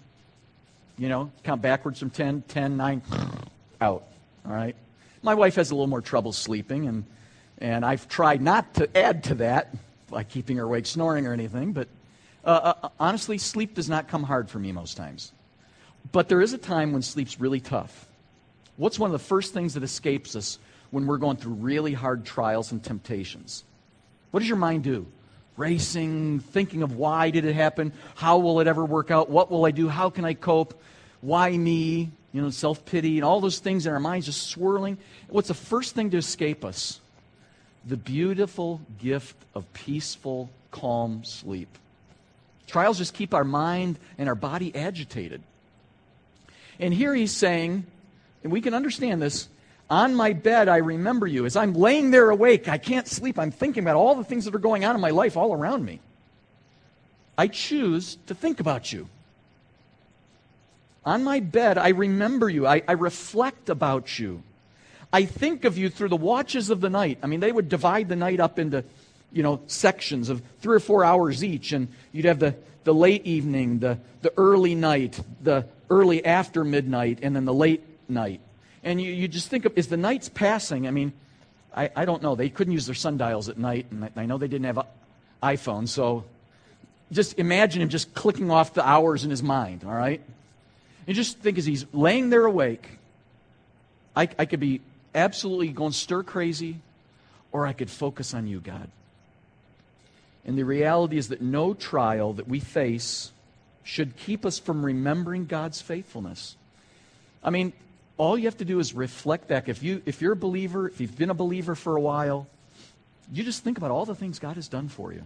You 0.97 1.07
know, 1.07 1.31
count 1.43 1.61
backwards 1.61 1.99
from 1.99 2.09
10, 2.09 2.43
10, 2.47 2.75
9, 2.75 3.01
out. 3.81 4.03
All 4.45 4.51
right? 4.51 4.75
My 5.21 5.33
wife 5.33 5.55
has 5.55 5.71
a 5.71 5.75
little 5.75 5.87
more 5.87 6.01
trouble 6.01 6.33
sleeping, 6.33 6.87
and, 6.87 7.05
and 7.59 7.85
I've 7.85 8.09
tried 8.09 8.41
not 8.41 8.73
to 8.75 8.97
add 8.97 9.23
to 9.25 9.35
that 9.35 9.73
by 10.09 10.23
keeping 10.23 10.57
her 10.57 10.63
awake 10.63 10.85
snoring 10.85 11.25
or 11.25 11.33
anything, 11.33 11.71
but 11.71 11.87
uh, 12.43 12.73
uh, 12.83 12.89
honestly, 12.99 13.37
sleep 13.37 13.75
does 13.75 13.87
not 13.87 14.07
come 14.07 14.23
hard 14.23 14.49
for 14.49 14.59
me 14.59 14.71
most 14.71 14.97
times. 14.97 15.31
But 16.11 16.29
there 16.29 16.41
is 16.41 16.53
a 16.53 16.57
time 16.57 16.93
when 16.93 17.01
sleep's 17.01 17.39
really 17.39 17.59
tough. 17.59 18.08
What's 18.79 18.97
one 18.97 19.09
of 19.09 19.11
the 19.11 19.19
first 19.19 19.53
things 19.53 19.73
that 19.73 19.83
escapes 19.83 20.37
us 20.37 20.57
when 20.89 21.05
we're 21.05 21.17
going 21.17 21.35
through 21.35 21.55
really 21.55 21.91
hard 21.91 22.25
trials 22.25 22.71
and 22.71 22.81
temptations? 22.81 23.65
What 24.31 24.39
does 24.39 24.47
your 24.47 24.57
mind 24.57 24.85
do? 24.85 25.05
Racing, 25.57 26.39
thinking 26.39 26.81
of 26.81 26.95
why 26.95 27.29
did 27.29 27.43
it 27.43 27.55
happen? 27.55 27.91
How 28.15 28.37
will 28.37 28.61
it 28.61 28.67
ever 28.67 28.85
work 28.85 29.11
out? 29.11 29.29
What 29.29 29.51
will 29.51 29.65
I 29.65 29.71
do? 29.71 29.89
How 29.89 30.09
can 30.09 30.23
I 30.23 30.33
cope? 30.33 30.81
Why 31.19 31.55
me? 31.57 32.09
You 32.31 32.41
know, 32.41 32.51
self 32.51 32.85
pity 32.85 33.17
and 33.17 33.25
all 33.25 33.41
those 33.41 33.59
things 33.59 33.85
in 33.85 33.91
our 33.91 33.99
minds 33.99 34.27
just 34.27 34.47
swirling. 34.47 34.97
What's 35.27 35.49
the 35.49 35.53
first 35.53 35.93
thing 35.93 36.11
to 36.11 36.17
escape 36.17 36.63
us? 36.63 37.01
The 37.85 37.97
beautiful 37.97 38.79
gift 38.97 39.35
of 39.53 39.71
peaceful, 39.73 40.49
calm 40.71 41.25
sleep. 41.25 41.67
Trials 42.65 42.97
just 42.97 43.13
keep 43.13 43.33
our 43.33 43.43
mind 43.43 43.99
and 44.17 44.29
our 44.29 44.35
body 44.35 44.73
agitated. 44.73 45.41
And 46.79 46.93
here 46.93 47.13
he's 47.13 47.35
saying, 47.35 47.85
and 48.43 48.51
we 48.51 48.61
can 48.61 48.73
understand 48.73 49.21
this. 49.21 49.47
On 49.89 50.13
my 50.13 50.33
bed, 50.33 50.69
I 50.69 50.77
remember 50.77 51.25
you. 51.25 51.45
As 51.45 51.55
I'm 51.55 51.73
laying 51.73 52.11
there 52.11 52.29
awake, 52.29 52.67
I 52.67 52.77
can't 52.77 53.07
sleep. 53.07 53.39
I'm 53.39 53.51
thinking 53.51 53.83
about 53.83 53.95
all 53.95 54.15
the 54.15 54.23
things 54.23 54.45
that 54.45 54.53
are 54.53 54.59
going 54.59 54.85
on 54.85 54.93
in 54.93 55.01
my 55.01 55.09
life 55.09 55.35
all 55.35 55.53
around 55.53 55.83
me. 55.83 55.99
I 57.37 57.47
choose 57.47 58.17
to 58.27 58.35
think 58.35 58.59
about 58.59 58.91
you. 58.93 59.07
On 61.05 61.23
my 61.23 61.39
bed, 61.39 61.77
I 61.77 61.89
remember 61.89 62.49
you. 62.49 62.67
I, 62.67 62.83
I, 62.87 62.91
reflect 62.91 63.69
about 63.69 64.19
you. 64.19 64.43
I 65.11 65.25
think 65.25 65.63
of 65.63 65.77
you 65.77 65.89
through 65.89 66.09
the 66.09 66.17
watches 66.17 66.69
of 66.69 66.81
the 66.81 66.89
night. 66.89 67.17
I 67.23 67.27
mean, 67.27 67.39
they 67.39 67.51
would 67.51 67.69
divide 67.69 68.09
the 68.09 68.15
night 68.15 68.39
up 68.39 68.59
into, 68.59 68.83
you 69.31 69.41
know, 69.41 69.61
sections 69.65 70.29
of 70.29 70.43
three 70.59 70.75
or 70.75 70.81
four 70.81 71.03
hours 71.03 71.43
each, 71.43 71.71
and 71.71 71.87
you'd 72.11 72.25
have 72.25 72.39
the, 72.39 72.55
the 72.83 72.93
late 72.93 73.25
evening, 73.25 73.79
the, 73.79 73.97
the 74.21 74.33
early 74.37 74.75
night, 74.75 75.19
the 75.41 75.65
early 75.89 76.23
after 76.23 76.63
midnight, 76.63 77.19
and 77.21 77.35
then 77.35 77.45
the 77.45 77.53
late 77.53 77.81
night. 78.09 78.41
And 78.83 79.01
you, 79.01 79.11
you 79.11 79.27
just 79.27 79.49
think 79.49 79.65
of, 79.65 79.77
is 79.77 79.87
the 79.87 79.97
night's 79.97 80.29
passing? 80.29 80.87
I 80.87 80.91
mean, 80.91 81.13
I, 81.75 81.89
I 81.95 82.05
don't 82.05 82.23
know. 82.23 82.35
They 82.35 82.49
couldn't 82.49 82.73
use 82.73 82.85
their 82.85 82.95
sundials 82.95 83.49
at 83.49 83.57
night, 83.57 83.87
and 83.91 84.05
I, 84.05 84.11
I 84.15 84.25
know 84.25 84.37
they 84.37 84.47
didn't 84.47 84.65
have 84.65 84.85
iPhones, 85.43 85.89
so 85.89 86.25
just 87.11 87.39
imagine 87.39 87.81
him 87.81 87.89
just 87.89 88.13
clicking 88.13 88.51
off 88.51 88.73
the 88.73 88.87
hours 88.87 89.23
in 89.23 89.29
his 89.29 89.43
mind, 89.43 89.83
all 89.83 89.93
right? 89.93 90.21
And 91.07 91.15
just 91.15 91.39
think 91.39 91.57
as 91.57 91.65
he's 91.65 91.85
laying 91.93 92.29
there 92.29 92.45
awake, 92.45 92.87
I, 94.15 94.29
I 94.37 94.45
could 94.45 94.59
be 94.59 94.81
absolutely 95.13 95.69
going 95.69 95.91
stir 95.91 96.23
crazy, 96.23 96.77
or 97.51 97.65
I 97.65 97.73
could 97.73 97.89
focus 97.89 98.33
on 98.33 98.47
you, 98.47 98.59
God. 98.59 98.89
And 100.45 100.57
the 100.57 100.63
reality 100.63 101.17
is 101.17 101.29
that 101.29 101.41
no 101.41 101.73
trial 101.73 102.33
that 102.33 102.47
we 102.47 102.59
face 102.59 103.31
should 103.83 104.15
keep 104.17 104.45
us 104.45 104.59
from 104.59 104.85
remembering 104.85 105.45
God's 105.45 105.81
faithfulness. 105.81 106.55
I 107.43 107.49
mean, 107.49 107.73
all 108.19 108.37
you 108.37 108.45
have 108.45 108.57
to 108.57 108.65
do 108.65 108.79
is 108.79 108.93
reflect 108.93 109.47
back. 109.47 109.69
If, 109.69 109.81
you, 109.81 110.03
if 110.05 110.21
you're 110.21 110.33
a 110.33 110.35
believer, 110.35 110.87
if 110.87 110.99
you've 110.99 111.17
been 111.17 111.29
a 111.29 111.33
believer 111.33 111.73
for 111.73 111.95
a 111.95 112.01
while, 112.01 112.47
you 113.31 113.43
just 113.43 113.63
think 113.63 113.77
about 113.77 113.91
all 113.91 114.05
the 114.05 114.13
things 114.13 114.39
God 114.39 114.57
has 114.57 114.67
done 114.67 114.89
for 114.89 115.13
you. 115.13 115.23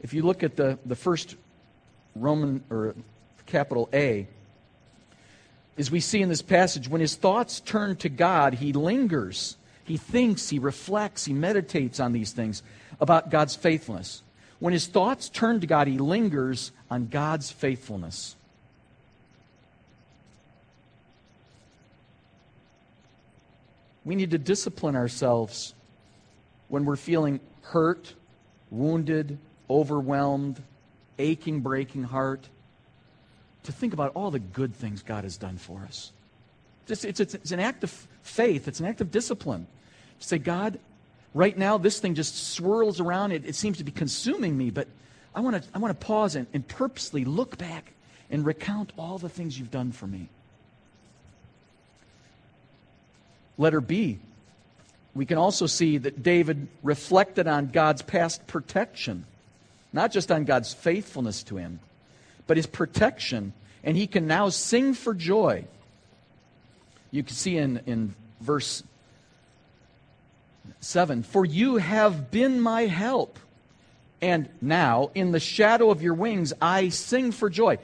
If 0.00 0.12
you 0.12 0.22
look 0.22 0.42
at 0.42 0.56
the, 0.56 0.78
the 0.84 0.94
first 0.94 1.34
Roman 2.14 2.62
or 2.68 2.94
capital 3.46 3.88
A, 3.94 4.28
as 5.78 5.90
we 5.90 6.00
see 6.00 6.20
in 6.20 6.28
this 6.28 6.42
passage, 6.42 6.86
when 6.86 7.00
his 7.00 7.14
thoughts 7.14 7.60
turn 7.60 7.96
to 7.96 8.10
God, 8.10 8.54
he 8.54 8.74
lingers. 8.74 9.56
He 9.84 9.96
thinks, 9.96 10.50
he 10.50 10.58
reflects, 10.58 11.24
he 11.24 11.32
meditates 11.32 12.00
on 12.00 12.12
these 12.12 12.32
things 12.32 12.62
about 13.00 13.30
God's 13.30 13.56
faithfulness. 13.56 14.22
When 14.58 14.74
his 14.74 14.86
thoughts 14.88 15.30
turn 15.30 15.60
to 15.60 15.66
God, 15.66 15.86
he 15.86 15.96
lingers 15.96 16.70
on 16.90 17.06
God's 17.06 17.50
faithfulness. 17.50 18.36
We 24.08 24.16
need 24.16 24.30
to 24.30 24.38
discipline 24.38 24.96
ourselves 24.96 25.74
when 26.68 26.86
we're 26.86 26.96
feeling 26.96 27.40
hurt, 27.60 28.14
wounded, 28.70 29.36
overwhelmed, 29.68 30.62
aching, 31.18 31.60
breaking 31.60 32.04
heart, 32.04 32.48
to 33.64 33.72
think 33.72 33.92
about 33.92 34.12
all 34.14 34.30
the 34.30 34.38
good 34.38 34.74
things 34.74 35.02
God 35.02 35.24
has 35.24 35.36
done 35.36 35.58
for 35.58 35.82
us. 35.82 36.10
It's, 36.88 37.04
it's, 37.04 37.20
it's, 37.20 37.34
it's 37.34 37.50
an 37.50 37.60
act 37.60 37.84
of 37.84 37.90
faith, 38.22 38.66
it's 38.66 38.80
an 38.80 38.86
act 38.86 39.02
of 39.02 39.10
discipline. 39.10 39.66
To 40.20 40.26
say, 40.26 40.38
God, 40.38 40.80
right 41.34 41.58
now 41.58 41.76
this 41.76 42.00
thing 42.00 42.14
just 42.14 42.54
swirls 42.54 43.00
around, 43.00 43.32
it, 43.32 43.44
it 43.44 43.56
seems 43.56 43.76
to 43.76 43.84
be 43.84 43.92
consuming 43.92 44.56
me, 44.56 44.70
but 44.70 44.88
I 45.34 45.40
want 45.40 45.62
to 45.62 45.68
I 45.74 45.78
wanna 45.80 45.92
pause 45.92 46.34
and, 46.34 46.46
and 46.54 46.66
purposely 46.66 47.26
look 47.26 47.58
back 47.58 47.92
and 48.30 48.46
recount 48.46 48.90
all 48.96 49.18
the 49.18 49.28
things 49.28 49.58
you've 49.58 49.70
done 49.70 49.92
for 49.92 50.06
me. 50.06 50.30
Letter 53.58 53.80
B, 53.80 54.18
we 55.14 55.26
can 55.26 55.36
also 55.36 55.66
see 55.66 55.98
that 55.98 56.22
David 56.22 56.68
reflected 56.82 57.48
on 57.48 57.66
God's 57.66 58.02
past 58.02 58.46
protection, 58.46 59.26
not 59.92 60.12
just 60.12 60.30
on 60.30 60.44
God's 60.44 60.72
faithfulness 60.72 61.42
to 61.44 61.56
him, 61.56 61.80
but 62.46 62.56
his 62.56 62.66
protection, 62.66 63.52
and 63.82 63.96
he 63.96 64.06
can 64.06 64.28
now 64.28 64.48
sing 64.48 64.94
for 64.94 65.12
joy. 65.12 65.64
You 67.10 67.24
can 67.24 67.34
see 67.34 67.56
in, 67.56 67.80
in 67.86 68.14
verse 68.40 68.84
7 70.80 71.24
For 71.24 71.44
you 71.44 71.76
have 71.76 72.30
been 72.30 72.60
my 72.60 72.82
help, 72.82 73.40
and 74.22 74.48
now 74.60 75.10
in 75.16 75.32
the 75.32 75.40
shadow 75.40 75.90
of 75.90 76.00
your 76.00 76.14
wings 76.14 76.52
I 76.62 76.90
sing 76.90 77.32
for 77.32 77.50
joy. 77.50 77.78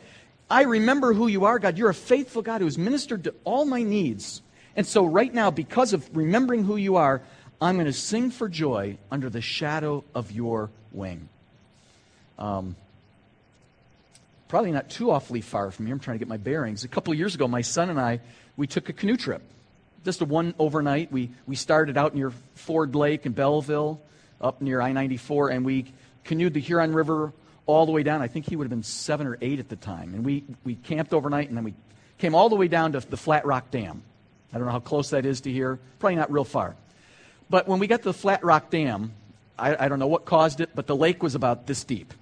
I 0.48 0.62
remember 0.62 1.14
who 1.14 1.26
you 1.26 1.46
are, 1.46 1.58
God. 1.58 1.78
You're 1.78 1.90
a 1.90 1.94
faithful 1.94 2.42
God 2.42 2.60
who 2.60 2.66
has 2.66 2.78
ministered 2.78 3.24
to 3.24 3.34
all 3.44 3.64
my 3.64 3.82
needs. 3.82 4.42
And 4.76 4.86
so, 4.86 5.04
right 5.04 5.32
now, 5.32 5.50
because 5.50 5.92
of 5.92 6.08
remembering 6.16 6.64
who 6.64 6.76
you 6.76 6.96
are, 6.96 7.22
I'm 7.60 7.76
going 7.76 7.86
to 7.86 7.92
sing 7.92 8.30
for 8.30 8.48
joy 8.48 8.98
under 9.10 9.30
the 9.30 9.40
shadow 9.40 10.04
of 10.14 10.32
your 10.32 10.70
wing. 10.92 11.28
Um, 12.38 12.76
probably 14.48 14.72
not 14.72 14.90
too 14.90 15.10
awfully 15.10 15.40
far 15.40 15.70
from 15.70 15.86
here. 15.86 15.94
I'm 15.94 16.00
trying 16.00 16.16
to 16.16 16.18
get 16.18 16.28
my 16.28 16.36
bearings. 16.36 16.84
A 16.84 16.88
couple 16.88 17.14
years 17.14 17.34
ago, 17.34 17.46
my 17.46 17.62
son 17.62 17.90
and 17.90 18.00
I, 18.00 18.20
we 18.56 18.66
took 18.66 18.88
a 18.88 18.92
canoe 18.92 19.16
trip. 19.16 19.42
Just 20.04 20.20
a 20.20 20.24
one 20.24 20.54
overnight. 20.58 21.10
We, 21.10 21.30
we 21.46 21.56
started 21.56 21.96
out 21.96 22.14
near 22.14 22.32
Ford 22.54 22.94
Lake 22.94 23.24
in 23.26 23.32
Belleville, 23.32 24.00
up 24.40 24.60
near 24.60 24.80
I 24.80 24.92
94, 24.92 25.50
and 25.50 25.64
we 25.64 25.86
canoed 26.24 26.52
the 26.52 26.60
Huron 26.60 26.92
River 26.92 27.32
all 27.66 27.86
the 27.86 27.92
way 27.92 28.02
down. 28.02 28.20
I 28.20 28.28
think 28.28 28.48
he 28.48 28.56
would 28.56 28.64
have 28.64 28.70
been 28.70 28.82
seven 28.82 29.26
or 29.26 29.38
eight 29.40 29.60
at 29.60 29.68
the 29.68 29.76
time. 29.76 30.12
And 30.14 30.24
we, 30.24 30.44
we 30.64 30.74
camped 30.74 31.14
overnight, 31.14 31.48
and 31.48 31.56
then 31.56 31.64
we 31.64 31.74
came 32.18 32.34
all 32.34 32.48
the 32.48 32.56
way 32.56 32.68
down 32.68 32.92
to 32.92 33.00
the 33.00 33.16
Flat 33.16 33.46
Rock 33.46 33.70
Dam. 33.70 34.02
I 34.54 34.58
don't 34.58 34.66
know 34.66 34.72
how 34.72 34.80
close 34.80 35.10
that 35.10 35.26
is 35.26 35.40
to 35.42 35.52
here, 35.52 35.80
probably 35.98 36.14
not 36.14 36.30
real 36.30 36.44
far. 36.44 36.76
But 37.50 37.66
when 37.66 37.80
we 37.80 37.88
got 37.88 37.98
to 37.98 38.04
the 38.04 38.14
Flat 38.14 38.44
Rock 38.44 38.70
Dam, 38.70 39.12
I, 39.58 39.84
I 39.84 39.88
don't 39.88 39.98
know 39.98 40.06
what 40.06 40.24
caused 40.24 40.60
it, 40.60 40.70
but 40.74 40.86
the 40.86 40.94
lake 40.94 41.22
was 41.24 41.34
about 41.34 41.66
this 41.66 41.82
deep. 41.82 42.14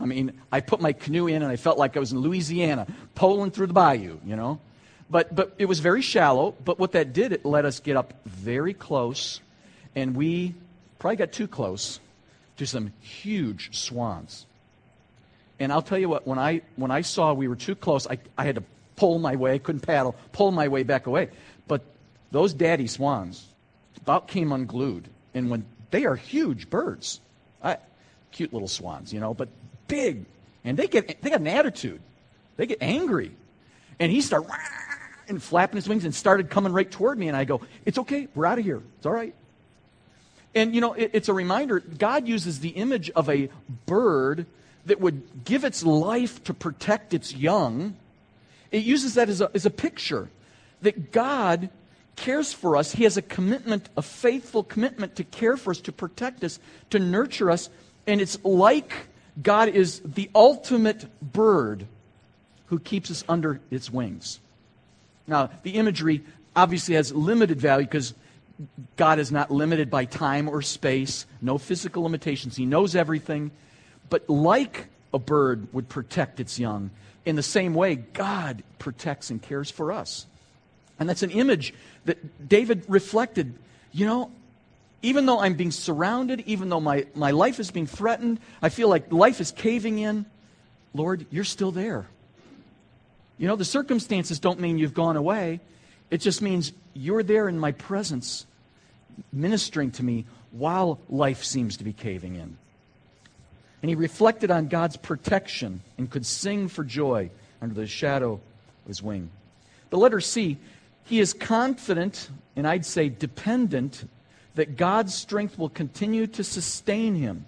I 0.00 0.06
mean, 0.06 0.32
I 0.50 0.60
put 0.60 0.80
my 0.80 0.92
canoe 0.92 1.26
in 1.26 1.42
and 1.42 1.52
I 1.52 1.56
felt 1.56 1.78
like 1.78 1.96
I 1.96 2.00
was 2.00 2.12
in 2.12 2.20
Louisiana, 2.20 2.86
poling 3.14 3.50
through 3.50 3.66
the 3.66 3.74
bayou, 3.74 4.18
you 4.24 4.34
know. 4.34 4.60
But, 5.10 5.34
but 5.34 5.54
it 5.58 5.66
was 5.66 5.80
very 5.80 6.02
shallow. 6.02 6.54
But 6.64 6.78
what 6.78 6.92
that 6.92 7.12
did, 7.12 7.32
it 7.32 7.44
let 7.44 7.64
us 7.64 7.80
get 7.80 7.96
up 7.96 8.14
very 8.24 8.74
close. 8.74 9.40
And 9.94 10.16
we 10.16 10.54
probably 10.98 11.16
got 11.16 11.32
too 11.32 11.48
close 11.48 12.00
to 12.56 12.66
some 12.66 12.92
huge 13.00 13.76
swans. 13.76 14.46
And 15.58 15.72
I'll 15.72 15.82
tell 15.82 15.98
you 15.98 16.08
what, 16.08 16.26
when 16.26 16.38
I, 16.38 16.62
when 16.76 16.90
I 16.90 17.02
saw 17.02 17.32
we 17.32 17.48
were 17.48 17.56
too 17.56 17.74
close, 17.74 18.06
I, 18.06 18.18
I 18.36 18.44
had 18.44 18.56
to 18.56 18.62
pull 18.96 19.18
my 19.18 19.36
way, 19.36 19.58
couldn't 19.58 19.82
paddle, 19.82 20.16
pull 20.32 20.50
my 20.50 20.68
way 20.68 20.82
back 20.82 21.06
away. 21.06 21.28
But 21.68 21.82
those 22.30 22.52
daddy 22.54 22.86
swans 22.86 23.46
about 24.00 24.28
came 24.28 24.52
unglued. 24.52 25.08
And 25.34 25.50
when 25.50 25.64
they 25.90 26.04
are 26.04 26.16
huge 26.16 26.68
birds, 26.70 27.20
I, 27.62 27.78
cute 28.32 28.52
little 28.52 28.68
swans, 28.68 29.12
you 29.12 29.20
know, 29.20 29.34
but 29.34 29.48
big. 29.88 30.24
And 30.64 30.76
they, 30.76 30.88
get, 30.88 31.22
they 31.22 31.30
got 31.30 31.40
an 31.40 31.46
attitude. 31.46 32.00
They 32.56 32.66
get 32.66 32.78
angry. 32.80 33.32
And 33.98 34.10
he 34.10 34.20
started 34.20 34.50
and 35.28 35.42
flapping 35.42 35.76
his 35.76 35.88
wings 35.88 36.04
and 36.04 36.14
started 36.14 36.50
coming 36.50 36.72
right 36.72 36.90
toward 36.90 37.18
me. 37.18 37.28
And 37.28 37.36
I 37.36 37.44
go, 37.44 37.60
It's 37.84 37.98
okay. 37.98 38.28
We're 38.34 38.46
out 38.46 38.58
of 38.58 38.64
here. 38.64 38.82
It's 38.98 39.06
all 39.06 39.12
right. 39.12 39.34
And, 40.54 40.74
you 40.74 40.80
know, 40.80 40.94
it, 40.94 41.10
it's 41.12 41.28
a 41.28 41.34
reminder 41.34 41.80
God 41.80 42.26
uses 42.26 42.60
the 42.60 42.70
image 42.70 43.10
of 43.10 43.28
a 43.28 43.50
bird 43.84 44.46
that 44.86 45.00
would 45.00 45.44
give 45.44 45.64
its 45.64 45.84
life 45.84 46.42
to 46.44 46.54
protect 46.54 47.12
its 47.12 47.34
young. 47.34 47.96
It 48.76 48.84
uses 48.84 49.14
that 49.14 49.30
as 49.30 49.40
a, 49.40 49.50
as 49.54 49.64
a 49.64 49.70
picture 49.70 50.28
that 50.82 51.10
God 51.10 51.70
cares 52.14 52.52
for 52.52 52.76
us. 52.76 52.92
He 52.92 53.04
has 53.04 53.16
a 53.16 53.22
commitment, 53.22 53.88
a 53.96 54.02
faithful 54.02 54.62
commitment 54.62 55.16
to 55.16 55.24
care 55.24 55.56
for 55.56 55.70
us, 55.70 55.80
to 55.80 55.92
protect 55.92 56.44
us, 56.44 56.60
to 56.90 56.98
nurture 56.98 57.50
us. 57.50 57.70
And 58.06 58.20
it's 58.20 58.38
like 58.44 58.92
God 59.42 59.70
is 59.70 60.00
the 60.00 60.28
ultimate 60.34 61.06
bird 61.22 61.86
who 62.66 62.78
keeps 62.78 63.10
us 63.10 63.24
under 63.30 63.60
its 63.70 63.90
wings. 63.90 64.40
Now, 65.26 65.48
the 65.62 65.76
imagery 65.76 66.22
obviously 66.54 66.96
has 66.96 67.14
limited 67.14 67.58
value 67.58 67.86
because 67.86 68.12
God 68.96 69.18
is 69.18 69.32
not 69.32 69.50
limited 69.50 69.88
by 69.88 70.04
time 70.04 70.50
or 70.50 70.60
space, 70.60 71.24
no 71.40 71.56
physical 71.56 72.02
limitations. 72.02 72.56
He 72.56 72.66
knows 72.66 72.94
everything. 72.94 73.52
But 74.10 74.28
like 74.28 74.88
a 75.14 75.18
bird 75.18 75.66
would 75.72 75.88
protect 75.88 76.40
its 76.40 76.58
young, 76.58 76.90
in 77.26 77.36
the 77.36 77.42
same 77.42 77.74
way, 77.74 77.96
God 77.96 78.62
protects 78.78 79.30
and 79.30 79.42
cares 79.42 79.70
for 79.70 79.92
us. 79.92 80.26
And 80.98 81.08
that's 81.08 81.22
an 81.22 81.30
image 81.30 81.74
that 82.06 82.48
David 82.48 82.84
reflected. 82.88 83.52
You 83.92 84.06
know, 84.06 84.30
even 85.02 85.26
though 85.26 85.40
I'm 85.40 85.54
being 85.54 85.72
surrounded, 85.72 86.44
even 86.46 86.68
though 86.68 86.80
my, 86.80 87.06
my 87.14 87.32
life 87.32 87.60
is 87.60 87.70
being 87.70 87.86
threatened, 87.86 88.40
I 88.62 88.70
feel 88.70 88.88
like 88.88 89.12
life 89.12 89.40
is 89.40 89.50
caving 89.50 89.98
in, 89.98 90.24
Lord, 90.94 91.26
you're 91.30 91.44
still 91.44 91.72
there. 91.72 92.06
You 93.38 93.48
know, 93.48 93.56
the 93.56 93.66
circumstances 93.66 94.38
don't 94.38 94.60
mean 94.60 94.78
you've 94.78 94.94
gone 94.94 95.16
away. 95.16 95.60
It 96.10 96.18
just 96.18 96.40
means 96.40 96.72
you're 96.94 97.24
there 97.24 97.48
in 97.48 97.58
my 97.58 97.72
presence, 97.72 98.46
ministering 99.32 99.90
to 99.92 100.02
me 100.02 100.24
while 100.52 101.00
life 101.10 101.44
seems 101.44 101.76
to 101.78 101.84
be 101.84 101.92
caving 101.92 102.36
in. 102.36 102.56
And 103.86 103.90
he 103.90 103.94
reflected 103.94 104.50
on 104.50 104.66
God's 104.66 104.96
protection 104.96 105.80
and 105.96 106.10
could 106.10 106.26
sing 106.26 106.66
for 106.66 106.82
joy 106.82 107.30
under 107.62 107.72
the 107.72 107.86
shadow 107.86 108.32
of 108.32 108.40
his 108.88 109.00
wing. 109.00 109.30
But 109.90 109.98
letter 109.98 110.20
C, 110.20 110.56
he 111.04 111.20
is 111.20 111.32
confident, 111.32 112.28
and 112.56 112.66
I'd 112.66 112.84
say 112.84 113.08
dependent, 113.08 114.04
that 114.56 114.76
God's 114.76 115.14
strength 115.14 115.56
will 115.56 115.68
continue 115.68 116.26
to 116.26 116.42
sustain 116.42 117.14
him, 117.14 117.44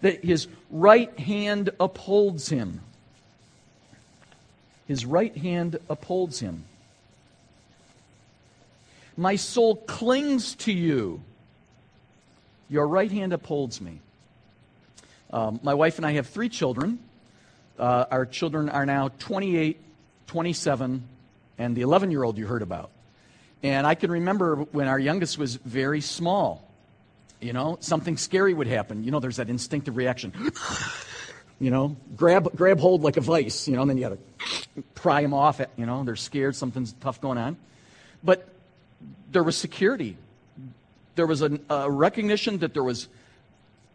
that 0.00 0.24
his 0.24 0.48
right 0.68 1.16
hand 1.16 1.70
upholds 1.78 2.48
him. 2.48 2.80
His 4.88 5.06
right 5.06 5.36
hand 5.36 5.78
upholds 5.88 6.40
him. 6.40 6.64
My 9.16 9.36
soul 9.36 9.76
clings 9.76 10.56
to 10.56 10.72
you. 10.72 11.22
Your 12.68 12.88
right 12.88 13.12
hand 13.12 13.32
upholds 13.32 13.80
me. 13.80 14.00
Um, 15.30 15.60
my 15.62 15.74
wife 15.74 15.98
and 15.98 16.06
I 16.06 16.12
have 16.12 16.26
three 16.26 16.48
children. 16.48 16.98
Uh, 17.78 18.06
our 18.10 18.26
children 18.26 18.68
are 18.68 18.86
now 18.86 19.10
28, 19.18 19.78
27, 20.26 21.02
and 21.58 21.76
the 21.76 21.82
11 21.82 22.10
year 22.10 22.22
old 22.22 22.38
you 22.38 22.46
heard 22.46 22.62
about. 22.62 22.90
And 23.62 23.86
I 23.86 23.94
can 23.94 24.10
remember 24.10 24.56
when 24.56 24.88
our 24.88 24.98
youngest 24.98 25.38
was 25.38 25.56
very 25.56 26.00
small. 26.00 26.64
You 27.40 27.52
know, 27.52 27.76
something 27.80 28.16
scary 28.16 28.54
would 28.54 28.66
happen. 28.66 29.04
You 29.04 29.10
know, 29.10 29.20
there's 29.20 29.36
that 29.36 29.48
instinctive 29.48 29.96
reaction. 29.96 30.32
you 31.60 31.70
know, 31.70 31.96
grab, 32.16 32.54
grab 32.56 32.80
hold 32.80 33.02
like 33.02 33.16
a 33.16 33.20
vice, 33.20 33.68
you 33.68 33.76
know, 33.76 33.82
and 33.82 33.90
then 33.90 33.98
you 33.98 34.08
got 34.08 34.16
to 34.16 34.82
pry 34.94 35.22
them 35.22 35.34
off. 35.34 35.60
It, 35.60 35.70
you 35.76 35.86
know, 35.86 36.02
they're 36.04 36.16
scared, 36.16 36.56
something's 36.56 36.92
tough 37.00 37.20
going 37.20 37.38
on. 37.38 37.56
But 38.24 38.48
there 39.30 39.42
was 39.42 39.56
security. 39.56 40.16
There 41.14 41.26
was 41.26 41.42
a 41.42 41.90
recognition 41.90 42.58
that 42.58 42.74
there 42.74 42.84
was 42.84 43.08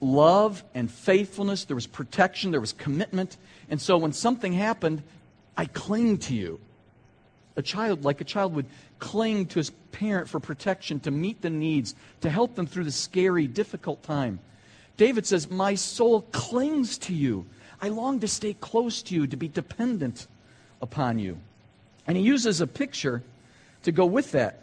love 0.03 0.63
and 0.75 0.91
faithfulness, 0.91 1.65
there 1.65 1.75
was 1.75 1.87
protection, 1.87 2.51
there 2.51 2.61
was 2.61 2.73
commitment. 2.73 3.37
And 3.69 3.81
so 3.81 3.97
when 3.97 4.13
something 4.13 4.53
happened, 4.53 5.01
I 5.57 5.65
cling 5.65 6.19
to 6.19 6.35
you. 6.35 6.59
A 7.55 7.61
child, 7.61 8.03
like 8.03 8.19
a 8.19 8.23
child, 8.25 8.55
would 8.55 8.65
cling 8.99 9.45
to 9.47 9.59
his 9.59 9.69
parent 9.91 10.27
for 10.27 10.39
protection, 10.39 10.99
to 11.01 11.11
meet 11.11 11.41
the 11.41 11.49
needs, 11.49 11.95
to 12.21 12.29
help 12.29 12.55
them 12.55 12.65
through 12.65 12.83
the 12.83 12.91
scary, 12.91 13.47
difficult 13.47 14.01
time. 14.03 14.39
David 14.97 15.25
says, 15.25 15.49
My 15.49 15.75
soul 15.75 16.21
clings 16.31 16.97
to 16.99 17.13
you. 17.13 17.45
I 17.81 17.89
long 17.89 18.19
to 18.21 18.27
stay 18.27 18.53
close 18.53 19.01
to 19.03 19.15
you, 19.15 19.27
to 19.27 19.37
be 19.37 19.47
dependent 19.47 20.27
upon 20.81 21.19
you. 21.19 21.37
And 22.07 22.17
he 22.17 22.23
uses 22.23 22.61
a 22.61 22.67
picture 22.67 23.23
to 23.83 23.91
go 23.91 24.05
with 24.05 24.31
that. 24.31 24.61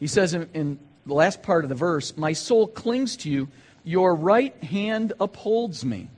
He 0.00 0.06
says 0.06 0.34
in, 0.34 0.48
in 0.54 0.78
the 1.06 1.14
last 1.14 1.42
part 1.42 1.64
of 1.64 1.68
the 1.68 1.74
verse, 1.74 2.16
My 2.16 2.32
soul 2.32 2.66
clings 2.66 3.16
to 3.18 3.30
you, 3.30 3.48
your 3.84 4.14
right 4.14 4.54
hand 4.62 5.12
upholds 5.20 5.84
me. 5.84 6.08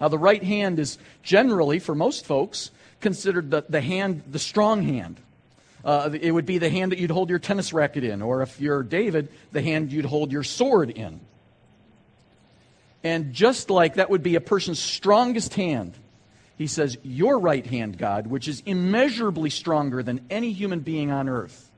Now, 0.00 0.08
the 0.08 0.18
right 0.18 0.42
hand 0.42 0.78
is 0.78 0.98
generally, 1.22 1.78
for 1.78 1.94
most 1.94 2.26
folks, 2.26 2.70
considered 3.00 3.50
the, 3.50 3.64
the 3.68 3.80
hand, 3.80 4.22
the 4.30 4.38
strong 4.38 4.82
hand. 4.82 5.20
Uh, 5.84 6.10
it 6.18 6.30
would 6.30 6.46
be 6.46 6.58
the 6.58 6.70
hand 6.70 6.92
that 6.92 6.98
you'd 6.98 7.10
hold 7.10 7.28
your 7.28 7.38
tennis 7.38 7.72
racket 7.72 8.04
in, 8.04 8.22
or 8.22 8.42
if 8.42 8.60
you're 8.60 8.82
David, 8.82 9.28
the 9.52 9.60
hand 9.60 9.92
you'd 9.92 10.06
hold 10.06 10.32
your 10.32 10.42
sword 10.42 10.90
in. 10.90 11.20
And 13.02 13.34
just 13.34 13.68
like 13.68 13.94
that 13.94 14.08
would 14.08 14.22
be 14.22 14.34
a 14.34 14.40
person's 14.40 14.78
strongest 14.78 15.54
hand, 15.54 15.92
he 16.56 16.66
says, 16.66 16.96
Your 17.02 17.38
right 17.38 17.66
hand, 17.66 17.98
God, 17.98 18.26
which 18.26 18.48
is 18.48 18.62
immeasurably 18.64 19.50
stronger 19.50 20.02
than 20.02 20.24
any 20.30 20.52
human 20.52 20.80
being 20.80 21.10
on 21.10 21.28
earth, 21.28 21.70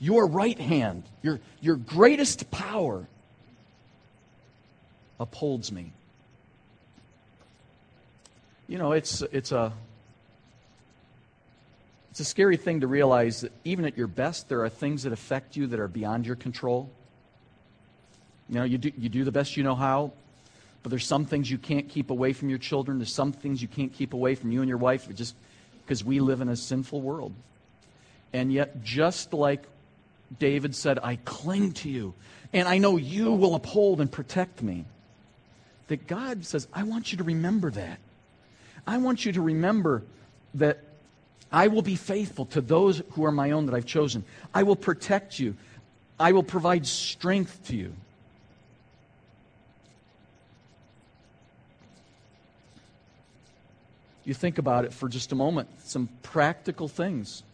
your 0.00 0.26
right 0.26 0.58
hand, 0.58 1.04
your, 1.22 1.40
your 1.60 1.76
greatest 1.76 2.50
power, 2.50 3.06
upholds 5.18 5.72
me. 5.72 5.92
You 8.68 8.78
know, 8.78 8.92
it's, 8.92 9.22
it's, 9.32 9.52
a, 9.52 9.72
it's 12.10 12.20
a 12.20 12.24
scary 12.24 12.56
thing 12.56 12.80
to 12.80 12.86
realize 12.86 13.42
that 13.42 13.52
even 13.64 13.84
at 13.84 13.96
your 13.96 14.08
best, 14.08 14.48
there 14.48 14.62
are 14.64 14.68
things 14.68 15.04
that 15.04 15.12
affect 15.12 15.56
you 15.56 15.68
that 15.68 15.78
are 15.78 15.88
beyond 15.88 16.26
your 16.26 16.36
control. 16.36 16.90
You 18.48 18.56
know, 18.56 18.64
you 18.64 18.78
do, 18.78 18.92
you 18.98 19.08
do 19.08 19.24
the 19.24 19.32
best 19.32 19.56
you 19.56 19.62
know 19.62 19.74
how, 19.74 20.12
but 20.82 20.90
there's 20.90 21.06
some 21.06 21.24
things 21.24 21.50
you 21.50 21.58
can't 21.58 21.88
keep 21.88 22.10
away 22.10 22.32
from 22.32 22.48
your 22.48 22.58
children. 22.58 22.98
There's 22.98 23.14
some 23.14 23.32
things 23.32 23.62
you 23.62 23.68
can't 23.68 23.92
keep 23.92 24.14
away 24.14 24.34
from 24.34 24.50
you 24.50 24.60
and 24.62 24.68
your 24.68 24.78
wife 24.78 25.12
just 25.14 25.34
because 25.84 26.02
we 26.02 26.20
live 26.20 26.40
in 26.40 26.48
a 26.48 26.56
sinful 26.56 27.00
world. 27.00 27.32
And 28.32 28.52
yet, 28.52 28.82
just 28.82 29.32
like 29.32 29.62
David 30.38 30.74
said, 30.74 30.98
I 31.02 31.16
cling 31.16 31.72
to 31.72 31.88
you, 31.88 32.14
and 32.52 32.66
I 32.66 32.78
know 32.78 32.96
you 32.96 33.32
will 33.32 33.54
uphold 33.54 34.00
and 34.00 34.10
protect 34.10 34.62
me 34.62 34.84
that 35.88 36.06
God 36.06 36.44
says, 36.44 36.66
I 36.72 36.82
want 36.82 37.12
you 37.12 37.18
to 37.18 37.24
remember 37.24 37.70
that. 37.70 37.98
I 38.86 38.98
want 38.98 39.24
you 39.24 39.32
to 39.32 39.40
remember 39.40 40.02
that 40.54 40.80
I 41.50 41.68
will 41.68 41.82
be 41.82 41.96
faithful 41.96 42.46
to 42.46 42.60
those 42.60 43.02
who 43.12 43.24
are 43.24 43.32
my 43.32 43.52
own 43.52 43.66
that 43.66 43.74
I've 43.74 43.86
chosen. 43.86 44.24
I 44.52 44.64
will 44.64 44.76
protect 44.76 45.38
you. 45.38 45.56
I 46.18 46.32
will 46.32 46.42
provide 46.42 46.86
strength 46.86 47.66
to 47.68 47.76
you. 47.76 47.92
You 54.24 54.34
think 54.34 54.58
about 54.58 54.84
it 54.84 54.92
for 54.92 55.08
just 55.08 55.30
a 55.30 55.36
moment, 55.36 55.68
some 55.84 56.08
practical 56.24 56.88
things. 56.88 57.44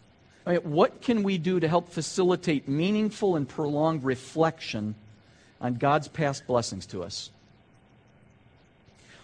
I 0.45 0.53
mean, 0.53 0.61
what 0.71 1.01
can 1.01 1.21
we 1.21 1.37
do 1.37 1.59
to 1.59 1.67
help 1.67 1.89
facilitate 1.89 2.67
meaningful 2.67 3.35
and 3.35 3.47
prolonged 3.47 4.03
reflection 4.03 4.95
on 5.61 5.75
God's 5.75 6.07
past 6.07 6.47
blessings 6.47 6.87
to 6.87 7.03
us? 7.03 7.29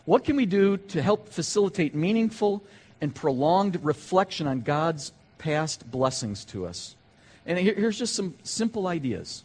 What 0.05 0.23
can 0.23 0.35
we 0.35 0.45
do 0.45 0.77
to 0.77 1.01
help 1.01 1.29
facilitate 1.29 1.93
meaningful 1.93 2.63
and 3.01 3.13
prolonged 3.13 3.83
reflection 3.83 4.47
on 4.47 4.61
God's 4.61 5.11
past 5.39 5.89
blessings 5.89 6.45
to 6.45 6.67
us. 6.67 6.95
And 7.45 7.57
here's 7.57 7.97
just 7.97 8.15
some 8.15 8.35
simple 8.43 8.85
ideas. 8.85 9.43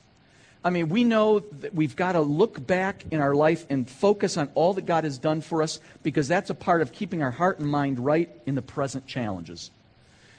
I 0.62 0.70
mean, 0.70 0.88
we 0.88 1.04
know 1.04 1.40
that 1.40 1.74
we've 1.74 1.94
got 1.94 2.12
to 2.12 2.20
look 2.20 2.66
back 2.66 3.04
in 3.10 3.20
our 3.20 3.34
life 3.34 3.66
and 3.70 3.88
focus 3.88 4.36
on 4.36 4.50
all 4.54 4.74
that 4.74 4.86
God 4.86 5.04
has 5.04 5.18
done 5.18 5.40
for 5.40 5.62
us 5.62 5.78
because 6.02 6.26
that's 6.26 6.50
a 6.50 6.54
part 6.54 6.82
of 6.82 6.92
keeping 6.92 7.22
our 7.22 7.30
heart 7.30 7.58
and 7.58 7.68
mind 7.68 7.98
right 7.98 8.30
in 8.46 8.54
the 8.54 8.62
present 8.62 9.06
challenges. 9.06 9.70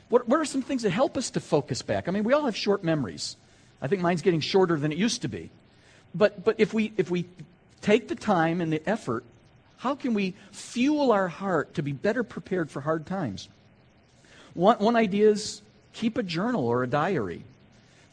What, 0.09 0.27
what 0.27 0.39
are 0.39 0.45
some 0.45 0.61
things 0.61 0.83
that 0.83 0.91
help 0.91 1.17
us 1.17 1.31
to 1.31 1.39
focus 1.39 1.81
back? 1.81 2.07
I 2.07 2.11
mean, 2.11 2.23
we 2.23 2.33
all 2.33 2.45
have 2.45 2.55
short 2.55 2.83
memories. 2.83 3.37
I 3.81 3.87
think 3.87 4.01
mine's 4.01 4.21
getting 4.21 4.41
shorter 4.41 4.77
than 4.77 4.91
it 4.91 4.97
used 4.97 5.21
to 5.23 5.27
be. 5.27 5.49
But, 6.13 6.43
but 6.43 6.55
if, 6.59 6.73
we, 6.73 6.91
if 6.97 7.09
we 7.09 7.25
take 7.81 8.07
the 8.07 8.15
time 8.15 8.61
and 8.61 8.73
the 8.73 8.87
effort, 8.87 9.23
how 9.77 9.95
can 9.95 10.13
we 10.13 10.33
fuel 10.51 11.11
our 11.11 11.27
heart 11.27 11.75
to 11.75 11.83
be 11.83 11.91
better 11.91 12.23
prepared 12.23 12.69
for 12.69 12.81
hard 12.81 13.05
times? 13.05 13.49
One, 14.53 14.77
one 14.77 14.95
idea 14.95 15.29
is 15.29 15.61
keep 15.93 16.17
a 16.17 16.23
journal 16.23 16.67
or 16.67 16.83
a 16.83 16.87
diary. 16.87 17.43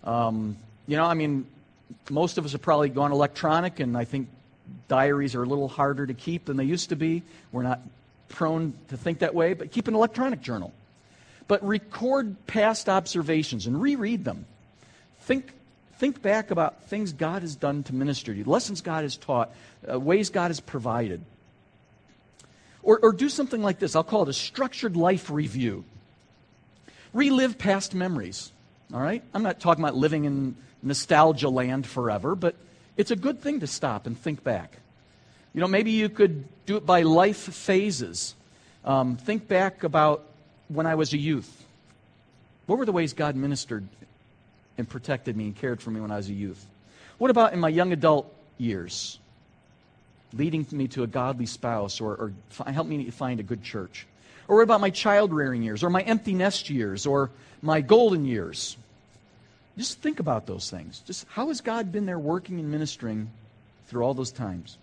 Um, 0.05 0.57
you 0.87 0.97
know, 0.97 1.05
I 1.05 1.15
mean, 1.15 1.47
most 2.11 2.39
of 2.39 2.45
us 2.45 2.53
have 2.53 2.63
probably 2.63 2.89
gone 2.89 3.13
electronic, 3.13 3.81
and 3.81 3.97
I 3.97 4.05
think 4.05 4.29
diaries 4.89 5.35
are 5.35 5.43
a 5.43 5.47
little 5.47 5.69
harder 5.69 6.07
to 6.07 6.15
keep 6.15 6.47
than 6.47 6.57
they 6.57 6.65
used 6.65 6.89
to 6.91 6.97
be. 6.97 7.23
We're 7.53 7.63
not 7.63 7.81
prone 8.29 8.75
to 8.89 8.97
think 8.97 9.21
that 9.21 9.35
way, 9.35 9.55
but 9.55 9.71
keep 9.71 9.89
an 9.89 9.95
electronic 9.95 10.41
journal. 10.41 10.73
But 11.49 11.65
record 11.67 12.47
past 12.47 12.89
observations 12.89 13.67
and 13.67 13.81
reread 13.81 14.25
them. 14.25 14.47
Think, 15.21 15.53
think 15.99 16.23
back 16.23 16.51
about 16.51 16.85
things 16.85 17.13
God 17.13 17.43
has 17.43 17.55
done 17.55 17.83
to 17.85 17.95
minister 17.95 18.33
to 18.33 18.39
you, 18.39 18.45
lessons 18.45 18.81
God 18.81 19.03
has 19.03 19.17
taught, 19.17 19.51
uh, 19.91 19.99
ways 19.99 20.31
God 20.31 20.49
has 20.49 20.61
provided. 20.61 21.23
Or, 22.83 22.99
or 23.01 23.13
do 23.13 23.29
something 23.29 23.63
like 23.63 23.79
this. 23.79 23.95
I'll 23.95 24.03
call 24.05 24.23
it 24.23 24.29
a 24.29 24.33
structured 24.33 24.97
life 24.97 25.31
review. 25.31 25.85
Relive 27.13 27.59
past 27.59 27.95
memories. 27.95 28.51
All 28.93 29.01
right? 29.01 29.23
I'm 29.33 29.43
not 29.43 29.61
talking 29.61 29.85
about 29.85 29.97
living 29.97 30.25
in 30.25 30.57
nostalgia 30.83 31.49
land 31.49 31.87
forever, 31.87 32.35
but 32.35 32.57
it's 32.97 33.11
a 33.11 33.17
good 33.17 33.41
thing 33.41 33.61
to 33.61 33.67
stop 33.67 34.07
and 34.07 34.19
think 34.19 34.43
back. 34.43 34.77
You 35.55 35.61
know, 35.61 35.69
maybe 35.69 35.93
you 35.93 36.09
could 36.09 36.45
do 36.67 36.77
it 36.77 36.87
by 36.87 37.03
life 37.03 37.37
phases. 37.37 38.35
Um, 38.85 39.17
think 39.17 39.49
back 39.49 39.85
about 39.85 40.25
when 40.69 40.87
I 40.87 40.95
was 40.95 41.13
a 41.13 41.19
youth. 41.19 41.65
What 42.67 42.79
were 42.79 42.87
the 42.87 42.93
ways 42.93 43.13
God 43.13 43.37
ministered 43.37 43.87
and 44.79 44.89
protected 44.89 45.37
me 45.37 45.45
and 45.45 45.57
cared 45.57 45.81
for 45.81 45.91
me 45.91 46.01
when 46.01 46.11
I 46.11 46.17
was 46.17 46.29
a 46.29 46.33
youth? 46.33 46.67
What 47.19 47.31
about 47.31 47.53
in 47.53 47.61
my 47.61 47.69
young 47.69 47.93
adult 47.93 48.33
years? 48.59 49.19
Leading 50.35 50.67
me 50.71 50.89
to 50.89 51.03
a 51.03 51.07
godly 51.07 51.47
spouse 51.47 52.01
or, 52.01 52.33
or 52.57 52.73
help 52.73 52.87
me 52.87 53.11
find 53.11 53.41
a 53.41 53.43
good 53.43 53.63
church. 53.63 54.07
Or 54.49 54.57
what 54.57 54.63
about 54.63 54.81
my 54.81 54.91
child 54.91 55.33
rearing 55.33 55.63
years 55.63 55.83
or 55.83 55.91
my 55.91 56.03
empty 56.03 56.35
nest 56.35 56.71
years 56.71 57.07
or 57.07 57.31
my 57.61 57.81
golden 57.81 58.25
years? 58.25 58.77
Just 59.77 60.01
think 60.01 60.21
about 60.21 60.47
those 60.47 60.71
things. 60.71 61.01
Just 61.07 61.27
how 61.29 61.49
has 61.49 61.61
God 61.61 61.93
been 61.93 62.07
there 62.07 62.19
working 62.19 62.59
and 62.59 62.71
ministering 62.71 63.31
through 63.87 64.03
all 64.03 64.15
those 64.15 64.33
times? 64.33 64.79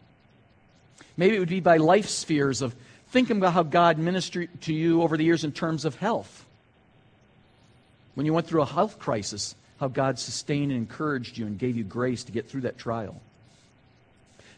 Maybe 1.18 1.36
it 1.36 1.40
would 1.40 1.50
be 1.50 1.60
by 1.60 1.78
life 1.78 2.10
spheres 2.10 2.62
of 2.62 2.76
thinking 3.10 3.38
about 3.38 3.54
how 3.54 3.64
God 3.64 3.98
ministered 3.98 4.62
to 4.62 4.74
you 4.74 5.02
over 5.02 5.18
the 5.18 5.24
years 5.24 5.44
in 5.44 5.52
terms 5.52 5.86
of 5.86 5.96
health. 5.96 6.46
When 8.16 8.26
you 8.26 8.34
went 8.34 8.48
through 8.48 8.62
a 8.62 8.66
health 8.66 9.00
crisis, 9.00 9.56
how 9.80 9.88
God 9.88 10.20
sustained 10.20 10.72
and 10.72 10.80
encouraged 10.80 11.38
you 11.38 11.46
and 11.46 11.58
gave 11.58 11.78
you 11.78 11.84
grace 11.84 12.24
to 12.26 12.32
get 12.32 12.50
through 12.50 12.62
that 12.62 12.78
trial. 12.78 13.22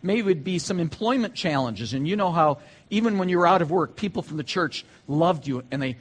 Maybe 0.04 0.20
it 0.20 0.26
would 0.26 0.43
be 0.43 0.60
some 0.60 0.80
employment 0.80 1.36
challenges, 1.36 1.93
and 1.93 2.08
you 2.08 2.16
know 2.16 2.32
how 2.32 2.58
even 2.89 3.18
when 3.18 3.30
you 3.30 3.38
were 3.38 3.47
out 3.47 3.62
of 3.62 3.70
work, 3.70 3.95
people 3.95 4.24
from 4.24 4.38
the 4.38 4.43
church 4.43 4.84
loved 5.08 5.47
you, 5.47 5.64
and 5.72 5.82
they 5.82 5.97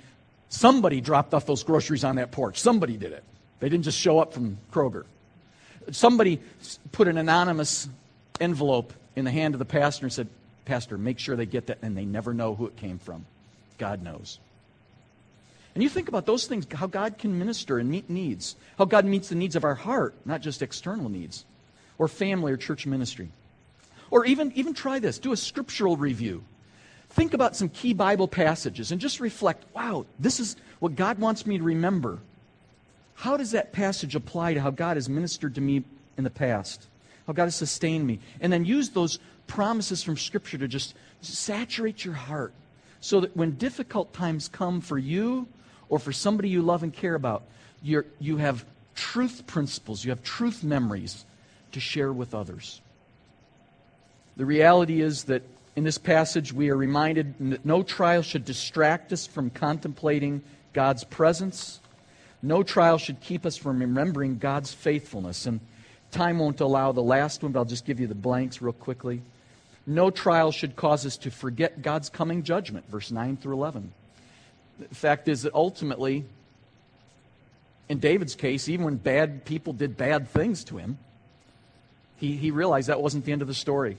somebody 0.48 1.00
dropped 1.00 1.34
off 1.34 1.46
those 1.46 1.62
groceries 1.62 2.04
on 2.04 2.16
that 2.16 2.30
porch. 2.32 2.58
Somebody 2.58 2.96
did 2.96 3.12
it. 3.12 3.24
They 3.60 3.68
didn't 3.68 3.84
just 3.84 3.98
show 3.98 4.18
up 4.18 4.32
from 4.32 4.58
Kroger. 4.72 5.04
Somebody 5.90 6.40
put 6.92 7.08
an 7.08 7.18
anonymous 7.18 7.88
envelope 8.40 8.92
in 9.16 9.24
the 9.24 9.30
hand 9.30 9.54
of 9.54 9.58
the 9.58 9.64
pastor 9.64 10.06
and 10.06 10.12
said, 10.12 10.28
Pastor, 10.64 10.96
make 10.98 11.18
sure 11.18 11.36
they 11.36 11.46
get 11.46 11.66
that, 11.66 11.78
and 11.82 11.96
they 11.96 12.04
never 12.04 12.32
know 12.32 12.54
who 12.54 12.66
it 12.66 12.76
came 12.76 12.98
from. 12.98 13.26
God 13.78 14.02
knows. 14.02 14.38
And 15.74 15.82
you 15.82 15.88
think 15.88 16.08
about 16.08 16.26
those 16.26 16.46
things, 16.46 16.66
how 16.72 16.86
God 16.86 17.18
can 17.18 17.38
minister 17.38 17.78
and 17.78 17.88
meet 17.88 18.10
needs, 18.10 18.56
how 18.76 18.84
God 18.86 19.04
meets 19.04 19.28
the 19.28 19.34
needs 19.34 19.56
of 19.56 19.64
our 19.64 19.74
heart, 19.74 20.14
not 20.24 20.40
just 20.40 20.62
external 20.62 21.08
needs, 21.08 21.44
or 21.98 22.08
family 22.08 22.52
or 22.52 22.56
church 22.56 22.86
ministry. 22.86 23.30
Or 24.10 24.24
even, 24.24 24.52
even 24.54 24.74
try 24.74 24.98
this 24.98 25.18
do 25.18 25.32
a 25.32 25.36
scriptural 25.36 25.96
review. 25.96 26.42
Think 27.10 27.34
about 27.34 27.56
some 27.56 27.68
key 27.68 27.92
Bible 27.92 28.28
passages 28.28 28.92
and 28.92 29.00
just 29.00 29.20
reflect 29.20 29.64
wow, 29.74 30.06
this 30.18 30.40
is 30.40 30.56
what 30.78 30.96
God 30.96 31.18
wants 31.18 31.46
me 31.46 31.58
to 31.58 31.64
remember 31.64 32.18
how 33.20 33.36
does 33.36 33.50
that 33.50 33.72
passage 33.72 34.14
apply 34.14 34.54
to 34.54 34.62
how 34.62 34.70
God 34.70 34.96
has 34.96 35.06
ministered 35.06 35.54
to 35.56 35.60
me 35.60 35.84
in 36.16 36.24
the 36.24 36.30
past? 36.30 36.86
How 37.26 37.34
God 37.34 37.44
has 37.44 37.54
sustained 37.54 38.06
me? 38.06 38.18
And 38.40 38.50
then 38.50 38.64
use 38.64 38.88
those 38.88 39.18
promises 39.46 40.02
from 40.02 40.16
Scripture 40.16 40.56
to 40.56 40.66
just 40.66 40.94
saturate 41.20 42.02
your 42.02 42.14
heart 42.14 42.54
so 43.02 43.20
that 43.20 43.36
when 43.36 43.56
difficult 43.56 44.14
times 44.14 44.48
come 44.48 44.80
for 44.80 44.96
you 44.96 45.46
or 45.90 45.98
for 45.98 46.12
somebody 46.12 46.48
you 46.48 46.62
love 46.62 46.82
and 46.82 46.94
care 46.94 47.14
about, 47.14 47.42
you 47.82 48.06
you 48.20 48.38
have 48.38 48.64
truth 48.94 49.46
principles, 49.46 50.02
you 50.02 50.12
have 50.12 50.22
truth 50.22 50.64
memories 50.64 51.26
to 51.72 51.80
share 51.80 52.14
with 52.14 52.34
others. 52.34 52.80
The 54.36 54.46
reality 54.46 55.00
is 55.00 55.24
that 55.24 55.42
in 55.76 55.84
this 55.84 55.98
passage, 55.98 56.52
we 56.52 56.70
are 56.70 56.76
reminded 56.76 57.34
that 57.50 57.64
no 57.64 57.82
trial 57.82 58.22
should 58.22 58.44
distract 58.44 59.12
us 59.12 59.26
from 59.26 59.50
contemplating 59.50 60.42
God's 60.72 61.04
presence 61.04 61.80
no 62.42 62.62
trial 62.62 62.98
should 62.98 63.20
keep 63.20 63.44
us 63.44 63.56
from 63.56 63.80
remembering 63.80 64.38
God's 64.38 64.72
faithfulness. 64.72 65.46
And 65.46 65.60
time 66.10 66.38
won't 66.38 66.60
allow 66.60 66.92
the 66.92 67.02
last 67.02 67.42
one, 67.42 67.52
but 67.52 67.60
I'll 67.60 67.64
just 67.64 67.84
give 67.84 68.00
you 68.00 68.06
the 68.06 68.14
blanks 68.14 68.62
real 68.62 68.72
quickly. 68.72 69.22
No 69.86 70.10
trial 70.10 70.52
should 70.52 70.76
cause 70.76 71.04
us 71.04 71.16
to 71.18 71.30
forget 71.30 71.82
God's 71.82 72.08
coming 72.08 72.42
judgment, 72.42 72.88
verse 72.88 73.10
9 73.10 73.36
through 73.36 73.54
11. 73.54 73.92
The 74.78 74.94
fact 74.94 75.28
is 75.28 75.42
that 75.42 75.54
ultimately, 75.54 76.24
in 77.88 77.98
David's 77.98 78.34
case, 78.34 78.68
even 78.68 78.84
when 78.84 78.96
bad 78.96 79.44
people 79.44 79.72
did 79.72 79.96
bad 79.96 80.28
things 80.28 80.64
to 80.64 80.78
him, 80.78 80.98
he, 82.16 82.36
he 82.36 82.50
realized 82.50 82.88
that 82.88 83.02
wasn't 83.02 83.24
the 83.24 83.32
end 83.32 83.42
of 83.42 83.48
the 83.48 83.54
story. 83.54 83.98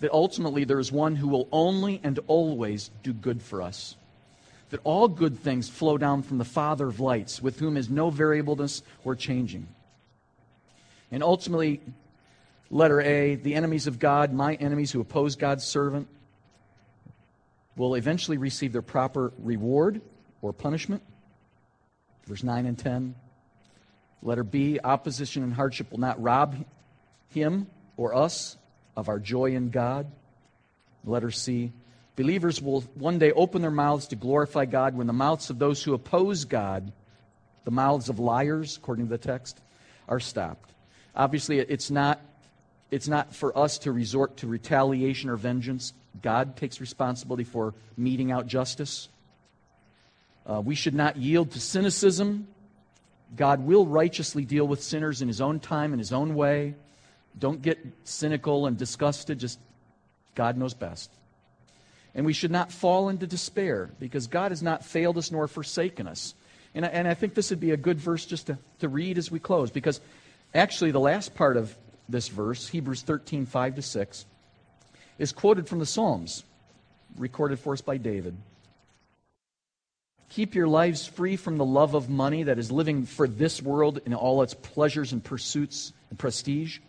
That 0.00 0.12
ultimately 0.12 0.64
there 0.64 0.80
is 0.80 0.92
one 0.92 1.16
who 1.16 1.28
will 1.28 1.48
only 1.52 2.00
and 2.02 2.18
always 2.26 2.90
do 3.02 3.12
good 3.12 3.42
for 3.42 3.62
us 3.62 3.96
that 4.74 4.80
all 4.82 5.06
good 5.06 5.38
things 5.38 5.68
flow 5.68 5.96
down 5.96 6.20
from 6.20 6.38
the 6.38 6.44
Father 6.44 6.88
of 6.88 6.98
lights, 6.98 7.40
with 7.40 7.60
whom 7.60 7.76
is 7.76 7.88
no 7.88 8.10
variableness 8.10 8.82
or 9.04 9.14
changing. 9.14 9.68
And 11.12 11.22
ultimately, 11.22 11.80
letter 12.70 13.00
A, 13.00 13.36
the 13.36 13.54
enemies 13.54 13.86
of 13.86 14.00
God, 14.00 14.32
my 14.32 14.54
enemies 14.54 14.90
who 14.90 15.00
oppose 15.00 15.36
God's 15.36 15.62
servant, 15.62 16.08
will 17.76 17.94
eventually 17.94 18.36
receive 18.36 18.72
their 18.72 18.82
proper 18.82 19.32
reward 19.38 20.00
or 20.42 20.52
punishment. 20.52 21.04
Verse 22.26 22.42
9 22.42 22.66
and 22.66 22.76
10. 22.76 23.14
Letter 24.22 24.42
B, 24.42 24.80
opposition 24.82 25.44
and 25.44 25.52
hardship 25.52 25.92
will 25.92 26.00
not 26.00 26.20
rob 26.20 26.56
him 27.28 27.68
or 27.96 28.12
us 28.12 28.56
of 28.96 29.08
our 29.08 29.18
joy 29.18 29.54
in 29.54 29.70
God. 29.70 30.10
Letter 31.04 31.30
C, 31.30 31.72
Believers 32.16 32.62
will 32.62 32.82
one 32.94 33.18
day 33.18 33.32
open 33.32 33.60
their 33.60 33.70
mouths 33.72 34.08
to 34.08 34.16
glorify 34.16 34.66
God 34.66 34.96
when 34.96 35.08
the 35.08 35.12
mouths 35.12 35.50
of 35.50 35.58
those 35.58 35.82
who 35.82 35.94
oppose 35.94 36.44
God, 36.44 36.92
the 37.64 37.72
mouths 37.72 38.08
of 38.08 38.20
liars, 38.20 38.76
according 38.76 39.06
to 39.06 39.10
the 39.10 39.18
text, 39.18 39.60
are 40.08 40.20
stopped. 40.20 40.70
Obviously, 41.16 41.58
it's 41.58 41.90
not, 41.90 42.20
it's 42.92 43.08
not 43.08 43.34
for 43.34 43.56
us 43.58 43.78
to 43.78 43.90
resort 43.90 44.36
to 44.38 44.46
retaliation 44.46 45.28
or 45.28 45.36
vengeance. 45.36 45.92
God 46.22 46.56
takes 46.56 46.80
responsibility 46.80 47.44
for 47.44 47.74
meting 47.96 48.30
out 48.30 48.46
justice. 48.46 49.08
Uh, 50.48 50.60
we 50.60 50.76
should 50.76 50.94
not 50.94 51.16
yield 51.16 51.50
to 51.52 51.60
cynicism. 51.60 52.46
God 53.34 53.64
will 53.64 53.86
righteously 53.86 54.44
deal 54.44 54.68
with 54.68 54.82
sinners 54.82 55.20
in 55.20 55.26
his 55.26 55.40
own 55.40 55.58
time, 55.58 55.92
in 55.92 55.98
his 55.98 56.12
own 56.12 56.36
way. 56.36 56.76
Don't 57.38 57.62
get 57.62 57.78
cynical 58.04 58.66
and 58.66 58.76
disgusted. 58.76 59.38
Just 59.38 59.58
God 60.34 60.56
knows 60.56 60.74
best. 60.74 61.10
And 62.14 62.24
we 62.24 62.32
should 62.32 62.50
not 62.50 62.70
fall 62.70 63.08
into 63.08 63.26
despair 63.26 63.90
because 63.98 64.28
God 64.28 64.52
has 64.52 64.62
not 64.62 64.84
failed 64.84 65.18
us 65.18 65.32
nor 65.32 65.48
forsaken 65.48 66.06
us. 66.06 66.34
And 66.74 66.84
I, 66.84 66.88
and 66.88 67.08
I 67.08 67.14
think 67.14 67.34
this 67.34 67.50
would 67.50 67.60
be 67.60 67.72
a 67.72 67.76
good 67.76 67.98
verse 67.98 68.24
just 68.24 68.46
to, 68.46 68.58
to 68.80 68.88
read 68.88 69.18
as 69.18 69.30
we 69.30 69.40
close 69.40 69.70
because 69.70 70.00
actually 70.54 70.92
the 70.92 71.00
last 71.00 71.34
part 71.34 71.56
of 71.56 71.76
this 72.08 72.28
verse, 72.28 72.68
Hebrews 72.68 73.02
13, 73.02 73.46
5 73.46 73.76
to 73.76 73.82
6, 73.82 74.26
is 75.18 75.32
quoted 75.32 75.68
from 75.68 75.78
the 75.78 75.86
Psalms, 75.86 76.44
recorded 77.16 77.58
for 77.58 77.72
us 77.72 77.80
by 77.80 77.96
David. 77.96 78.36
Keep 80.30 80.54
your 80.54 80.66
lives 80.66 81.06
free 81.06 81.36
from 81.36 81.58
the 81.58 81.64
love 81.64 81.94
of 81.94 82.08
money 82.08 82.42
that 82.44 82.58
is 82.58 82.72
living 82.72 83.06
for 83.06 83.28
this 83.28 83.62
world 83.62 84.00
in 84.04 84.14
all 84.14 84.42
its 84.42 84.54
pleasures 84.54 85.12
and 85.12 85.22
pursuits 85.22 85.92
and 86.10 86.18
prestige, 86.18 86.80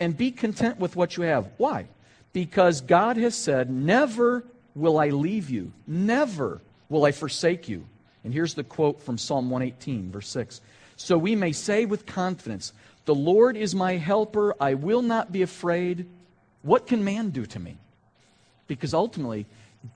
and 0.00 0.16
be 0.16 0.30
content 0.30 0.78
with 0.78 0.96
what 0.96 1.16
you 1.16 1.24
have. 1.24 1.48
Why? 1.56 1.86
Because 2.32 2.80
God 2.80 3.16
has 3.16 3.34
said, 3.34 3.70
Never 3.70 4.44
will 4.74 4.98
I 4.98 5.10
leave 5.10 5.50
you. 5.50 5.72
Never 5.86 6.60
will 6.88 7.04
I 7.04 7.12
forsake 7.12 7.68
you? 7.68 7.86
And 8.24 8.32
here's 8.32 8.54
the 8.54 8.64
quote 8.64 9.02
from 9.02 9.18
Psalm 9.18 9.50
118, 9.50 10.10
verse 10.10 10.28
6. 10.28 10.60
So 10.96 11.18
we 11.18 11.36
may 11.36 11.52
say 11.52 11.84
with 11.84 12.06
confidence, 12.06 12.72
The 13.04 13.14
Lord 13.14 13.56
is 13.56 13.74
my 13.74 13.96
helper. 13.96 14.54
I 14.60 14.74
will 14.74 15.02
not 15.02 15.32
be 15.32 15.42
afraid. 15.42 16.06
What 16.62 16.86
can 16.86 17.04
man 17.04 17.30
do 17.30 17.46
to 17.46 17.58
me? 17.58 17.76
Because 18.66 18.94
ultimately, 18.94 19.46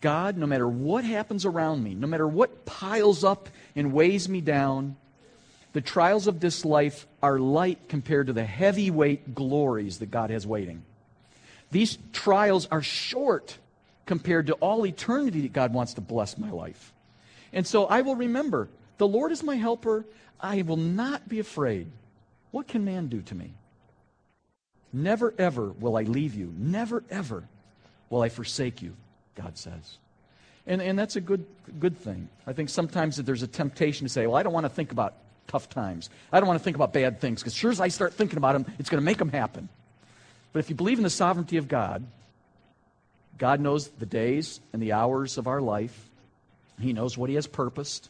God, 0.01 0.37
no 0.37 0.47
matter 0.47 0.69
what 0.69 1.05
happens 1.05 1.47
around 1.47 1.83
me, 1.83 1.95
no 1.95 2.07
matter 2.07 2.29
what 2.29 2.67
piles 2.67 3.25
up 3.25 3.49
and 3.75 3.93
weighs 3.93 4.29
me 4.29 4.43
down, 4.43 4.97
the 5.73 5.81
trials 5.81 6.27
of 6.27 6.41
this 6.41 6.65
life 6.65 7.07
are 7.23 7.39
light 7.39 7.89
compared 7.89 8.29
to 8.29 8.33
the 8.33 8.45
heavyweight 8.45 9.35
glories 9.35 9.99
that 9.99 10.11
God 10.11 10.31
has 10.31 10.47
waiting. 10.47 10.83
These 11.71 11.99
trials 12.13 12.67
are 12.71 12.83
short 12.83 13.59
compared 14.07 14.47
to 14.47 14.55
all 14.55 14.87
eternity 14.87 15.43
that 15.43 15.53
God 15.53 15.75
wants 15.75 15.95
to 15.95 16.01
bless 16.01 16.39
my 16.39 16.51
life. 16.51 16.93
And 17.53 17.67
so 17.67 17.87
I 17.87 18.01
will 18.01 18.17
remember 18.17 18.69
the 18.97 19.07
Lord 19.07 19.33
is 19.33 19.43
my 19.43 19.57
helper. 19.57 20.05
I 20.41 20.63
will 20.63 20.77
not 20.77 21.29
be 21.29 21.41
afraid. 21.41 21.89
What 22.51 22.69
can 22.69 22.85
man 22.85 23.09
do 23.09 23.21
to 23.23 23.35
me? 23.35 23.53
Never, 24.93 25.35
ever 25.39 25.69
will 25.69 25.97
I 25.97 26.03
leave 26.03 26.35
you. 26.35 26.53
Never, 26.57 27.05
ever 27.11 27.45
will 28.09 28.23
I 28.23 28.31
forsake 28.31 28.81
you, 28.81 28.95
God 29.35 29.59
says. 29.59 29.99
And, 30.67 30.81
and 30.81 30.99
that's 30.99 31.17
a 31.17 31.21
good, 31.21 31.45
good 31.79 31.99
thing. 31.99 32.29
I 32.47 32.55
think 32.55 32.71
sometimes 32.71 33.17
that 33.17 33.27
there's 33.27 33.43
a 33.43 33.47
temptation 33.47 34.07
to 34.07 34.13
say, 34.13 34.27
well, 34.27 34.37
I 34.37 34.43
don't 34.43 34.53
want 34.53 34.65
to 34.65 34.71
think 34.71 34.93
about 34.93 35.15
tough 35.49 35.69
times. 35.69 36.11
I 36.33 36.39
don't 36.39 36.47
want 36.47 36.61
to 36.61 36.65
think 36.65 36.77
about 36.77 36.93
bad 36.93 37.21
things 37.21 37.41
because 37.41 37.55
sure 37.55 37.71
as 37.71 37.81
I 37.81 37.89
start 37.89 38.15
thinking 38.15 38.37
about 38.37 38.53
them, 38.53 38.67
it's 38.79 38.89
going 38.89 39.01
to 39.01 39.05
make 39.05 39.19
them 39.19 39.31
happen. 39.31 39.69
But 40.53 40.61
if 40.61 40.71
you 40.71 40.77
believe 40.77 40.99
in 40.99 41.05
the 41.05 41.11
sovereignty 41.11 41.57
of 41.57 41.67
God, 41.67 42.07
God 43.37 43.61
knows 43.61 43.89
the 43.89 44.07
days 44.07 44.61
and 44.73 44.81
the 44.83 44.93
hours 44.93 45.39
of 45.39 45.47
our 45.47 45.61
life. 45.61 46.09
He 46.81 46.93
knows 46.93 47.19
what 47.19 47.29
He 47.29 47.37
has 47.37 47.47
purposed 47.47 48.09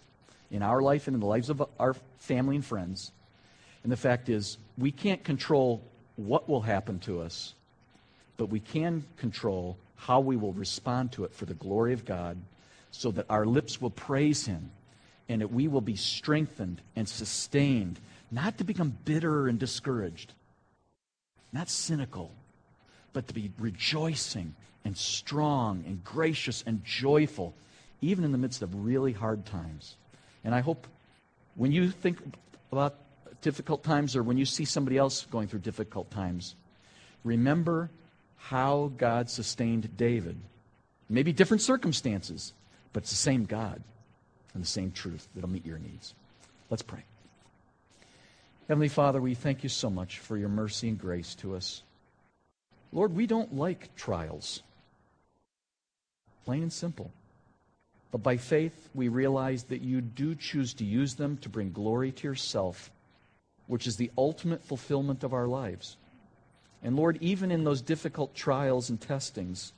in 0.50 0.62
our 0.62 0.82
life 0.82 1.06
and 1.06 1.14
in 1.14 1.20
the 1.20 1.26
lives 1.26 1.50
of 1.50 1.62
our 1.78 1.94
family 2.18 2.56
and 2.56 2.64
friends. 2.64 3.12
And 3.82 3.92
the 3.92 3.96
fact 3.96 4.28
is, 4.28 4.58
we 4.76 4.90
can't 4.90 5.22
control 5.24 5.82
what 6.16 6.48
will 6.48 6.62
happen 6.62 6.98
to 7.00 7.20
us, 7.20 7.54
but 8.36 8.46
we 8.46 8.60
can 8.60 9.04
control 9.16 9.76
how 9.96 10.20
we 10.20 10.36
will 10.36 10.52
respond 10.52 11.12
to 11.12 11.24
it 11.24 11.34
for 11.34 11.44
the 11.44 11.54
glory 11.54 11.92
of 11.92 12.04
God 12.04 12.38
so 12.90 13.10
that 13.12 13.26
our 13.28 13.46
lips 13.46 13.80
will 13.80 13.90
praise 13.90 14.46
Him 14.46 14.70
and 15.28 15.40
that 15.42 15.52
we 15.52 15.68
will 15.68 15.80
be 15.80 15.96
strengthened 15.96 16.80
and 16.96 17.08
sustained, 17.08 18.00
not 18.30 18.58
to 18.58 18.64
become 18.64 18.96
bitter 19.04 19.46
and 19.46 19.58
discouraged, 19.58 20.32
not 21.52 21.68
cynical, 21.68 22.32
but 23.12 23.28
to 23.28 23.34
be 23.34 23.50
rejoicing 23.58 24.54
and 24.84 24.96
strong 24.96 25.84
and 25.86 26.02
gracious 26.02 26.64
and 26.66 26.84
joyful, 26.84 27.54
even 28.00 28.24
in 28.24 28.32
the 28.32 28.38
midst 28.38 28.62
of 28.62 28.84
really 28.84 29.12
hard 29.12 29.44
times. 29.44 29.96
And 30.44 30.54
I 30.54 30.60
hope 30.60 30.86
when 31.56 31.72
you 31.72 31.90
think 31.90 32.18
about 32.72 32.94
difficult 33.42 33.84
times 33.84 34.16
or 34.16 34.22
when 34.22 34.38
you 34.38 34.44
see 34.44 34.64
somebody 34.64 34.96
else 34.96 35.26
going 35.30 35.48
through 35.48 35.60
difficult 35.60 36.10
times, 36.10 36.54
remember 37.24 37.90
how 38.36 38.92
God 38.96 39.28
sustained 39.28 39.96
David. 39.96 40.38
Maybe 41.10 41.32
different 41.32 41.62
circumstances, 41.62 42.52
but 42.92 43.02
it's 43.02 43.10
the 43.10 43.16
same 43.16 43.44
God 43.44 43.82
and 44.54 44.62
the 44.62 44.66
same 44.66 44.90
truth 44.90 45.28
that'll 45.34 45.50
meet 45.50 45.66
your 45.66 45.78
needs. 45.78 46.14
Let's 46.70 46.82
pray. 46.82 47.04
Heavenly 48.68 48.88
Father, 48.88 49.20
we 49.20 49.34
thank 49.34 49.62
you 49.62 49.68
so 49.68 49.88
much 49.88 50.18
for 50.18 50.36
your 50.36 50.50
mercy 50.50 50.88
and 50.88 50.98
grace 50.98 51.34
to 51.36 51.56
us. 51.56 51.82
Lord, 52.92 53.14
we 53.14 53.26
don't 53.26 53.54
like 53.54 53.94
trials. 53.96 54.62
Plain 56.44 56.62
and 56.62 56.72
simple. 56.72 57.10
But 58.10 58.22
by 58.22 58.36
faith, 58.38 58.88
we 58.94 59.08
realize 59.08 59.64
that 59.64 59.82
you 59.82 60.00
do 60.00 60.34
choose 60.34 60.74
to 60.74 60.84
use 60.84 61.14
them 61.14 61.36
to 61.38 61.48
bring 61.48 61.72
glory 61.72 62.12
to 62.12 62.26
yourself, 62.26 62.90
which 63.66 63.86
is 63.86 63.96
the 63.96 64.10
ultimate 64.16 64.64
fulfillment 64.64 65.24
of 65.24 65.34
our 65.34 65.46
lives. 65.46 65.96
And 66.82 66.96
Lord, 66.96 67.18
even 67.20 67.50
in 67.50 67.64
those 67.64 67.82
difficult 67.82 68.34
trials 68.34 68.88
and 68.88 69.00
testings, 69.00 69.72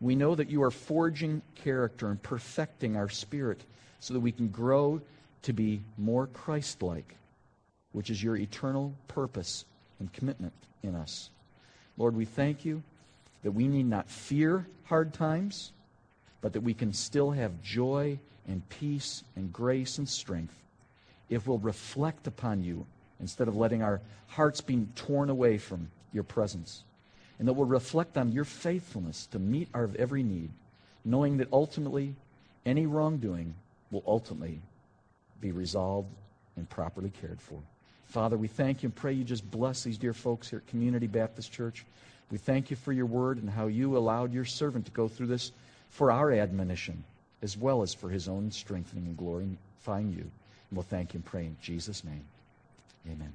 we 0.00 0.16
know 0.16 0.34
that 0.34 0.50
you 0.50 0.62
are 0.62 0.70
forging 0.70 1.42
character 1.54 2.08
and 2.08 2.22
perfecting 2.22 2.96
our 2.96 3.08
spirit 3.08 3.62
so 4.00 4.14
that 4.14 4.20
we 4.20 4.32
can 4.32 4.48
grow 4.48 5.00
to 5.42 5.52
be 5.52 5.80
more 5.96 6.26
Christ 6.26 6.82
like, 6.82 7.16
which 7.92 8.10
is 8.10 8.22
your 8.22 8.36
eternal 8.36 8.94
purpose 9.08 9.64
and 9.98 10.12
commitment 10.12 10.52
in 10.82 10.94
us. 10.94 11.30
Lord, 11.96 12.14
we 12.14 12.24
thank 12.24 12.64
you 12.64 12.82
that 13.42 13.52
we 13.52 13.68
need 13.68 13.86
not 13.86 14.10
fear 14.10 14.66
hard 14.84 15.12
times, 15.12 15.72
but 16.40 16.52
that 16.52 16.62
we 16.62 16.74
can 16.74 16.92
still 16.92 17.30
have 17.32 17.62
joy 17.62 18.18
and 18.46 18.66
peace 18.68 19.24
and 19.36 19.52
grace 19.52 19.98
and 19.98 20.08
strength 20.08 20.54
if 21.28 21.46
we'll 21.46 21.58
reflect 21.58 22.26
upon 22.26 22.62
you 22.62 22.86
instead 23.20 23.48
of 23.48 23.56
letting 23.56 23.82
our 23.82 24.00
hearts 24.28 24.60
be 24.60 24.86
torn 24.94 25.28
away 25.28 25.58
from 25.58 25.90
your 26.12 26.22
presence. 26.22 26.84
And 27.38 27.46
that 27.46 27.52
we'll 27.52 27.66
reflect 27.66 28.16
on 28.16 28.32
your 28.32 28.44
faithfulness 28.44 29.26
to 29.26 29.38
meet 29.38 29.68
our 29.74 29.88
every 29.98 30.22
need, 30.22 30.50
knowing 31.04 31.36
that 31.36 31.52
ultimately 31.52 32.14
any 32.64 32.86
wrongdoing 32.86 33.54
will 33.90 34.02
ultimately 34.06 34.60
be 35.40 35.52
resolved 35.52 36.08
and 36.56 36.68
properly 36.68 37.10
cared 37.20 37.40
for. 37.40 37.58
Father, 38.06 38.36
we 38.36 38.48
thank 38.48 38.82
you 38.82 38.88
and 38.88 38.94
pray 38.94 39.12
you 39.12 39.24
just 39.24 39.48
bless 39.50 39.82
these 39.82 39.98
dear 39.98 40.14
folks 40.14 40.48
here 40.48 40.60
at 40.60 40.66
Community 40.66 41.06
Baptist 41.06 41.52
Church. 41.52 41.84
We 42.30 42.38
thank 42.38 42.70
you 42.70 42.76
for 42.76 42.92
your 42.92 43.06
word 43.06 43.38
and 43.38 43.48
how 43.48 43.66
you 43.66 43.96
allowed 43.96 44.32
your 44.32 44.44
servant 44.44 44.86
to 44.86 44.92
go 44.92 45.08
through 45.08 45.26
this 45.26 45.52
for 45.90 46.10
our 46.10 46.32
admonition 46.32 47.04
as 47.42 47.56
well 47.56 47.82
as 47.82 47.94
for 47.94 48.08
his 48.08 48.28
own 48.28 48.50
strengthening 48.50 49.06
and 49.06 49.16
glorifying 49.16 50.10
you. 50.10 50.22
And 50.22 50.76
we'll 50.76 50.82
thank 50.82 51.14
you 51.14 51.18
and 51.18 51.24
pray 51.24 51.46
in 51.46 51.56
Jesus' 51.62 52.04
name. 52.04 52.24
Amen. 53.06 53.32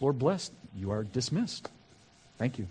Lord 0.00 0.18
bless. 0.18 0.50
You 0.76 0.90
are 0.90 1.04
dismissed. 1.04 1.68
Thank 2.38 2.58
you. 2.58 2.66